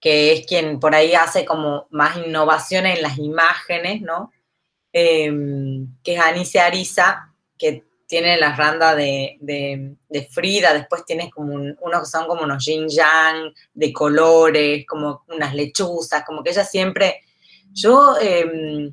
que, 0.00 0.32
es 0.32 0.46
quien 0.46 0.80
por 0.80 0.94
ahí 0.94 1.14
hace 1.14 1.44
como 1.44 1.86
más 1.90 2.16
innovación 2.16 2.86
en 2.86 3.02
las 3.02 3.18
imágenes, 3.18 4.02
¿no? 4.02 4.32
em, 4.92 5.88
que 6.02 6.14
es 6.14 6.20
Anicia 6.20 6.66
Arisa, 6.66 7.32
que 7.58 7.84
tiene 8.06 8.36
la 8.36 8.54
randa 8.54 8.94
de, 8.94 9.96
Frida, 10.30 10.74
después 10.74 11.04
tienes 11.06 11.30
como 11.30 11.54
unos 11.54 12.00
que 12.00 12.06
son 12.06 12.26
como 12.26 12.42
unos 12.42 12.64
yin 12.64 12.86
yang 12.88 13.52
de 13.72 13.92
colores, 13.92 14.84
como 14.86 15.24
unas 15.28 15.54
lechuzas, 15.54 16.22
como 16.24 16.42
que 16.42 16.50
ella 16.50 16.64
siempre, 16.64 17.22
yo, 17.72 18.16
em, 18.20 18.92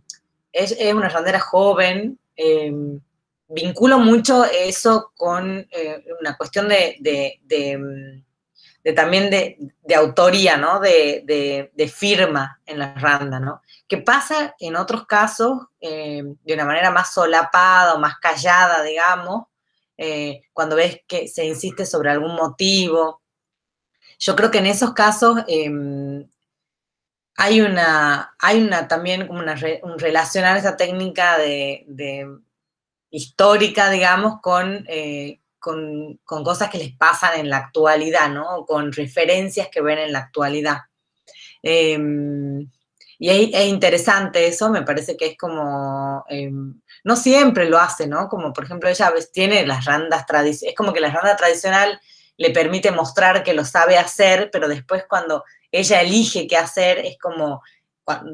es, 0.53 0.77
una 0.93 1.09
randera 1.09 1.39
joven, 1.39 2.17
em, 2.35 2.99
vinculo 3.49 3.99
mucho 3.99 4.45
eso 4.45 5.11
con 5.15 5.67
eh, 5.71 6.05
una 6.21 6.37
cuestión 6.37 6.69
de, 6.69 7.41
también 8.95 9.29
de, 9.29 9.95
autoría, 9.95 10.57
¿no? 10.57 10.79
De, 10.79 11.91
firma 11.93 12.61
en 12.65 12.79
la 12.79 12.93
randa, 12.93 13.39
¿no? 13.39 13.61
Que 13.87 13.97
pasa 13.97 14.55
en 14.59 14.75
otros 14.75 15.05
casos 15.07 15.67
eh, 15.81 16.23
de 16.43 16.53
una 16.53 16.65
manera 16.65 16.91
más 16.91 17.13
solapada 17.13 17.95
o 17.95 17.99
más 17.99 18.19
callada, 18.19 18.83
digamos, 18.83 19.47
eh, 19.97 20.43
cuando 20.53 20.75
ves 20.75 21.01
que 21.07 21.27
se 21.27 21.45
insiste 21.45 21.85
sobre 21.85 22.11
algún 22.11 22.35
motivo. 22.35 23.21
Yo 24.19 24.35
creo 24.35 24.51
que 24.51 24.59
en 24.59 24.67
esos 24.67 24.93
casos 24.93 25.39
em, 25.47 26.29
hay 27.35 27.61
una, 27.61 28.35
hay 28.37 28.61
una 28.61 28.87
también 28.87 29.25
como 29.25 29.39
una 29.39 29.55
un 29.83 29.97
relacionar 29.97 30.57
esa 30.57 30.77
técnica 30.77 31.37
de, 31.37 31.85
histórica, 33.11 33.89
digamos, 33.89 34.41
con, 34.41 34.85
eh, 34.87 35.39
con, 35.59 36.19
cosas 36.25 36.69
que 36.69 36.77
les 36.77 36.95
pasan 36.95 37.39
en 37.39 37.49
la 37.49 37.57
actualidad, 37.57 38.29
¿no? 38.29 38.65
Con 38.65 38.91
referencias 38.91 39.67
que 39.69 39.81
ven 39.81 39.99
en 39.99 40.13
la 40.13 40.19
actualidad. 40.19 40.77
Em, 41.61 42.69
y 43.17 43.29
es, 43.29 43.65
interesante 43.67 44.47
eso, 44.47 44.69
me 44.69 44.83
parece 44.83 45.17
que 45.17 45.27
es 45.27 45.37
como, 45.37 46.23
em, 46.29 46.79
no 47.03 47.15
siempre 47.15 47.69
lo 47.69 47.77
hace, 47.77 48.07
¿no? 48.07 48.29
Como 48.29 48.53
por 48.53 48.63
ejemplo 48.63 48.89
ella 48.89 49.13
tiene 49.33 49.65
las 49.65 49.85
randas 49.85 50.25
tradicionales, 50.25 50.71
es 50.71 50.75
como 50.75 50.93
que 50.93 51.01
la 51.01 51.11
randa 51.11 51.35
tradicional 51.35 51.99
le 52.37 52.51
permite 52.51 52.91
mostrar 52.91 53.43
que 53.43 53.53
lo 53.53 53.65
sabe 53.65 53.97
hacer, 53.97 54.49
pero 54.51 54.69
después 54.69 55.03
cuando 55.09 55.43
ella 55.71 56.01
elige 56.01 56.47
qué 56.47 56.57
hacer, 56.57 56.99
es 56.99 57.17
como, 57.17 57.61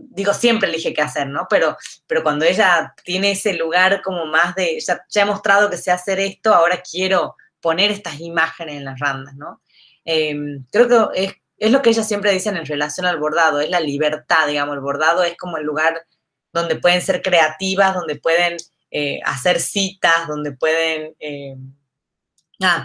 digo, 0.09 0.33
siempre 0.33 0.69
elige 0.69 0.93
qué 0.93 1.01
hacer, 1.01 1.27
¿no? 1.27 1.47
Pero, 1.49 1.77
pero 2.07 2.23
cuando 2.23 2.45
ella 2.45 2.93
tiene 3.03 3.31
ese 3.31 3.53
lugar 3.53 4.01
como 4.01 4.25
más 4.25 4.55
de, 4.55 4.79
ya, 4.79 5.05
ya 5.09 5.21
he 5.21 5.25
mostrado 5.25 5.69
que 5.69 5.77
sé 5.77 5.91
hacer 5.91 6.19
esto, 6.19 6.53
ahora 6.53 6.81
quiero 6.81 7.35
poner 7.59 7.91
estas 7.91 8.19
imágenes 8.19 8.77
en 8.77 8.85
las 8.85 8.99
randas, 8.99 9.35
¿no? 9.35 9.61
Em, 10.05 10.65
creo 10.71 10.87
que 10.87 11.23
es, 11.23 11.33
es, 11.57 11.71
lo 11.71 11.81
que 11.81 11.89
ella 11.89 12.03
siempre 12.03 12.31
dice 12.31 12.49
en 12.49 12.65
relación 12.65 13.05
al 13.05 13.19
bordado, 13.19 13.59
es 13.59 13.69
la 13.69 13.79
libertad, 13.79 14.47
digamos, 14.47 14.75
el 14.75 14.81
bordado 14.81 15.23
es 15.23 15.35
como 15.35 15.57
el 15.57 15.65
lugar 15.65 16.05
donde 16.53 16.75
pueden 16.75 17.01
ser 17.01 17.21
creativas, 17.21 17.93
donde 17.93 18.15
pueden 18.15 18.57
eh, 18.91 19.19
hacer 19.25 19.59
citas, 19.59 20.27
donde 20.27 20.53
pueden 20.53 21.15
eh, 21.19 21.57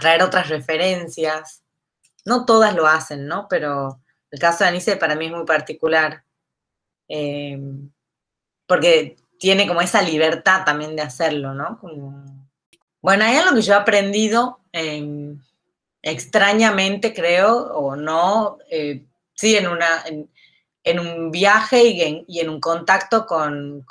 traer 0.01 0.23
otras 0.23 0.49
referencias. 0.49 1.63
No 2.25 2.45
todas 2.45 2.75
lo 2.75 2.85
hacen, 2.85 3.27
¿no? 3.27 3.47
Pero 3.49 4.01
el 4.29 4.39
caso 4.39 4.63
de 4.63 4.71
Anice 4.71 4.97
para 4.97 5.15
mí 5.15 5.27
es 5.27 5.31
muy 5.31 5.45
particular. 5.45 6.23
Em, 7.13 7.91
porque 8.65 9.17
tiene 9.37 9.67
como 9.67 9.81
esa 9.81 10.01
libertad 10.01 10.63
también 10.63 10.95
de 10.95 11.01
hacerlo, 11.01 11.53
¿no? 11.53 11.77
Bueno, 13.01 13.25
hay 13.25 13.35
algo 13.35 13.53
que 13.53 13.61
yo 13.63 13.73
he 13.73 13.75
aprendido 13.75 14.61
em, 14.71 15.37
extrañamente, 16.01 17.13
creo, 17.13 17.73
o 17.73 17.97
no, 17.97 18.59
eh, 18.69 19.03
sí, 19.33 19.57
en, 19.57 19.67
una, 19.67 20.05
en, 20.85 20.99
un 20.99 21.31
viaje 21.31 21.83
y 22.27 22.39
en, 22.39 22.49
un 22.49 22.61
contacto 22.61 23.25
con, 23.25 23.85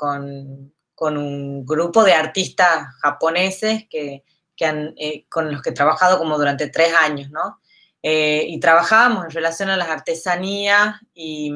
un 0.99 1.67
grupo 1.67 2.05
de 2.05 2.15
artistas 2.15 2.87
japoneses 3.03 3.87
que, 3.91 4.25
han, 4.65 4.95
eh, 4.97 5.27
con 5.29 5.53
los 5.53 5.61
que 5.61 5.71
he 5.71 5.75
trabajado 5.75 6.17
como 6.17 6.39
durante 6.39 6.69
tres 6.69 6.95
años, 6.95 7.31
¿no? 7.31 7.61
Eh, 8.03 8.47
y 8.49 8.59
trabajábamos 8.61 9.27
en 9.27 9.31
relación 9.31 9.69
a 9.69 9.77
las 9.77 9.91
artesanías 9.91 10.97
y, 11.13 11.53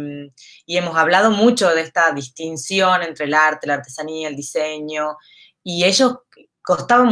hemos 0.66 0.96
hablado 0.96 1.30
mucho 1.30 1.74
de 1.74 1.80
esta 1.80 2.12
distinción 2.12 3.02
entre 3.02 3.24
el 3.24 3.34
arte, 3.34 3.66
la 3.66 3.74
artesanía, 3.74 4.28
el 4.28 4.36
diseño, 4.36 5.16
y 5.62 5.84
ellos 5.84 6.18
costaba 6.62 7.04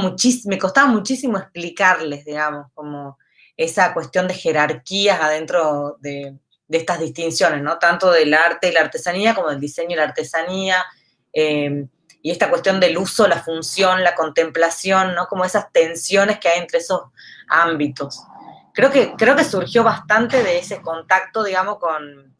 me 0.45 0.59
costaba 0.59 0.89
muchísimo 0.89 1.39
explicarles, 1.39 2.25
digamos, 2.25 2.67
como 2.75 3.19
esa 3.57 3.95
cuestión 3.95 4.29
de 4.29 4.35
jerarquías 4.35 5.21
adentro 5.21 5.97
de, 6.01 6.39
estas 6.69 7.01
distinciones, 7.01 7.63
¿no? 7.63 7.79
Tanto 7.79 8.11
del 8.11 8.33
arte 8.33 8.69
y 8.69 8.73
la 8.73 8.81
artesanía 8.81 9.35
como 9.35 9.51
del 9.51 9.61
diseño 9.61 9.93
y 9.93 9.97
la 9.97 10.05
artesanía, 10.05 10.85
eh, 11.33 11.87
y 12.23 12.31
esta 12.31 12.49
cuestión 12.49 12.81
del 12.81 12.97
uso, 12.99 13.27
la 13.29 13.43
función, 13.43 14.05
la 14.05 14.15
contemplación, 14.15 15.15
¿no? 15.15 15.27
Como 15.27 15.45
esas 15.45 15.71
tensiones 15.73 16.39
que 16.39 16.49
hay 16.49 16.61
entre 16.61 16.79
esos 16.79 17.03
ámbitos 17.49 18.27
creo 18.73 18.91
que, 18.91 19.15
creo 19.17 19.37
que 19.37 19.45
surgió 19.45 19.85
bastante 19.85 20.43
de 20.43 20.59
ese 20.59 20.81
contacto, 20.81 21.45
digamos, 21.45 21.79
con, 21.79 22.31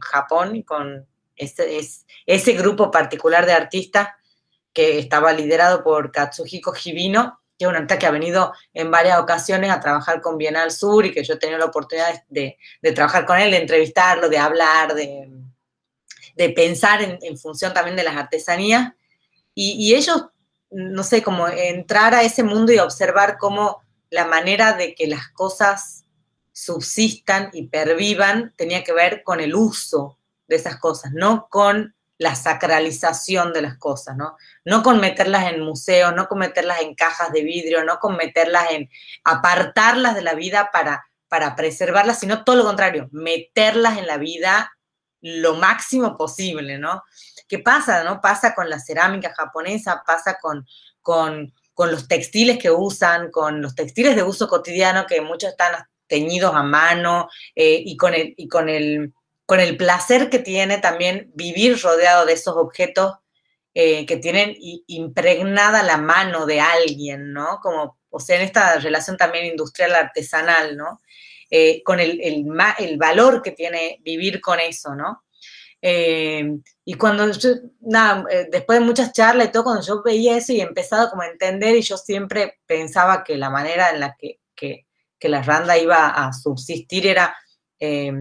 Japón 0.00 0.56
y 0.56 0.64
con 0.64 1.06
ese, 1.36 1.80
ese 2.26 2.52
grupo 2.54 2.90
particular 2.90 3.46
de 3.46 3.52
artistas 3.52 4.08
que 4.72 4.98
estaba 4.98 5.32
liderado 5.32 5.84
por 5.84 6.10
Katsuhiko 6.10 6.74
Hibino, 6.74 7.40
que 7.56 7.64
es 7.64 7.68
un 7.68 7.76
artista 7.76 7.96
que 7.96 8.06
ha 8.06 8.10
venido 8.10 8.52
en 8.74 8.90
varias 8.90 9.20
ocasiones 9.20 9.70
a 9.70 9.78
trabajar 9.78 10.20
con 10.20 10.36
Bienal 10.36 10.72
Sur 10.72 11.06
y 11.06 11.12
que 11.12 11.22
yo 11.22 11.34
he 11.34 11.38
tenido 11.38 11.60
la 11.60 11.66
oportunidad 11.66 12.24
de, 12.28 12.58
trabajar 12.94 13.24
con 13.24 13.38
él, 13.38 13.52
de 13.52 13.58
entrevistarlo, 13.58 14.28
de 14.28 14.38
hablar, 14.38 14.94
de, 14.94 15.28
pensar 16.56 17.00
en, 17.02 17.38
función 17.38 17.72
también 17.72 17.96
de 17.96 18.02
las 18.02 18.16
artesanías. 18.16 18.94
Y, 19.54 19.72
y 19.72 19.94
ellos, 19.94 20.26
no 20.70 21.04
sé, 21.04 21.22
como 21.22 21.46
entrar 21.46 22.14
a 22.14 22.22
ese 22.22 22.42
mundo 22.42 22.72
y 22.72 22.78
observar 22.78 23.38
cómo 23.38 23.80
la 24.12 24.26
manera 24.26 24.74
de 24.74 24.94
que 24.94 25.06
las 25.06 25.30
cosas 25.30 26.04
subsistan 26.52 27.48
y 27.54 27.68
pervivan 27.68 28.52
tenía 28.56 28.84
que 28.84 28.92
ver 28.92 29.22
con 29.22 29.40
el 29.40 29.54
uso 29.54 30.18
de 30.46 30.56
esas 30.56 30.76
cosas, 30.76 31.12
no 31.14 31.48
con 31.48 31.96
la 32.18 32.34
sacralización 32.34 33.54
de 33.54 33.62
las 33.62 33.78
cosas, 33.78 34.18
¿no? 34.18 34.36
No 34.66 34.82
con 34.82 35.00
meterlas 35.00 35.50
en 35.50 35.62
museos, 35.62 36.14
no 36.14 36.28
con 36.28 36.40
meterlas 36.40 36.82
en 36.82 36.94
cajas 36.94 37.32
de 37.32 37.42
vidrio, 37.42 37.84
no 37.84 37.98
con 38.00 38.18
meterlas 38.18 38.66
en 38.72 38.90
apartarlas 39.24 40.14
de 40.14 40.22
la 40.22 40.34
vida 40.34 40.68
para, 40.74 41.06
para 41.28 41.56
preservarlas, 41.56 42.20
sino 42.20 42.44
todo 42.44 42.56
lo 42.56 42.64
contrario, 42.64 43.08
meterlas 43.12 43.96
en 43.96 44.06
la 44.06 44.18
vida 44.18 44.76
lo 45.22 45.54
máximo 45.54 46.18
posible, 46.18 46.76
¿no? 46.76 47.02
¿Qué 47.48 47.60
pasa, 47.60 48.04
no? 48.04 48.20
Pasa 48.20 48.54
con 48.54 48.68
la 48.68 48.78
cerámica 48.78 49.32
japonesa, 49.34 50.02
pasa 50.06 50.38
con, 50.38 50.66
con 51.00 51.54
con 51.74 51.90
los 51.90 52.08
textiles 52.08 52.58
que 52.58 52.70
usan, 52.70 53.30
con 53.30 53.62
los 53.62 53.74
textiles 53.74 54.16
de 54.16 54.22
uso 54.22 54.48
cotidiano 54.48 55.06
que 55.06 55.20
muchos 55.20 55.50
están 55.50 55.72
teñidos 56.06 56.54
a 56.54 56.62
mano 56.62 57.28
eh, 57.54 57.82
y, 57.84 57.96
con 57.96 58.14
el, 58.14 58.34
y 58.36 58.48
con, 58.48 58.68
el, 58.68 59.12
con 59.46 59.60
el 59.60 59.76
placer 59.76 60.28
que 60.28 60.38
tiene 60.38 60.78
también 60.78 61.30
vivir 61.34 61.80
rodeado 61.80 62.26
de 62.26 62.34
esos 62.34 62.56
objetos 62.56 63.14
eh, 63.74 64.04
que 64.04 64.18
tienen 64.18 64.54
impregnada 64.58 65.82
la 65.82 65.96
mano 65.96 66.44
de 66.44 66.60
alguien, 66.60 67.32
¿no? 67.32 67.58
Como, 67.62 67.96
o 68.10 68.20
sea, 68.20 68.36
en 68.36 68.42
esta 68.42 68.78
relación 68.78 69.16
también 69.16 69.46
industrial 69.46 69.94
artesanal, 69.94 70.76
¿no? 70.76 71.00
Eh, 71.50 71.82
con 71.82 71.98
el, 71.98 72.20
el, 72.20 72.44
el, 72.78 72.98
valor 72.98 73.40
que 73.40 73.52
tiene 73.52 73.98
vivir 74.02 74.42
con 74.42 74.60
eso, 74.60 74.94
¿no? 74.94 75.24
Eh, 75.84 76.58
y 76.84 76.94
cuando 76.94 77.28
yo, 77.32 77.50
nada, 77.80 78.24
eh, 78.30 78.46
después 78.50 78.78
de 78.78 78.84
muchas 78.84 79.12
charlas 79.12 79.48
y 79.48 79.50
todo, 79.50 79.64
cuando 79.64 79.82
yo 79.82 80.02
veía 80.02 80.36
eso 80.36 80.52
y 80.52 80.60
he 80.60 80.62
empezado 80.62 81.10
como 81.10 81.22
a 81.22 81.26
entender, 81.26 81.76
y 81.76 81.82
yo 81.82 81.96
siempre 81.96 82.60
pensaba 82.66 83.24
que 83.24 83.36
la 83.36 83.50
manera 83.50 83.90
en 83.90 84.00
la 84.00 84.16
que, 84.16 84.38
que, 84.54 84.86
la 85.28 85.42
randa 85.42 85.78
iba 85.78 86.08
a 86.08 86.32
subsistir 86.32 87.06
era, 87.06 87.36
eh, 87.78 88.12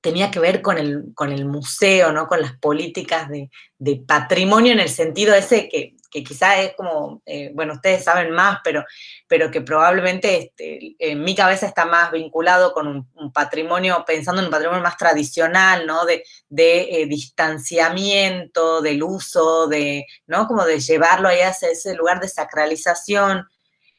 tenía 0.00 0.30
que 0.30 0.38
ver 0.38 0.62
con 0.62 0.78
el, 0.78 1.12
con 1.14 1.32
el 1.32 1.44
museo, 1.44 2.12
¿no? 2.12 2.28
Con 2.28 2.40
las 2.40 2.56
políticas 2.58 3.28
de, 3.28 3.50
de 3.78 3.96
patrimonio 3.96 4.72
en 4.72 4.80
el 4.80 4.88
sentido 4.88 5.34
ese 5.34 5.68
que, 5.68 5.96
que 6.10 6.24
quizá 6.24 6.60
es 6.60 6.74
como, 6.74 7.22
eh, 7.24 7.50
bueno, 7.54 7.74
ustedes 7.74 8.04
saben 8.04 8.32
más, 8.32 8.58
pero, 8.64 8.84
pero 9.28 9.50
que 9.50 9.60
probablemente 9.60 10.38
este, 10.38 10.96
en 10.98 11.22
mi 11.22 11.34
cabeza 11.34 11.66
está 11.66 11.84
más 11.84 12.10
vinculado 12.10 12.72
con 12.72 12.88
un, 12.88 13.32
patrimonio, 13.32 14.04
pensando 14.06 14.40
en 14.40 14.46
un 14.46 14.50
patrimonio 14.50 14.82
más 14.82 14.96
tradicional, 14.96 15.86
¿no? 15.86 16.04
De, 16.04 16.24
eh, 16.50 17.06
distanciamiento, 17.06 18.80
del 18.80 19.02
uso, 19.02 19.68
de, 19.68 20.06
¿no? 20.26 20.46
Como 20.46 20.64
de 20.64 20.80
llevarlo 20.80 21.28
ahí 21.28 21.40
a 21.40 21.50
ese, 21.50 21.94
lugar 21.94 22.20
de 22.20 22.28
sacralización. 22.28 23.46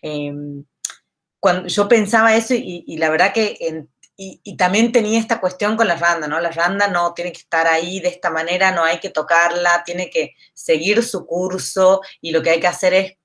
Em, 0.02 0.66
cuando 1.40 1.68
yo 1.68 1.88
pensaba 1.88 2.36
eso 2.36 2.54
y, 2.54 2.84
y 2.88 2.98
la 2.98 3.10
verdad 3.10 3.34
que 3.34 3.58
en, 3.62 3.91
y, 4.24 4.56
también 4.56 4.92
tenía 4.92 5.20
esta 5.20 5.40
cuestión 5.40 5.76
con 5.76 5.88
la 5.88 5.96
randa, 5.96 6.28
¿no? 6.28 6.40
La 6.40 6.52
randa 6.52 6.88
no 6.88 7.14
tiene 7.16 7.32
que 7.32 7.40
estar 7.40 7.66
ahí 7.66 8.00
de 8.00 8.10
esta 8.10 8.30
manera, 8.30 8.72
no 8.72 8.84
hay 8.84 9.00
que 9.00 9.10
tocarla, 9.10 9.84
tiene 9.84 10.12
que 10.12 10.36
seguir 10.54 11.04
su 11.04 11.26
curso 11.26 12.02
y 12.22 12.30
lo 12.32 12.44
que 12.44 12.52
hay 12.52 12.60
que 12.60 12.68
hacer 12.68 12.94
es 12.94 13.18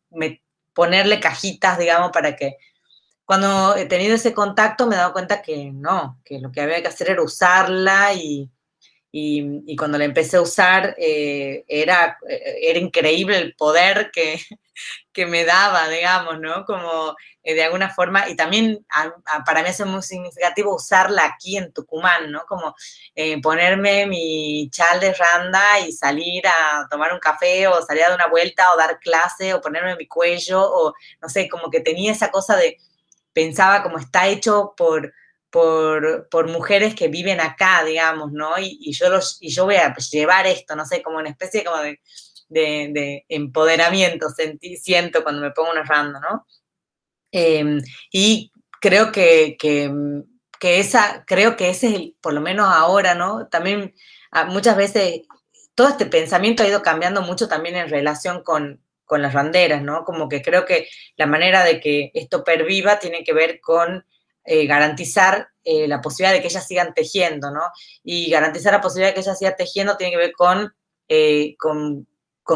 ponerle 0.73 1.21
cajitas, 1.21 1.79
digamos, 1.79 2.13
para 2.13 2.35
que 2.35 2.57
cuando 3.27 3.77
he 3.77 3.85
tenido 3.85 4.15
ese 4.15 4.33
contacto 4.33 4.87
me 4.87 4.95
he 4.95 4.99
dado 4.99 5.13
cuenta 5.13 5.43
que 5.43 5.71
no, 5.71 6.19
que 6.25 6.39
lo 6.39 6.51
que 6.51 6.63
había 6.63 6.81
que 6.81 6.89
hacer 6.89 7.11
era 7.11 7.23
usarla 7.23 8.15
y, 8.15 8.51
y, 9.13 9.77
cuando 9.77 9.99
la 9.99 10.05
empecé 10.05 10.37
a 10.37 10.43
usar 10.43 10.95
eh, 10.99 11.65
era, 11.69 12.19
eh, 12.29 12.59
era 12.63 12.79
increíble 12.79 13.39
el 13.39 13.55
poder 13.55 14.11
que, 14.13 14.39
que 15.13 15.27
me 15.27 15.45
daba, 15.45 15.89
digamos, 15.89 16.39
¿no? 16.41 16.65
Como 16.65 17.15
eh, 17.43 17.55
de 17.55 17.65
alguna 17.65 17.89
forma, 17.89 18.29
y 18.29 18.37
también 18.37 18.85
para 19.47 19.63
mí 19.63 19.69
es 19.71 19.87
muy 19.87 20.03
significativo 20.03 20.75
usarla 20.75 21.25
aquí 21.25 21.57
en 21.57 21.73
Tucumán, 21.73 22.31
¿no? 22.31 22.45
Como 22.47 22.75
ponerme 23.43 24.07
mi 24.07 24.69
chal 24.71 25.01
de 25.01 25.15
randa 25.15 25.81
y 25.81 25.93
salir 25.93 26.47
a 26.47 26.87
tomar 26.91 27.13
un 27.13 27.21
café 27.21 27.69
o 27.69 27.81
salir 27.83 28.03
a 28.05 28.09
dar 28.09 28.17
una 28.17 28.27
vuelta 28.27 28.73
o 28.73 28.77
dar 28.77 28.99
clase 28.99 29.55
o 29.55 29.61
ponerme 29.61 29.97
mi 29.97 30.07
cuello 30.07 30.61
o 30.63 30.93
no 31.23 31.29
sé, 31.29 31.49
como 31.49 31.71
que 31.71 31.81
tenía 31.81 32.13
esa 32.13 32.31
cosa 32.31 32.57
de, 32.57 32.77
pensaba 33.33 33.83
como 33.83 33.99
está 33.99 34.27
hecho 34.27 34.75
por 34.77 35.13
por, 35.51 36.49
mujeres 36.49 36.95
que 36.95 37.09
viven 37.09 37.41
acá, 37.41 37.85
digamos, 37.85 38.33
¿no? 38.33 38.59
Y, 38.59 38.93
yo, 38.93 39.09
los, 39.09 39.39
y 39.41 39.49
yo 39.51 39.65
voy 39.65 39.77
a 39.77 39.95
llevar 39.95 40.47
esto, 40.47 40.77
no 40.77 40.85
sé, 40.85 41.03
como 41.03 41.19
una 41.19 41.31
especie 41.31 41.65
como 41.65 41.79
de, 41.79 43.25
empoderamiento, 43.29 44.29
sentí, 44.31 44.77
siento 44.77 45.23
cuando 45.23 45.43
me 45.43 45.51
pongo 45.51 45.71
una 45.73 45.83
randa, 45.83 46.21
¿no? 46.21 46.47
Em, 47.33 47.81
y 48.13 48.53
creo 48.81 49.13
que, 49.13 49.57
esa, 50.61 51.25
creo 51.27 51.57
que 51.57 51.71
ese 51.71 51.89
es 51.89 51.95
el, 51.95 52.17
por 52.21 52.33
lo 52.33 52.41
menos 52.41 52.69
ahora, 52.71 53.15
¿no? 53.15 53.49
También 53.49 53.95
ah, 54.31 54.45
muchas 54.45 54.77
veces 54.77 55.23
todo 55.75 55.89
este 55.89 56.07
pensamiento 56.07 56.63
ha 56.63 56.69
ido 56.69 56.83
cambiando 56.83 57.23
mucho 57.23 57.49
también 57.49 57.77
en 57.77 57.89
relación 57.89 58.43
con, 58.43 58.83
con 59.05 59.23
las 59.23 59.33
randeras, 59.33 59.83
¿no? 59.83 60.05
Como 60.05 60.29
que 60.29 60.43
creo 60.43 60.65
que 60.67 60.89
la 61.17 61.27
manera 61.27 61.65
de 61.65 61.81
que 61.81 62.11
esto 62.15 62.45
perviva 62.45 62.99
tiene 62.99 63.25
que 63.25 63.33
ver 63.33 63.61
con 63.61 64.05
eh, 64.47 64.65
garantizar 64.67 65.49
eh, 65.65 65.89
la 65.89 66.01
posibilidad 66.01 66.33
de 66.33 66.41
que 66.41 66.47
ellas 66.47 66.67
sigan 66.67 66.95
tejiendo, 66.95 67.51
¿no? 67.51 67.63
Y 68.05 68.31
garantizar 68.31 68.73
la 68.73 68.81
posibilidad 68.81 69.11
de 69.11 69.15
que 69.15 69.21
ellas 69.21 69.39
sigan 69.39 69.57
tejiendo 69.57 69.97
tiene 69.97 70.13
que 70.13 70.19
ver 70.19 70.33
con, 70.33 70.73
eh, 71.09 71.57
con, 71.59 72.07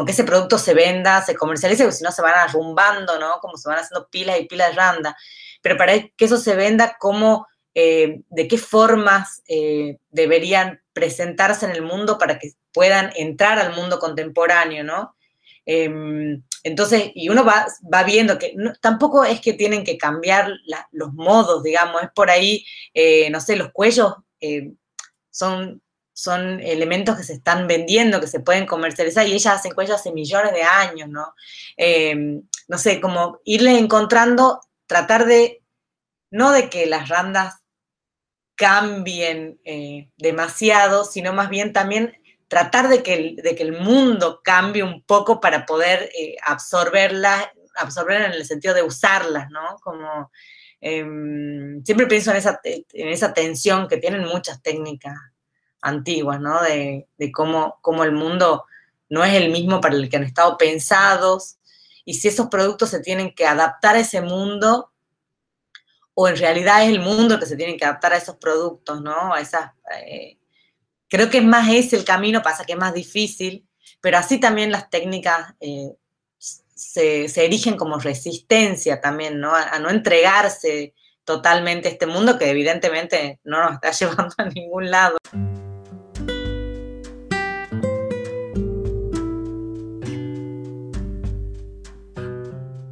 que 0.05 0.11
ese 0.13 0.23
producto 0.23 0.57
se 0.57 0.73
venda, 0.73 1.21
se 1.21 1.35
comercialice, 1.35 1.83
porque 1.83 1.97
si 1.97 2.03
no 2.03 2.13
se 2.13 2.21
van 2.21 2.35
arrumbando, 2.35 3.19
¿no? 3.19 3.39
Como 3.41 3.57
se 3.57 3.67
van 3.67 3.79
haciendo 3.79 4.07
pilas 4.09 4.39
y 4.39 4.45
pilas 4.45 4.69
de 4.69 4.75
randa. 4.75 5.17
Pero 5.61 5.75
para 5.75 5.93
que 5.99 6.25
eso 6.25 6.37
se 6.37 6.55
venda, 6.55 6.95
¿cómo, 6.97 7.45
de 7.73 8.47
qué 8.49 8.57
formas 8.57 9.43
deberían 10.09 10.81
presentarse 10.93 11.65
en 11.65 11.71
el 11.71 11.81
mundo 11.81 12.17
para 12.17 12.39
que 12.39 12.53
puedan 12.73 13.11
entrar 13.15 13.59
al 13.59 13.75
mundo 13.75 13.99
contemporáneo, 13.99 14.83
¿no? 14.83 15.15
Entonces, 16.63 17.11
y 17.15 17.29
uno 17.29 17.43
va, 17.43 17.65
va 17.91 18.03
viendo 18.03 18.37
que 18.37 18.55
tampoco 18.81 19.23
es 19.23 19.41
que 19.41 19.53
tienen 19.53 19.83
que 19.83 19.97
cambiar 19.97 20.51
los 20.91 21.13
modos, 21.13 21.63
digamos, 21.63 22.03
es 22.03 22.09
por 22.11 22.29
ahí, 22.29 22.65
eh, 22.93 23.29
no 23.29 23.41
sé, 23.41 23.55
los 23.55 23.71
cuellos 23.71 24.13
eh, 24.39 24.71
son, 25.31 25.81
son 26.13 26.59
elementos 26.59 27.17
que 27.17 27.23
se 27.23 27.33
están 27.33 27.67
vendiendo, 27.67 28.19
que 28.19 28.27
se 28.27 28.41
pueden 28.41 28.67
comercializar, 28.67 29.27
y 29.27 29.33
ellas 29.33 29.55
hacen 29.55 29.73
cuellos 29.73 29.95
hace 29.95 30.11
millones 30.11 30.53
de 30.53 30.63
años, 30.63 31.09
¿no? 31.09 31.33
Em, 31.77 32.43
no 32.67 32.77
sé, 32.77 33.01
como 33.01 33.39
irle 33.43 33.77
encontrando, 33.77 34.61
tratar 34.85 35.25
de, 35.25 35.63
no 36.29 36.51
de 36.51 36.69
que 36.69 36.85
las 36.85 37.09
randas 37.09 37.55
cambien 38.55 39.59
eh, 39.63 40.11
demasiado, 40.17 41.05
sino 41.05 41.33
más 41.33 41.49
bien 41.49 41.73
también 41.73 42.20
tratar 42.51 42.89
de 42.89 43.01
que 43.01 43.13
el, 43.13 43.35
de 43.37 43.55
que 43.55 43.63
el 43.63 43.79
mundo 43.79 44.41
cambie 44.43 44.83
un 44.83 45.03
poco 45.03 45.39
para 45.39 45.65
poder 45.65 46.09
eh, 46.13 46.35
absorberlas, 46.43 47.47
absorber 47.75 48.23
en 48.23 48.33
el 48.33 48.45
sentido 48.45 48.73
de 48.73 48.83
usarlas, 48.83 49.49
¿no? 49.49 49.77
Como 49.81 50.29
em, 50.81 51.81
siempre 51.85 52.07
pienso 52.07 52.31
en 52.31 52.35
esa, 52.35 52.59
en 52.65 53.07
esa 53.07 53.33
tensión 53.33 53.87
que 53.87 53.95
tienen 53.95 54.25
muchas 54.25 54.61
técnicas 54.61 55.15
antiguas, 55.81 56.41
¿no? 56.41 56.61
De, 56.61 57.07
cómo, 57.33 57.79
cómo, 57.79 58.03
el 58.03 58.11
mundo 58.11 58.65
no 59.07 59.23
es 59.23 59.33
el 59.33 59.49
mismo 59.49 59.79
para 59.79 59.95
el 59.95 60.09
que 60.09 60.17
han 60.17 60.23
estado 60.23 60.57
pensados 60.57 61.55
y 62.03 62.15
si 62.15 62.27
esos 62.27 62.47
productos 62.47 62.89
se 62.89 62.99
tienen 62.99 63.33
que 63.33 63.47
adaptar 63.47 63.95
a 63.95 64.01
ese 64.01 64.19
mundo 64.19 64.91
o 66.15 66.27
en 66.27 66.35
realidad 66.35 66.83
es 66.83 66.89
el 66.89 66.99
mundo 66.99 67.39
que 67.39 67.45
se 67.45 67.55
tiene 67.55 67.77
que 67.77 67.85
adaptar 67.85 68.11
a 68.11 68.17
esos 68.17 68.35
productos, 68.35 69.01
¿no? 69.01 69.33
A. 69.33 69.41
Eh, 70.05 70.37
Creo 71.11 71.29
que 71.29 71.39
es 71.39 71.43
más 71.43 71.67
ese 71.67 71.97
el 71.97 72.05
camino, 72.05 72.41
pasa 72.41 72.63
que 72.63 72.71
es 72.71 72.79
más 72.79 72.93
difícil, 72.93 73.67
pero 73.99 74.17
así 74.17 74.39
también 74.39 74.71
las 74.71 74.89
técnicas 74.89 75.55
eh, 75.59 75.89
se, 76.37 77.25
erigen 77.35 77.75
como 77.75 77.99
resistencia 77.99 79.01
también, 79.01 79.41
¿no? 79.41 79.53
A, 79.53 79.77
no 79.79 79.89
entregarse 79.89 80.93
totalmente 81.25 81.89
a 81.89 81.91
este 81.91 82.07
mundo 82.07 82.39
que 82.39 82.49
evidentemente 82.49 83.41
no 83.43 83.61
nos 83.61 83.73
está 83.73 83.91
llevando 84.05 84.33
a 84.37 84.45
ningún 84.45 84.89
lado. 84.89 85.17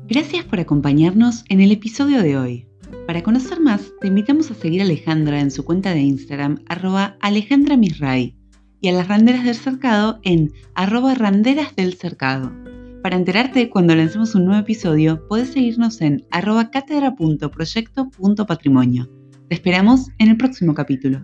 Gracias 0.09 0.43
por 0.43 0.59
acompañarnos 0.59 1.45
en 1.47 1.61
el 1.61 1.71
episodio 1.71 2.21
de 2.21 2.37
hoy. 2.37 2.68
Para 3.09 3.23
conocer 3.23 3.59
más, 3.59 3.91
te 3.99 4.07
invitamos 4.07 4.51
a 4.51 4.53
seguir 4.53 4.81
a 4.81 4.83
Alejandra 4.83 5.39
en 5.39 5.49
su 5.49 5.65
cuenta 5.65 5.95
de 5.95 6.01
Instagram, 6.01 6.59
arroba 6.67 7.17
alejandra 7.21 7.75
y 7.75 8.35
a 8.87 8.91
las 8.91 9.07
randeras 9.07 9.45
del 9.45 9.55
cercado 9.55 10.19
en 10.21 10.53
arroba 10.75 11.15
randeras 11.15 11.75
del 11.75 11.95
cercado. 11.95 12.51
Para 13.01 13.15
enterarte 13.15 13.71
cuando 13.71 13.95
lancemos 13.95 14.35
un 14.35 14.45
nuevo 14.45 14.61
episodio, 14.61 15.27
puedes 15.27 15.53
seguirnos 15.53 16.01
en 16.01 16.27
arroba 16.29 16.69
cátedra.proyecto.patrimonio. 16.69 19.09
Te 19.47 19.55
esperamos 19.55 20.11
en 20.19 20.29
el 20.29 20.37
próximo 20.37 20.75
capítulo. 20.75 21.23